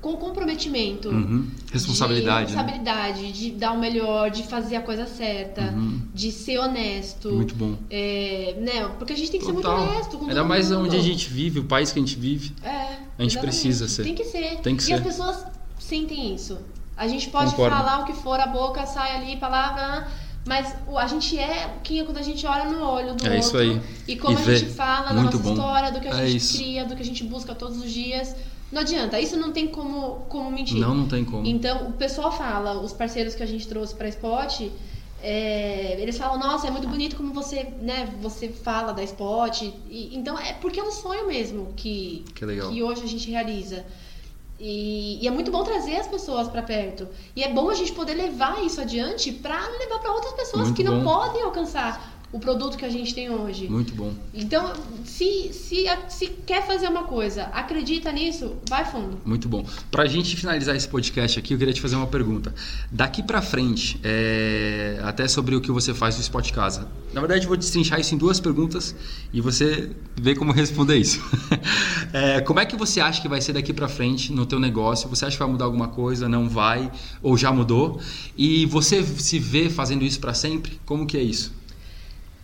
com 0.00 0.16
comprometimento. 0.16 1.08
Uhum. 1.08 1.48
Responsabilidade. 1.72 2.46
De 2.46 2.54
responsabilidade, 2.54 3.22
né? 3.22 3.32
de 3.32 3.50
dar 3.52 3.72
o 3.72 3.78
melhor, 3.78 4.30
de 4.30 4.44
fazer 4.44 4.76
a 4.76 4.82
coisa 4.82 5.06
certa, 5.06 5.62
uhum. 5.62 6.02
de 6.14 6.32
ser 6.32 6.58
honesto. 6.58 7.32
Muito 7.32 7.54
bom. 7.54 7.76
É, 7.90 8.56
né? 8.60 8.88
Porque 8.98 9.12
a 9.12 9.16
gente 9.16 9.30
tem 9.30 9.40
que 9.40 9.46
Total. 9.46 9.62
ser 9.62 9.84
muito 9.84 9.92
honesto. 9.92 10.18
Com 10.18 10.26
Ainda 10.28 10.44
mais 10.44 10.70
mundo. 10.70 10.84
onde 10.84 10.96
a 10.96 11.02
gente 11.02 11.28
vive, 11.28 11.58
o 11.58 11.64
país 11.64 11.92
que 11.92 11.98
a 11.98 12.02
gente 12.02 12.16
vive. 12.16 12.54
É. 12.62 12.68
A 12.68 13.22
gente 13.22 13.32
exatamente. 13.32 13.38
precisa 13.38 13.88
ser. 13.88 14.04
Tem 14.04 14.14
que 14.14 14.24
ser. 14.24 14.56
Tem 14.60 14.76
que 14.76 14.82
e 14.82 14.86
ser. 14.86 14.94
as 14.94 15.00
pessoas 15.00 15.44
sentem 15.78 16.34
isso. 16.34 16.58
A 16.96 17.06
gente 17.08 17.28
pode 17.28 17.50
Concordo. 17.50 17.76
falar 17.76 18.00
o 18.00 18.04
que 18.06 18.14
for, 18.14 18.40
a 18.40 18.46
boca 18.46 18.86
sai 18.86 19.16
ali, 19.16 19.36
palavra 19.36 20.08
mas 20.46 20.76
a 20.96 21.06
gente 21.08 21.36
é 21.36 21.76
quem 21.82 22.04
quando 22.04 22.18
a 22.18 22.22
gente 22.22 22.46
olha 22.46 22.64
no 22.66 22.80
olho 22.80 23.14
do 23.14 23.26
é 23.26 23.34
outro. 23.34 23.36
Isso 23.36 23.58
aí. 23.58 23.80
E 24.06 24.16
como 24.16 24.38
e 24.38 24.42
a 24.42 24.54
gente 24.56 24.72
fala 24.72 25.12
da 25.12 25.22
nossa 25.22 25.38
bom. 25.38 25.50
história, 25.50 25.90
do 25.90 26.00
que 26.00 26.06
a 26.06 26.12
é 26.12 26.26
gente 26.28 26.36
isso. 26.36 26.56
cria, 26.56 26.84
do 26.84 26.94
que 26.94 27.02
a 27.02 27.04
gente 27.04 27.24
busca 27.24 27.52
todos 27.52 27.78
os 27.78 27.90
dias. 27.90 28.34
Não 28.70 28.82
adianta, 28.82 29.20
isso 29.20 29.36
não 29.36 29.52
tem 29.52 29.66
como, 29.66 30.26
como 30.28 30.50
mentir. 30.50 30.78
Não, 30.78 30.94
não 30.94 31.08
tem 31.08 31.24
como. 31.24 31.44
Então, 31.46 31.88
o 31.88 31.92
pessoal 31.92 32.30
fala, 32.30 32.80
os 32.80 32.92
parceiros 32.92 33.34
que 33.34 33.42
a 33.42 33.46
gente 33.46 33.66
trouxe 33.66 33.94
para 33.94 34.08
Spot, 34.08 34.70
é, 35.22 36.00
eles 36.00 36.16
falam, 36.16 36.38
nossa, 36.38 36.68
é 36.68 36.70
muito 36.70 36.88
bonito 36.88 37.16
como 37.16 37.32
você, 37.32 37.64
né, 37.80 38.08
você 38.20 38.48
fala 38.48 38.92
da 38.92 39.02
Spot. 39.02 39.62
E, 39.62 40.16
então, 40.16 40.38
é 40.38 40.52
porque 40.52 40.78
é 40.78 40.82
um 40.82 40.92
sonho 40.92 41.26
mesmo 41.26 41.72
que, 41.76 42.24
que, 42.34 42.46
que 42.46 42.82
hoje 42.82 43.02
a 43.02 43.08
gente 43.08 43.30
realiza. 43.30 43.84
E, 44.58 45.22
e, 45.22 45.28
é 45.28 45.30
muito 45.30 45.50
bom 45.50 45.62
trazer 45.62 45.96
as 45.96 46.06
pessoas 46.06 46.48
para 46.48 46.62
perto. 46.62 47.06
E 47.34 47.42
é 47.42 47.52
bom 47.52 47.68
a 47.68 47.74
gente 47.74 47.92
poder 47.92 48.14
levar 48.14 48.64
isso 48.64 48.80
adiante 48.80 49.30
para 49.30 49.58
levar 49.78 49.98
para 49.98 50.12
outras 50.12 50.32
pessoas 50.32 50.68
muito 50.68 50.76
que 50.76 50.82
bom. 50.82 50.92
não 50.92 51.04
podem 51.04 51.42
alcançar 51.42 52.15
o 52.32 52.40
produto 52.40 52.76
que 52.76 52.84
a 52.84 52.90
gente 52.90 53.14
tem 53.14 53.30
hoje. 53.30 53.68
Muito 53.68 53.94
bom. 53.94 54.12
Então, 54.34 54.72
se, 55.04 55.50
se, 55.52 55.86
se 56.08 56.26
quer 56.44 56.66
fazer 56.66 56.88
uma 56.88 57.04
coisa, 57.04 57.44
acredita 57.44 58.10
nisso, 58.10 58.56
vai 58.68 58.84
fundo. 58.84 59.18
Muito 59.24 59.48
bom. 59.48 59.64
Para 59.90 60.02
a 60.02 60.06
gente 60.06 60.36
finalizar 60.36 60.74
esse 60.74 60.88
podcast 60.88 61.38
aqui, 61.38 61.54
eu 61.54 61.58
queria 61.58 61.72
te 61.72 61.80
fazer 61.80 61.94
uma 61.94 62.06
pergunta. 62.06 62.52
Daqui 62.90 63.22
para 63.22 63.40
frente, 63.40 64.00
é, 64.02 65.00
até 65.04 65.28
sobre 65.28 65.54
o 65.54 65.60
que 65.60 65.70
você 65.70 65.94
faz 65.94 66.16
no 66.16 66.20
Spot 66.20 66.50
Casa. 66.50 66.88
Na 67.12 67.20
verdade, 67.20 67.44
eu 67.44 67.48
vou 67.48 67.56
destrinchar 67.56 68.00
isso 68.00 68.14
em 68.14 68.18
duas 68.18 68.40
perguntas 68.40 68.94
e 69.32 69.40
você 69.40 69.90
vê 70.16 70.34
como 70.34 70.52
responder 70.52 70.96
isso. 70.96 71.20
é, 72.12 72.40
como 72.40 72.58
é 72.58 72.66
que 72.66 72.76
você 72.76 73.00
acha 73.00 73.22
que 73.22 73.28
vai 73.28 73.40
ser 73.40 73.52
daqui 73.52 73.72
para 73.72 73.88
frente 73.88 74.32
no 74.32 74.44
teu 74.44 74.58
negócio? 74.58 75.08
Você 75.08 75.24
acha 75.24 75.36
que 75.36 75.42
vai 75.42 75.50
mudar 75.50 75.64
alguma 75.64 75.88
coisa? 75.88 76.28
Não 76.28 76.48
vai? 76.48 76.90
Ou 77.22 77.36
já 77.36 77.52
mudou? 77.52 78.00
E 78.36 78.66
você 78.66 79.02
se 79.02 79.38
vê 79.38 79.70
fazendo 79.70 80.04
isso 80.04 80.18
para 80.18 80.34
sempre? 80.34 80.80
Como 80.84 81.06
que 81.06 81.16
é 81.16 81.22
isso? 81.22 81.54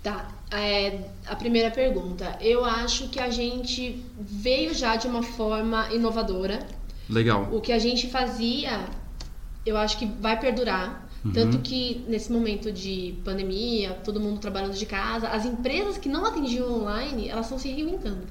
Tá. 0.03 0.29
É, 0.51 0.99
a 1.27 1.37
primeira 1.37 1.71
pergunta. 1.71 2.37
Eu 2.41 2.65
acho 2.65 3.09
que 3.09 3.21
a 3.21 3.31
gente 3.31 4.05
veio 4.19 4.75
já 4.75 4.97
de 4.97 5.07
uma 5.07 5.23
forma 5.23 5.93
inovadora. 5.93 6.67
Legal. 7.09 7.49
O 7.53 7.61
que 7.61 7.73
a 7.73 7.79
gente 7.79 8.09
fazia, 8.09 8.85
eu 9.65 9.77
acho 9.77 9.97
que 9.99 10.07
vai 10.07 10.39
perdurar. 10.39 11.09
Uhum. 11.25 11.33
Tanto 11.33 11.59
que 11.61 12.05
nesse 12.09 12.33
momento 12.33 12.73
de 12.73 13.15
pandemia, 13.25 13.93
todo 14.05 14.19
mundo 14.19 14.41
trabalhando 14.41 14.75
de 14.75 14.87
casa, 14.87 15.29
as 15.29 15.47
empresas 15.47 15.97
que 15.97 16.09
não 16.09 16.27
atendiam 16.27 16.83
online, 16.83 17.29
elas 17.29 17.47
estão 17.47 17.59
se 17.59 17.69
reinventando. 17.69 18.27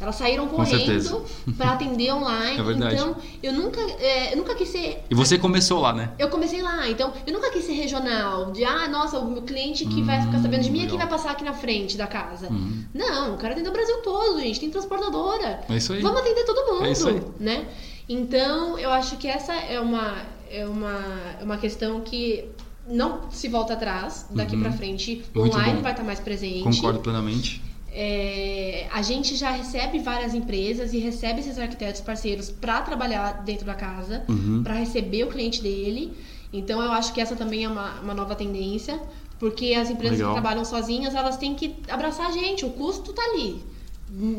Elas 0.00 0.16
saíram 0.16 0.48
correndo 0.48 1.24
para 1.56 1.72
atender 1.72 2.12
online. 2.12 2.58
É 2.60 2.62
verdade. 2.62 2.94
Então, 2.94 3.16
eu 3.42 3.52
nunca, 3.52 3.80
é, 3.80 4.32
eu 4.32 4.36
nunca 4.36 4.54
quis 4.54 4.68
ser. 4.68 5.04
E 5.10 5.14
você 5.14 5.38
começou 5.38 5.80
lá, 5.80 5.92
né? 5.92 6.12
Eu 6.18 6.28
comecei 6.28 6.62
lá. 6.62 6.88
Então, 6.88 7.12
eu 7.26 7.32
nunca 7.32 7.50
quis 7.50 7.64
ser 7.64 7.72
regional. 7.72 8.50
De, 8.50 8.64
ah, 8.64 8.88
nossa, 8.88 9.18
o 9.18 9.30
meu 9.30 9.42
cliente 9.42 9.84
que 9.86 10.00
hum, 10.00 10.04
vai 10.04 10.20
ficar 10.22 10.38
sabendo 10.40 10.62
de 10.62 10.70
mim 10.70 10.84
aqui 10.84 10.96
vai 10.96 11.08
passar 11.08 11.30
aqui 11.32 11.44
na 11.44 11.52
frente 11.52 11.96
da 11.96 12.06
casa. 12.06 12.48
Hum. 12.50 12.84
Não, 12.94 13.28
eu 13.32 13.36
quero 13.36 13.52
atender 13.52 13.68
o 13.68 13.72
Brasil 13.72 13.96
todo, 13.98 14.40
gente. 14.40 14.60
Tem 14.60 14.70
transportadora. 14.70 15.60
É 15.68 15.76
isso 15.76 15.92
aí. 15.92 16.00
Vamos 16.00 16.20
atender 16.20 16.44
todo 16.44 16.72
mundo. 16.72 16.86
É 16.86 16.92
isso 16.92 17.08
aí. 17.08 17.22
Né? 17.38 17.66
Então, 18.08 18.78
eu 18.78 18.90
acho 18.90 19.16
que 19.16 19.28
essa 19.28 19.54
é 19.54 19.80
uma, 19.80 20.16
é 20.50 20.66
uma, 20.66 21.00
é 21.40 21.44
uma 21.44 21.56
questão 21.56 22.00
que 22.00 22.44
não 22.86 23.30
se 23.30 23.48
volta 23.48 23.74
atrás 23.74 24.26
daqui 24.30 24.56
uhum. 24.56 24.62
para 24.62 24.72
frente. 24.72 25.24
Muito 25.34 25.54
online 25.54 25.76
bom. 25.76 25.82
vai 25.82 25.92
estar 25.92 26.04
mais 26.04 26.20
presente. 26.20 26.64
Concordo 26.64 27.00
plenamente. 27.00 27.62
É, 27.92 28.86
a 28.92 29.02
gente 29.02 29.34
já 29.34 29.50
recebe 29.50 29.98
várias 29.98 30.32
empresas 30.32 30.92
e 30.92 30.98
recebe 30.98 31.40
esses 31.40 31.58
arquitetos 31.58 32.00
parceiros 32.00 32.48
para 32.50 32.82
trabalhar 32.82 33.42
dentro 33.44 33.66
da 33.66 33.74
casa, 33.74 34.24
uhum. 34.28 34.62
para 34.62 34.74
receber 34.74 35.24
o 35.24 35.28
cliente 35.28 35.60
dele. 35.60 36.12
Então 36.52 36.80
eu 36.82 36.92
acho 36.92 37.12
que 37.12 37.20
essa 37.20 37.34
também 37.34 37.64
é 37.64 37.68
uma, 37.68 38.00
uma 38.00 38.14
nova 38.14 38.34
tendência, 38.34 39.00
porque 39.38 39.74
as 39.74 39.90
empresas 39.90 40.18
Legal. 40.18 40.34
que 40.34 40.40
trabalham 40.40 40.64
sozinhas 40.64 41.14
elas 41.14 41.36
têm 41.36 41.54
que 41.54 41.74
abraçar 41.88 42.26
a 42.26 42.32
gente, 42.32 42.64
o 42.64 42.70
custo 42.70 43.12
tá 43.12 43.22
ali, 43.22 43.62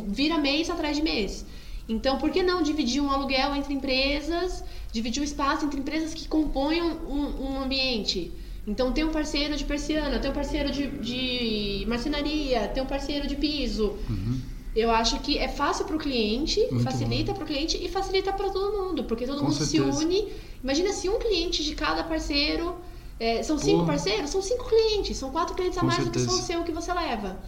vira 0.08 0.38
mês 0.38 0.70
atrás 0.70 0.96
de 0.96 1.04
mês. 1.04 1.46
Então 1.90 2.18
por 2.18 2.30
que 2.30 2.42
não 2.44 2.62
dividir 2.62 3.02
um 3.02 3.12
aluguel 3.12 3.56
entre 3.56 3.74
empresas, 3.74 4.64
dividir 4.94 5.22
o 5.22 5.24
espaço 5.26 5.66
entre 5.66 5.80
empresas 5.80 6.14
que 6.14 6.28
compõem 6.28 6.82
um, 6.82 7.56
um 7.56 7.62
ambiente? 7.62 8.32
Então 8.66 8.92
tem 8.92 9.04
um 9.04 9.12
parceiro 9.12 9.56
de 9.56 9.64
persiana, 9.64 10.20
tem 10.20 10.30
um 10.30 10.34
parceiro 10.34 10.72
de, 10.72 10.88
de 10.88 11.86
marcenaria, 11.88 12.68
tem 12.68 12.84
um 12.84 12.86
parceiro 12.86 13.28
de 13.28 13.36
piso. 13.36 13.94
Uhum. 14.10 14.40
Eu 14.76 14.90
acho 14.92 15.20
que 15.20 15.38
é 15.38 15.48
fácil 15.48 15.86
para 15.86 15.96
o 15.96 16.00
cliente, 16.00 16.60
Muito 16.72 16.84
facilita 16.84 17.34
para 17.34 17.44
o 17.44 17.48
cliente 17.48 17.78
e 17.78 17.90
facilita 17.90 18.32
para 18.32 18.50
todo 18.50 18.72
mundo, 18.72 19.04
porque 19.04 19.26
todo 19.26 19.40
Com 19.40 19.46
mundo 19.46 19.56
certeza. 19.56 19.92
se 19.92 20.06
une. 20.06 20.28
Imagina 20.64 20.94
se 20.94 21.10
um 21.10 21.20
cliente 21.20 21.64
de 21.64 21.76
cada 21.76 22.04
parceiro. 22.04 22.76
É, 23.20 23.44
são 23.44 23.58
cinco 23.58 23.86
parceiros? 23.86 24.32
São 24.32 24.42
cinco 24.42 24.68
clientes, 24.68 25.16
são 25.16 25.30
quatro 25.30 25.54
clientes 25.56 25.78
a 25.78 25.84
mais 25.84 26.02
certeza. 26.02 26.26
do 26.26 26.30
que 26.30 26.36
são 26.36 26.44
o 26.44 26.48
seu 26.48 26.64
que 26.64 26.72
você 26.72 26.92
leva. 26.92 27.40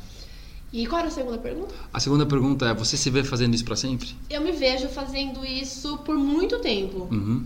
E 0.72 0.86
qual 0.86 1.00
era 1.00 1.08
a 1.08 1.12
segunda 1.12 1.38
pergunta? 1.38 1.74
A 1.92 2.00
segunda 2.00 2.26
pergunta 2.26 2.66
é: 2.68 2.74
você 2.74 2.98
se 2.98 3.10
vê 3.10 3.24
fazendo 3.24 3.54
isso 3.54 3.64
para 3.64 3.76
sempre? 3.76 4.10
Eu 4.30 4.42
me 4.42 4.52
vejo 4.52 4.88
fazendo 4.90 5.46
isso 5.46 5.98
por 6.00 6.16
muito 6.16 6.60
tempo. 6.60 7.08
Uhum. 7.12 7.44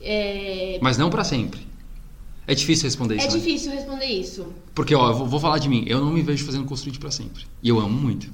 É... 0.00 0.78
Mas 0.80 0.96
não 0.96 1.10
para 1.10 1.22
sempre. 1.22 1.71
É 2.46 2.54
difícil 2.54 2.84
responder 2.84 3.16
isso. 3.16 3.26
É 3.26 3.30
né? 3.30 3.38
difícil 3.38 3.72
responder 3.72 4.06
isso. 4.06 4.46
Porque, 4.74 4.94
ó, 4.94 5.10
eu 5.10 5.14
vou, 5.14 5.26
vou 5.26 5.40
falar 5.40 5.58
de 5.58 5.68
mim. 5.68 5.84
Eu 5.86 6.00
não 6.00 6.12
me 6.12 6.22
vejo 6.22 6.44
fazendo 6.44 6.64
construir 6.64 6.98
para 6.98 7.10
sempre. 7.10 7.44
E 7.62 7.68
eu 7.68 7.78
amo 7.78 8.00
muito. 8.00 8.30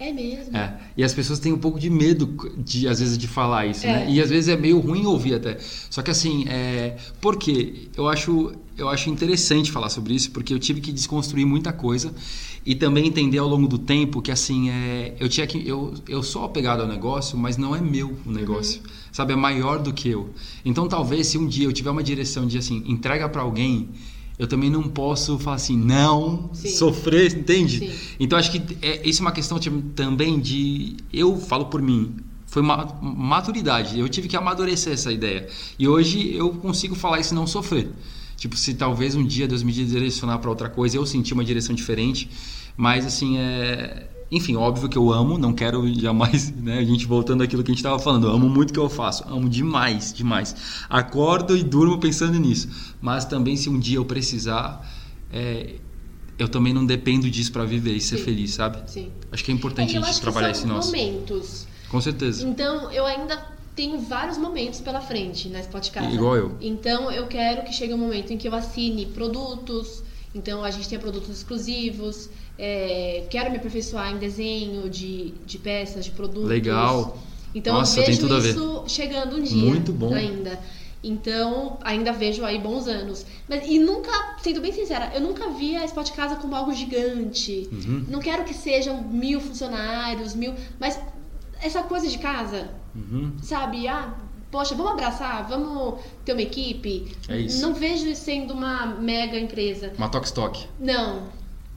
É 0.00 0.12
mesmo. 0.12 0.56
É. 0.56 0.80
E 0.96 1.04
as 1.04 1.12
pessoas 1.12 1.38
têm 1.38 1.52
um 1.52 1.58
pouco 1.58 1.78
de 1.78 1.90
medo 1.90 2.34
de, 2.56 2.88
às 2.88 3.00
vezes, 3.00 3.18
de 3.18 3.28
falar 3.28 3.66
isso, 3.66 3.86
né? 3.86 3.92
é. 3.92 4.06
né? 4.06 4.10
E 4.10 4.20
às 4.20 4.30
vezes 4.30 4.48
é 4.48 4.56
meio 4.56 4.78
ruim 4.80 5.04
ouvir 5.04 5.34
até. 5.34 5.58
Só 5.90 6.00
que 6.00 6.10
assim, 6.10 6.48
é... 6.48 6.96
por 7.20 7.36
quê? 7.36 7.88
Eu 7.94 8.08
acho, 8.08 8.52
eu 8.78 8.88
acho 8.88 9.10
interessante 9.10 9.70
falar 9.70 9.90
sobre 9.90 10.14
isso, 10.14 10.30
porque 10.30 10.54
eu 10.54 10.58
tive 10.58 10.80
que 10.80 10.90
desconstruir 10.90 11.44
muita 11.44 11.70
coisa 11.70 12.14
e 12.64 12.74
também 12.74 13.06
entender 13.06 13.38
ao 13.38 13.48
longo 13.48 13.66
do 13.66 13.78
tempo 13.78 14.20
que 14.20 14.30
assim, 14.30 14.70
é... 14.70 15.16
eu 15.18 15.28
tinha 15.28 15.46
que. 15.46 15.66
Eu, 15.66 15.94
eu 16.08 16.22
sou 16.22 16.44
apegado 16.44 16.82
ao 16.82 16.88
negócio, 16.88 17.38
mas 17.38 17.56
não 17.56 17.74
é 17.74 17.80
meu 17.80 18.16
o 18.26 18.30
negócio. 18.30 18.80
Uhum. 18.80 18.90
Sabe? 19.12 19.32
É 19.32 19.36
maior 19.36 19.78
do 19.78 19.92
que 19.92 20.08
eu. 20.08 20.30
Então 20.64 20.86
talvez 20.88 21.26
se 21.28 21.38
um 21.38 21.46
dia 21.46 21.66
eu 21.66 21.72
tiver 21.72 21.90
uma 21.90 22.02
direção 22.02 22.46
de 22.46 22.58
assim, 22.58 22.82
entrega 22.86 23.28
para 23.28 23.42
alguém 23.42 23.88
eu 24.40 24.46
também 24.46 24.70
não 24.70 24.84
posso 24.84 25.38
falar 25.38 25.56
assim, 25.56 25.76
não, 25.76 26.48
Sim. 26.54 26.70
sofrer, 26.70 27.36
entende? 27.36 27.78
Sim. 27.78 28.14
Então 28.18 28.38
acho 28.38 28.50
que 28.50 28.74
é, 28.80 29.06
isso 29.06 29.20
é 29.20 29.26
uma 29.26 29.32
questão 29.32 29.58
de, 29.58 29.70
também 29.94 30.40
de. 30.40 30.96
Eu 31.12 31.36
falo 31.36 31.66
por 31.66 31.82
mim, 31.82 32.16
foi 32.46 32.62
uma 32.62 32.98
maturidade. 33.02 34.00
Eu 34.00 34.08
tive 34.08 34.28
que 34.28 34.36
amadurecer 34.38 34.94
essa 34.94 35.12
ideia. 35.12 35.46
E 35.78 35.86
hoje 35.86 36.34
eu 36.34 36.54
consigo 36.54 36.94
falar 36.94 37.20
isso 37.20 37.34
não 37.34 37.46
sofrer. 37.46 37.90
Tipo, 38.40 38.56
se 38.56 38.72
talvez 38.72 39.14
um 39.14 39.22
dia 39.22 39.46
Deus 39.46 39.62
me 39.62 39.70
direcionar 39.70 40.38
para 40.38 40.48
outra 40.48 40.70
coisa, 40.70 40.96
eu 40.96 41.04
sentir 41.04 41.34
uma 41.34 41.44
direção 41.44 41.74
diferente. 41.74 42.30
Mas 42.74 43.04
assim, 43.04 43.36
é 43.36 44.08
enfim, 44.30 44.56
óbvio 44.56 44.88
que 44.88 44.96
eu 44.96 45.12
amo, 45.12 45.36
não 45.36 45.52
quero 45.52 45.86
jamais, 46.00 46.50
né? 46.56 46.78
A 46.78 46.84
gente 46.84 47.04
voltando 47.04 47.42
àquilo 47.42 47.62
que 47.62 47.70
a 47.70 47.74
gente 47.74 47.80
estava 47.80 47.98
falando, 47.98 48.28
eu 48.28 48.32
amo 48.32 48.48
muito 48.48 48.70
o 48.70 48.72
que 48.72 48.78
eu 48.78 48.88
faço, 48.88 49.24
amo 49.28 49.46
demais, 49.46 50.10
demais. 50.10 50.54
Acordo 50.88 51.54
e 51.54 51.62
durmo 51.62 51.98
pensando 51.98 52.38
nisso. 52.38 52.94
Mas 52.98 53.26
também, 53.26 53.56
se 53.56 53.68
um 53.68 53.78
dia 53.78 53.98
eu 53.98 54.06
precisar, 54.06 54.88
é, 55.30 55.74
eu 56.38 56.48
também 56.48 56.72
não 56.72 56.86
dependo 56.86 57.28
disso 57.28 57.52
para 57.52 57.66
viver 57.66 57.94
e 57.94 58.00
ser 58.00 58.16
Sim. 58.16 58.24
feliz, 58.24 58.54
sabe? 58.54 58.90
Sim. 58.90 59.10
Acho 59.30 59.44
que 59.44 59.50
é 59.50 59.54
importante 59.54 59.96
é, 59.96 59.98
a 59.98 60.02
gente 60.02 60.20
trabalhar 60.22 60.50
esse 60.50 60.66
nosso. 60.66 60.88
momentos. 60.88 61.66
Com 61.90 62.00
certeza. 62.00 62.48
Então, 62.48 62.90
eu 62.90 63.04
ainda 63.04 63.36
tenho 63.74 63.98
vários 64.00 64.36
momentos 64.36 64.80
pela 64.80 65.00
frente 65.00 65.48
na 65.48 65.60
Spot 65.60 65.90
Casa. 65.90 66.10
Igual 66.10 66.36
eu. 66.36 66.56
Então, 66.60 67.10
eu 67.10 67.26
quero 67.26 67.62
que 67.64 67.72
chegue 67.72 67.94
um 67.94 67.98
momento 67.98 68.32
em 68.32 68.36
que 68.36 68.48
eu 68.48 68.54
assine 68.54 69.06
produtos. 69.06 70.02
Então, 70.34 70.62
a 70.62 70.70
gente 70.70 70.88
tenha 70.88 71.00
produtos 71.00 71.30
exclusivos 71.30 72.30
é, 72.62 73.24
quero 73.30 73.50
me 73.50 73.56
aperfeiçoar 73.56 74.12
em 74.12 74.18
desenho 74.18 74.90
de, 74.90 75.32
de 75.46 75.56
peças, 75.56 76.04
de 76.04 76.10
produtos. 76.10 76.46
Legal. 76.46 77.16
Então 77.54 77.72
Nossa, 77.72 78.00
eu 78.00 78.06
vejo 78.06 78.38
isso 78.38 78.84
chegando 78.86 79.36
um 79.36 79.42
dia. 79.42 79.64
Muito 79.64 79.90
bom. 79.92 80.12
Ainda. 80.12 80.60
Então, 81.02 81.78
ainda 81.82 82.12
vejo 82.12 82.44
aí 82.44 82.58
bons 82.58 82.86
anos. 82.86 83.24
Mas, 83.48 83.66
e 83.66 83.78
nunca, 83.78 84.36
sendo 84.42 84.60
bem 84.60 84.72
sincera, 84.72 85.10
eu 85.14 85.22
nunca 85.22 85.48
vi 85.48 85.74
a 85.74 85.86
Spot 85.86 86.10
Casa 86.10 86.36
como 86.36 86.54
algo 86.54 86.74
gigante. 86.74 87.66
Uhum. 87.72 88.04
Não 88.06 88.20
quero 88.20 88.44
que 88.44 88.52
sejam 88.52 89.02
mil 89.04 89.40
funcionários, 89.40 90.34
mil. 90.34 90.52
Mas 90.78 91.00
essa 91.62 91.82
coisa 91.82 92.06
de 92.08 92.18
casa, 92.18 92.70
uhum. 92.94 93.32
sabe? 93.42 93.86
Ah, 93.88 94.14
poxa, 94.50 94.74
vamos 94.74 94.92
abraçar, 94.92 95.46
vamos 95.48 96.00
ter 96.24 96.32
uma 96.32 96.42
equipe. 96.42 97.12
É 97.28 97.38
isso. 97.38 97.62
Não 97.62 97.74
vejo 97.74 98.06
isso 98.06 98.24
sendo 98.24 98.52
uma 98.52 98.86
mega 98.86 99.38
empresa. 99.38 99.92
Uma 99.96 100.08
Tox 100.08 100.28
Stock. 100.28 100.66
Não. 100.78 101.28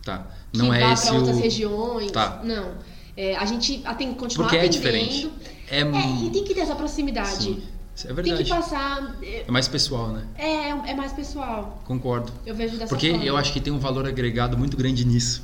Tá. 0.04 0.28
Não 0.54 0.70
que 0.70 0.76
é 0.76 0.80
vá 0.82 0.94
esse 0.94 1.08
para 1.08 1.16
outras 1.16 1.38
o... 1.38 1.40
regiões. 1.40 2.12
Tá. 2.12 2.42
Não. 2.44 2.74
É, 3.16 3.36
a 3.36 3.46
gente 3.46 3.84
tem 3.98 4.14
que 4.14 4.20
continuar 4.20 4.48
Porque 4.48 4.58
é 4.58 4.68
atendendo. 4.68 4.84
diferente. 4.84 5.32
É... 5.70 5.82
é, 5.82 6.26
e 6.26 6.30
tem 6.30 6.44
que 6.44 6.54
ter 6.54 6.62
essa 6.62 6.76
proximidade. 6.76 7.44
Sim. 7.44 7.64
É 8.06 8.14
verdade. 8.14 8.38
Tem 8.38 8.46
que 8.46 8.50
passar. 8.50 9.16
É 9.22 9.52
mais 9.52 9.68
pessoal, 9.68 10.08
né? 10.10 10.26
É, 10.36 10.70
é 10.70 10.96
mais 10.96 11.14
pessoal. 11.14 11.82
Concordo. 11.86 12.32
Eu 12.46 12.56
vejo 12.56 12.76
dessa 12.78 12.88
Porque 12.88 13.12
forma. 13.12 13.24
eu 13.24 13.38
acho 13.38 13.54
que 13.54 13.60
tem 13.60 13.72
um 13.72 13.78
valor 13.78 14.08
agregado 14.08 14.58
muito 14.58 14.76
grande 14.76 15.06
nisso. 15.06 15.44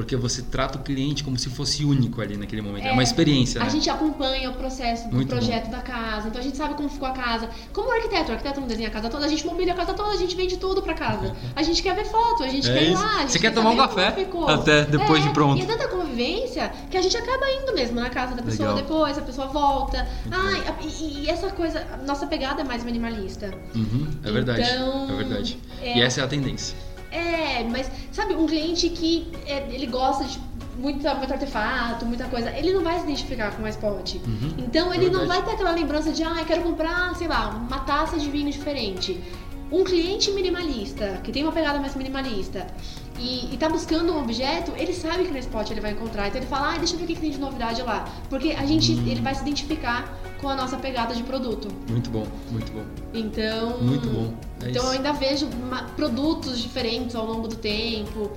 Porque 0.00 0.16
você 0.16 0.40
trata 0.40 0.78
o 0.78 0.82
cliente 0.82 1.22
como 1.22 1.38
se 1.38 1.50
fosse 1.50 1.84
único 1.84 2.22
ali 2.22 2.34
naquele 2.34 2.62
momento. 2.62 2.86
É, 2.86 2.88
é 2.88 2.92
uma 2.92 3.02
experiência, 3.02 3.60
A 3.60 3.64
né? 3.64 3.70
gente 3.70 3.90
acompanha 3.90 4.48
o 4.48 4.54
processo 4.54 5.06
do 5.08 5.16
Muito 5.16 5.28
projeto 5.28 5.66
bom. 5.66 5.72
da 5.72 5.82
casa, 5.82 6.28
então 6.28 6.40
a 6.40 6.42
gente 6.42 6.56
sabe 6.56 6.72
como 6.72 6.88
ficou 6.88 7.06
a 7.06 7.12
casa. 7.12 7.50
Como 7.70 7.92
arquiteto, 7.92 8.30
o 8.30 8.32
arquiteto 8.32 8.60
não 8.60 8.66
desenha 8.66 8.88
a 8.88 8.90
casa 8.90 9.10
toda, 9.10 9.26
a 9.26 9.28
gente 9.28 9.44
mobília 9.44 9.74
a 9.74 9.76
casa 9.76 9.92
toda, 9.92 10.12
a 10.12 10.16
gente 10.16 10.34
vende 10.34 10.56
tudo 10.56 10.80
pra 10.80 10.94
casa. 10.94 11.36
A 11.54 11.62
gente 11.62 11.82
quer 11.82 11.94
ver 11.94 12.06
foto, 12.06 12.42
a 12.42 12.48
gente 12.48 12.70
é 12.70 12.72
quer 12.72 12.82
ir 12.84 12.94
lá. 12.94 13.26
Você 13.26 13.38
quer 13.38 13.52
tomar 13.52 13.70
um 13.70 13.76
café 13.76 14.14
até 14.48 14.84
depois 14.84 15.22
é, 15.22 15.26
de 15.28 15.34
pronto. 15.34 15.58
E 15.58 15.62
é 15.62 15.66
tanta 15.66 15.88
convivência 15.88 16.72
que 16.90 16.96
a 16.96 17.02
gente 17.02 17.16
acaba 17.16 17.44
indo 17.50 17.74
mesmo 17.74 18.00
na 18.00 18.08
casa 18.08 18.34
da 18.34 18.42
pessoa 18.42 18.70
Legal. 18.70 18.82
depois, 18.82 19.18
a 19.18 19.22
pessoa 19.22 19.48
volta. 19.48 20.08
Ah, 20.30 20.82
e, 20.82 21.24
e, 21.24 21.28
essa 21.28 21.50
coisa, 21.50 21.84
nossa 22.06 22.26
pegada 22.26 22.62
é 22.62 22.64
mais 22.64 22.84
minimalista. 22.84 23.52
Uhum, 23.74 24.08
é 24.24 24.30
verdade. 24.30 24.62
Então, 24.62 25.10
é 25.10 25.16
verdade. 25.16 25.58
É, 25.82 25.98
e 25.98 26.02
essa 26.02 26.20
é 26.20 26.24
a 26.24 26.28
tendência. 26.28 26.76
É, 27.10 27.64
mas 27.64 27.90
sabe, 28.12 28.34
um 28.34 28.46
cliente 28.46 28.88
que 28.90 29.30
é, 29.46 29.66
ele 29.70 29.86
gosta 29.86 30.24
de 30.24 30.38
muita, 30.78 31.14
muito 31.14 31.32
artefato, 31.32 32.06
muita 32.06 32.24
coisa, 32.26 32.50
ele 32.56 32.72
não 32.72 32.82
vai 32.82 32.98
se 32.98 33.04
identificar 33.04 33.54
com 33.54 33.62
o 33.62 33.68
iSpot. 33.68 34.20
Uhum, 34.26 34.54
então 34.58 34.92
ele 34.92 35.10
não 35.10 35.26
vai 35.26 35.42
ter 35.44 35.52
aquela 35.52 35.72
lembrança 35.72 36.10
de, 36.10 36.22
ah, 36.22 36.36
eu 36.38 36.44
quero 36.44 36.62
comprar, 36.62 37.14
sei 37.16 37.28
lá, 37.28 37.50
uma 37.50 37.80
taça 37.80 38.18
de 38.18 38.28
vinho 38.28 38.50
diferente. 38.50 39.20
Um 39.70 39.84
cliente 39.84 40.32
minimalista, 40.32 41.20
que 41.22 41.30
tem 41.30 41.44
uma 41.44 41.52
pegada 41.52 41.78
mais 41.78 41.94
minimalista, 41.94 42.66
e, 43.20 43.54
está 43.54 43.68
buscando 43.68 44.12
um 44.12 44.18
objeto, 44.18 44.72
ele 44.76 44.92
sabe 44.92 45.24
que 45.24 45.30
no 45.30 45.38
Spot 45.38 45.70
ele 45.70 45.80
vai 45.80 45.92
encontrar. 45.92 46.26
Então 46.28 46.40
ele 46.40 46.48
fala, 46.48 46.74
ah, 46.74 46.78
deixa 46.78 46.94
eu 46.94 46.98
ver 46.98 47.04
o 47.04 47.06
que, 47.06 47.14
que 47.14 47.20
tem 47.20 47.30
de 47.30 47.38
novidade 47.38 47.82
lá. 47.82 48.08
Porque 48.28 48.52
a 48.52 48.66
gente, 48.66 48.92
hum. 48.92 49.06
ele 49.06 49.20
vai 49.20 49.34
se 49.34 49.42
identificar 49.42 50.18
com 50.40 50.48
a 50.48 50.56
nossa 50.56 50.76
pegada 50.76 51.14
de 51.14 51.22
produto. 51.22 51.68
Muito 51.88 52.10
bom, 52.10 52.26
muito 52.50 52.72
bom. 52.72 52.84
Então. 53.12 53.78
Muito 53.78 54.08
bom. 54.08 54.34
É 54.62 54.70
então 54.70 54.82
isso. 54.82 54.86
eu 54.86 54.90
ainda 54.90 55.12
vejo 55.12 55.48
produtos 55.96 56.60
diferentes 56.60 57.14
ao 57.14 57.26
longo 57.26 57.46
do 57.46 57.56
tempo 57.56 58.30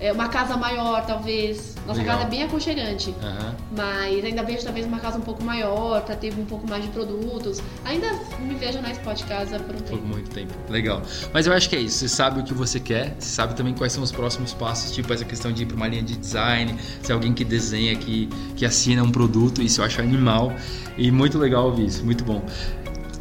é, 0.00 0.12
uma 0.12 0.28
casa 0.28 0.56
maior, 0.56 1.04
talvez. 1.06 1.74
Nossa 1.86 2.00
Legal. 2.00 2.16
casa 2.16 2.28
é 2.28 2.30
bem 2.30 2.42
aconchegante. 2.42 3.10
Uhum. 3.10 3.54
Mas 3.76 4.24
ainda 4.24 4.42
vejo 4.42 4.64
talvez 4.64 4.84
uma 4.86 4.98
casa 4.98 5.18
um 5.18 5.22
pouco 5.22 5.42
maior, 5.42 6.02
para 6.02 6.16
ter 6.16 6.34
um 6.38 6.44
pouco 6.44 6.68
mais 6.68 6.82
de 6.84 6.90
produtos. 6.90 7.62
Ainda 7.84 8.08
me 8.40 8.54
vejo 8.56 8.80
na 8.80 8.90
Spot 8.90 9.22
Casa 9.24 9.58
por 9.58 9.74
um 9.74 9.78
tempo. 9.78 9.98
Por 9.98 10.06
muito 10.06 10.30
tempo. 10.30 10.52
Legal. 10.68 11.02
Mas 11.32 11.46
eu 11.46 11.52
acho 11.52 11.68
que 11.70 11.76
é 11.76 11.80
isso. 11.80 11.98
Você 11.98 12.08
sabe 12.08 12.40
o 12.40 12.44
que 12.44 12.52
você 12.52 12.80
quer, 12.80 13.14
você 13.18 13.28
sabe 13.28 13.54
também 13.54 13.72
quais 13.72 13.92
são 13.92 14.02
os 14.02 14.12
próximos 14.12 14.52
passos, 14.52 14.92
tipo 14.92 15.12
essa 15.12 15.24
questão 15.24 15.52
de 15.52 15.62
ir 15.62 15.66
para 15.66 15.76
uma 15.76 15.88
linha 15.88 16.02
de 16.02 16.16
design, 16.16 16.76
se 17.02 17.10
é 17.10 17.14
alguém 17.14 17.32
que 17.32 17.44
desenha, 17.44 17.94
que, 17.96 18.28
que 18.56 18.64
assina 18.66 19.02
um 19.02 19.10
produto, 19.10 19.62
isso 19.62 19.80
eu 19.80 19.84
acho 19.84 20.00
animal. 20.00 20.52
E 20.98 21.10
muito 21.10 21.38
legal 21.38 21.66
ouvir 21.66 21.86
isso, 21.86 22.04
muito 22.04 22.24
bom. 22.24 22.42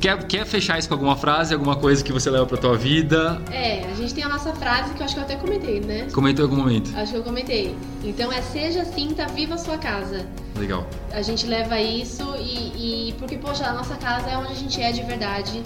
Quer, 0.05 0.23
quer 0.27 0.45
fechar 0.45 0.77
isso 0.77 0.87
com 0.87 0.93
alguma 0.93 1.15
frase, 1.15 1.51
alguma 1.51 1.75
coisa 1.75 2.03
que 2.03 2.13
você 2.13 2.29
leva 2.29 2.45
pra 2.45 2.59
tua 2.59 2.77
vida? 2.77 3.41
É, 3.51 3.85
a 3.91 3.95
gente 3.95 4.13
tem 4.13 4.23
a 4.23 4.29
nossa 4.29 4.53
frase 4.53 4.93
que 4.93 5.01
eu 5.01 5.05
acho 5.05 5.15
que 5.15 5.19
eu 5.19 5.23
até 5.23 5.35
comentei, 5.35 5.79
né? 5.79 6.05
Comentou 6.13 6.45
em 6.45 6.47
algum 6.47 6.61
momento? 6.61 6.95
Acho 6.95 7.13
que 7.13 7.17
eu 7.17 7.23
comentei. 7.23 7.75
Então 8.03 8.31
é 8.31 8.39
seja 8.39 8.85
cinta, 8.85 9.25
viva 9.25 9.55
a 9.55 9.57
sua 9.57 9.79
casa. 9.79 10.23
Legal. 10.59 10.87
A 11.11 11.23
gente 11.23 11.47
leva 11.47 11.81
isso 11.81 12.35
e, 12.37 13.07
e 13.09 13.13
porque, 13.13 13.35
poxa, 13.35 13.65
a 13.65 13.73
nossa 13.73 13.95
casa 13.95 14.29
é 14.29 14.37
onde 14.37 14.51
a 14.51 14.55
gente 14.55 14.79
é 14.79 14.91
de 14.91 15.01
verdade. 15.01 15.63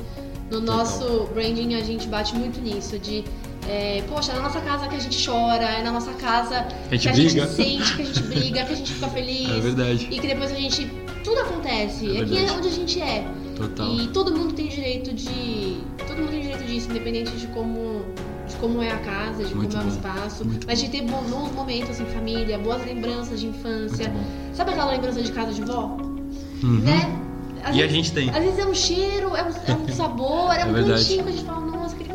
No 0.50 0.62
nosso 0.62 1.04
Total. 1.04 1.28
branding 1.34 1.76
a 1.76 1.82
gente 1.82 2.08
bate 2.08 2.34
muito 2.34 2.62
nisso, 2.62 2.98
de 2.98 3.26
é, 3.68 4.02
poxa, 4.08 4.32
é 4.32 4.36
na 4.36 4.44
nossa 4.44 4.62
casa 4.62 4.88
que 4.88 4.96
a 4.96 5.00
gente 5.00 5.28
chora, 5.28 5.66
é 5.66 5.84
na 5.84 5.92
nossa 5.92 6.14
casa 6.14 6.60
a 6.60 6.98
que 6.98 7.10
a 7.10 7.12
briga. 7.12 7.30
gente 7.30 7.50
sente, 7.50 7.96
que 7.98 8.02
a 8.04 8.06
gente 8.06 8.24
briga, 8.40 8.64
que 8.64 8.72
a 8.72 8.76
gente 8.78 8.94
fica 8.94 9.10
feliz. 9.10 9.50
É 9.50 9.60
verdade. 9.60 10.08
E 10.10 10.18
que 10.18 10.28
depois 10.28 10.50
a 10.50 10.56
gente. 10.56 10.90
Tudo 11.26 11.42
acontece. 11.42 12.18
É 12.18 12.22
Aqui 12.22 12.38
é 12.38 12.52
onde 12.54 12.70
a 12.70 12.72
gente 12.72 13.02
é. 13.02 13.28
Total. 13.60 13.94
E 13.94 14.08
todo 14.08 14.36
mundo 14.36 14.54
tem 14.54 14.68
direito 14.68 15.14
de. 15.14 15.78
Todo 16.08 16.18
mundo 16.18 16.32
tem 16.32 16.42
direito 16.42 16.64
disso, 16.64 16.90
independente 16.90 17.32
de 17.32 17.48
como. 17.48 18.06
De 18.48 18.56
como 18.56 18.82
é 18.82 18.92
a 18.92 18.98
casa, 18.98 19.44
de 19.44 19.54
Muito 19.54 19.78
como 19.78 19.84
bom. 19.84 19.90
é 19.90 19.94
o 19.94 19.96
espaço. 19.96 20.44
Muito 20.46 20.66
mas 20.66 20.80
de 20.80 20.90
ter 20.90 21.04
bons 21.04 21.52
momentos 21.54 22.00
em 22.00 22.06
família, 22.06 22.58
boas 22.58 22.84
lembranças 22.84 23.40
de 23.40 23.48
infância. 23.48 24.12
Sabe 24.54 24.72
aquela 24.72 24.90
lembrança 24.92 25.22
de 25.22 25.32
casa 25.32 25.54
de 25.54 25.62
vó? 25.62 25.98
Uhum. 26.64 26.80
Né? 26.80 27.20
Às 27.64 27.76
e 27.76 27.80
vezes, 27.80 27.92
a 27.92 27.96
gente 27.96 28.12
tem. 28.14 28.30
Às 28.30 28.44
vezes 28.44 28.58
é 28.60 28.66
um 28.66 28.74
cheiro, 28.74 29.36
é 29.36 29.44
um, 29.44 29.50
é 29.50 29.76
um 29.76 29.88
sabor, 29.94 30.52
é, 30.54 30.62
é 30.62 30.66
um 30.66 30.74
verdade. 30.74 31.02
cantinho 31.04 31.24
que 31.24 31.30
a 31.30 31.32
gente 31.34 31.46
fala, 31.46 31.62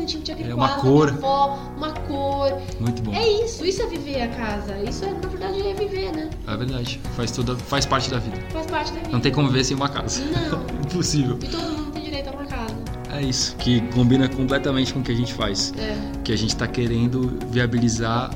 cantinho 0.05 0.23
tinha 0.23 0.35
aquele 0.35 0.51
é 0.51 0.55
uma 0.55 0.69
cor. 0.77 1.09
Avó, 1.09 1.59
uma 1.75 1.91
cor. 1.91 2.61
Muito 2.79 3.01
bom. 3.01 3.13
É 3.13 3.27
isso, 3.27 3.65
isso 3.65 3.81
é 3.81 3.87
viver 3.87 4.21
a 4.21 4.27
casa. 4.29 4.77
Isso 4.77 5.03
é, 5.03 5.11
na 5.11 5.27
verdade, 5.27 5.67
é 5.67 5.73
viver, 5.73 6.11
né? 6.11 6.29
É 6.47 6.57
verdade. 6.57 7.01
Faz 7.15 7.31
tudo, 7.31 7.57
faz 7.57 7.85
parte 7.85 8.09
da 8.09 8.19
vida. 8.19 8.37
Faz 8.51 8.67
parte 8.67 8.91
da 8.93 8.99
vida. 8.99 9.11
Não 9.11 9.19
tem 9.19 9.31
como 9.31 9.47
viver 9.47 9.63
sem 9.63 9.75
uma 9.75 9.89
casa. 9.89 10.23
Não. 10.25 10.61
Impossível. 10.85 11.37
E 11.41 11.47
todo 11.47 11.63
mundo 11.63 11.91
tem 11.91 12.03
direito 12.03 12.29
a 12.29 12.31
uma 12.33 12.45
casa. 12.45 12.75
É 13.11 13.21
isso, 13.21 13.55
que 13.57 13.81
combina 13.93 14.27
completamente 14.27 14.93
com 14.93 14.99
o 14.99 15.03
que 15.03 15.11
a 15.11 15.15
gente 15.15 15.33
faz. 15.33 15.73
É. 15.77 15.95
Que 16.23 16.33
a 16.33 16.37
gente 16.37 16.49
está 16.49 16.67
querendo 16.67 17.39
viabilizar 17.49 18.29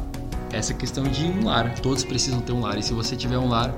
essa 0.52 0.74
questão 0.74 1.04
de 1.04 1.26
um 1.26 1.46
lar. 1.46 1.76
Todos 1.76 2.04
precisam 2.04 2.42
ter 2.42 2.52
um 2.52 2.62
lar. 2.62 2.78
E 2.78 2.84
se 2.84 2.94
você 2.94 3.16
tiver 3.16 3.38
um 3.38 3.50
lar, 3.50 3.74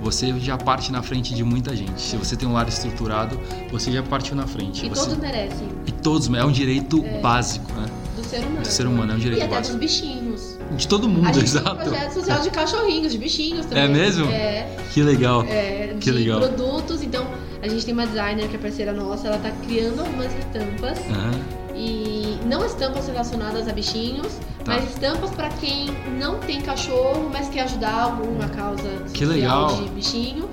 você 0.00 0.38
já 0.38 0.56
parte 0.56 0.90
na 0.90 1.02
frente 1.02 1.34
de 1.34 1.44
muita 1.44 1.74
gente. 1.76 2.00
Se 2.00 2.16
você 2.16 2.36
tem 2.36 2.48
um 2.48 2.52
lar 2.52 2.68
estruturado, 2.68 3.38
você 3.70 3.92
já 3.92 4.02
partiu 4.02 4.34
na 4.34 4.46
frente. 4.46 4.86
E 4.86 4.88
você... 4.88 5.02
todos 5.02 5.18
merecem. 5.18 5.68
E 5.86 5.92
todos, 5.92 6.32
é 6.32 6.44
um 6.44 6.52
direito 6.52 7.04
é. 7.04 7.20
básico, 7.20 7.72
né? 7.72 7.86
Do 8.16 8.24
ser 8.24 8.38
humano. 8.40 8.60
Do 8.60 8.66
ser 8.66 8.86
humano, 8.86 9.12
é 9.12 9.14
um 9.14 9.18
direito 9.18 9.40
e 9.40 9.44
até 9.44 9.54
básico. 9.54 9.78
dos 9.78 9.86
bichinhos. 9.86 10.58
De 10.76 10.88
todo 10.88 11.08
mundo, 11.08 11.28
a 11.28 11.32
gente 11.32 11.44
exato. 11.44 11.76
Tem 11.76 11.88
um 11.88 11.90
projeto 11.90 12.12
social 12.14 12.40
de 12.40 12.50
cachorrinhos, 12.50 13.12
de 13.12 13.18
bichinhos 13.18 13.66
também. 13.66 13.84
É 13.84 13.88
mesmo? 13.88 14.26
É. 14.30 14.76
Que 14.92 15.02
legal. 15.02 15.42
É, 15.42 15.94
que 16.00 16.10
de 16.10 16.10
legal. 16.10 16.40
produtos, 16.40 17.02
então 17.02 17.26
a 17.62 17.68
gente 17.68 17.84
tem 17.84 17.94
uma 17.94 18.06
designer 18.06 18.48
que 18.48 18.56
é 18.56 18.58
parceira 18.58 18.92
nossa, 18.92 19.28
ela 19.28 19.38
tá 19.38 19.50
criando 19.66 20.00
algumas 20.00 20.32
estampas. 20.34 20.98
Uhum. 20.98 21.61
E 21.84 22.38
não 22.46 22.64
estampas 22.64 23.08
relacionadas 23.08 23.66
a 23.66 23.72
bichinhos, 23.72 24.34
tá. 24.64 24.74
mas 24.74 24.84
estampas 24.90 25.30
para 25.30 25.48
quem 25.48 25.86
não 26.16 26.38
tem 26.38 26.60
cachorro, 26.60 27.28
mas 27.32 27.48
quer 27.48 27.62
ajudar 27.62 28.02
alguma 28.02 28.48
causa 28.50 28.88
que 29.12 29.24
legal. 29.24 29.74
de 29.74 29.88
bichinho. 29.90 30.48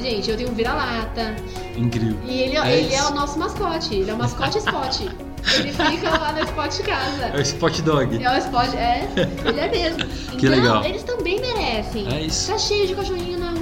Gente, 0.00 0.30
eu 0.30 0.36
tenho 0.36 0.50
um 0.50 0.54
vira-lata. 0.54 1.34
Incrível. 1.76 2.16
E 2.24 2.42
ele, 2.42 2.56
é, 2.56 2.78
ele 2.78 2.94
é 2.94 3.02
o 3.02 3.10
nosso 3.10 3.36
mascote. 3.36 3.92
Ele 3.92 4.08
é 4.08 4.14
o 4.14 4.16
mascote 4.16 4.58
Spot. 4.58 5.00
Ele 5.54 5.72
fica 5.72 6.10
lá 6.10 6.32
no 6.32 6.44
Spot 6.44 6.76
de 6.76 6.82
casa. 6.82 7.26
É 7.26 7.36
o 7.36 7.40
Spot 7.40 7.80
Dog. 7.80 8.22
É 8.22 8.30
o 8.30 8.38
Spot, 8.38 8.74
é. 8.74 9.08
Ele 9.44 9.60
é 9.60 9.70
mesmo. 9.70 10.04
Que 10.36 10.46
então, 10.46 10.50
legal. 10.50 10.84
eles 10.84 11.02
também 11.04 11.40
merecem. 11.40 12.06
É 12.12 12.22
isso. 12.22 12.50
Tá 12.50 12.58
cheio 12.58 12.86
de 12.86 12.94
cachorrinho 12.94 13.38
na 13.38 13.52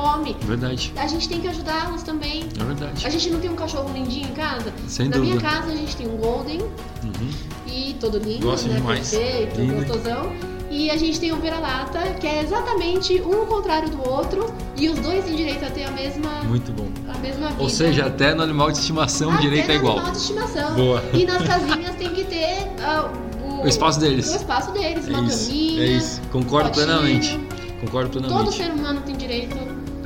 fome. 0.00 0.36
Verdade. 0.42 0.92
A 0.96 1.06
gente 1.06 1.28
tem 1.28 1.40
que 1.40 1.48
ajudá-los 1.48 2.02
também. 2.02 2.44
É 2.60 2.64
verdade. 2.64 3.06
A 3.06 3.10
gente 3.10 3.30
não 3.30 3.40
tem 3.40 3.50
um 3.50 3.54
cachorro 3.56 3.92
lindinho 3.92 4.28
em 4.28 4.32
casa? 4.32 4.72
Sem 4.88 5.08
na 5.08 5.16
dúvida. 5.16 5.36
minha 5.38 5.50
casa 5.50 5.70
a 5.72 5.76
gente 5.76 5.96
tem 5.96 6.08
um 6.08 6.16
Golden. 6.16 6.60
Uhum. 6.60 7.30
E 7.66 7.94
todo 8.00 8.18
lindo, 8.18 8.46
Gosto 8.46 8.68
né? 8.68 8.76
demais. 8.76 9.10
Perfeito, 9.10 9.60
Lindo. 9.60 9.74
gostosão. 9.74 10.32
E 10.70 10.88
a 10.88 10.96
gente 10.96 11.18
tem 11.18 11.32
o 11.32 11.36
vira-lata, 11.36 11.98
que 12.20 12.26
é 12.28 12.42
exatamente 12.44 13.20
um 13.22 13.44
contrário 13.46 13.90
do 13.90 14.08
outro, 14.08 14.54
e 14.76 14.88
os 14.88 15.00
dois 15.00 15.24
têm 15.24 15.34
direito 15.34 15.64
a 15.64 15.70
ter 15.70 15.82
a 15.84 15.90
mesma, 15.90 16.30
Muito 16.44 16.70
bom. 16.70 16.86
a 17.12 17.18
mesma 17.18 17.48
vida. 17.48 17.60
Ou 17.60 17.68
seja, 17.68 18.06
até 18.06 18.34
no 18.34 18.42
animal 18.44 18.70
de 18.70 18.78
estimação 18.78 19.32
até 19.32 19.40
direito 19.42 19.68
é 19.72 19.74
igual. 19.74 19.96
animal 19.96 20.12
de 20.12 20.18
estimação. 20.18 20.74
Boa. 20.76 21.02
E 21.12 21.26
nas 21.26 21.42
casinhas 21.42 21.96
tem 21.96 22.10
que 22.10 22.22
ter 22.22 22.68
ah, 22.84 23.10
o, 23.42 23.64
O 23.64 23.66
espaço 23.68 23.98
deles. 23.98 24.32
o 24.32 24.36
espaço 24.36 24.70
deles, 24.70 25.08
É 25.08 25.10
uma 25.10 25.26
isso. 25.28 25.46
caminha. 25.48 25.82
É 25.82 25.86
isso. 25.88 26.20
Concordo 26.30 26.70
plenamente. 26.70 27.40
Concordo 27.80 28.10
Todo 28.10 28.28
plenamente. 28.28 28.56
ser 28.56 28.70
humano 28.70 29.00
tem 29.04 29.16
direito 29.16 29.56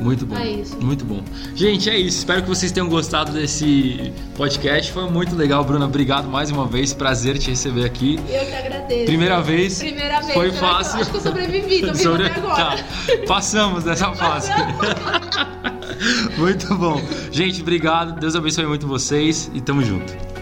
Muito 0.00 0.26
bom. 0.26 0.36
É 0.36 0.50
isso. 0.50 0.76
Muito 0.80 1.04
bom. 1.04 1.22
Gente, 1.54 1.88
é 1.88 1.96
isso. 1.98 2.18
Espero 2.18 2.42
que 2.42 2.48
vocês 2.48 2.70
tenham 2.72 2.88
gostado 2.88 3.32
desse 3.32 4.12
podcast. 4.36 4.90
Foi 4.92 5.08
muito 5.08 5.34
legal, 5.36 5.64
Bruna. 5.64 5.86
Obrigado 5.86 6.28
mais 6.28 6.50
uma 6.50 6.66
vez. 6.66 6.92
Prazer 6.92 7.38
te 7.38 7.50
receber 7.50 7.84
aqui. 7.84 8.18
Eu 8.28 8.44
que 8.46 8.54
agradeço. 8.54 9.04
Primeira 9.06 9.40
vez. 9.40 9.78
Primeira 9.78 10.20
vez. 10.20 10.34
Foi 10.34 10.50
Será 10.50 10.68
fácil. 10.68 10.96
Eu, 10.96 11.00
acho 11.02 11.10
que 11.10 11.16
eu 11.16 11.20
sobrevivi, 11.20 11.80
tô 11.80 11.94
Sobre- 11.96 12.26
até 12.26 12.38
agora. 12.40 12.76
Tá. 12.76 12.84
Passamos 13.26 13.84
dessa 13.84 14.12
fase. 14.14 14.50
muito 16.36 16.74
bom. 16.74 17.00
Gente, 17.30 17.62
obrigado. 17.62 18.18
Deus 18.18 18.34
abençoe 18.34 18.66
muito 18.66 18.86
vocês 18.86 19.50
e 19.54 19.60
tamo 19.60 19.82
junto. 19.82 20.33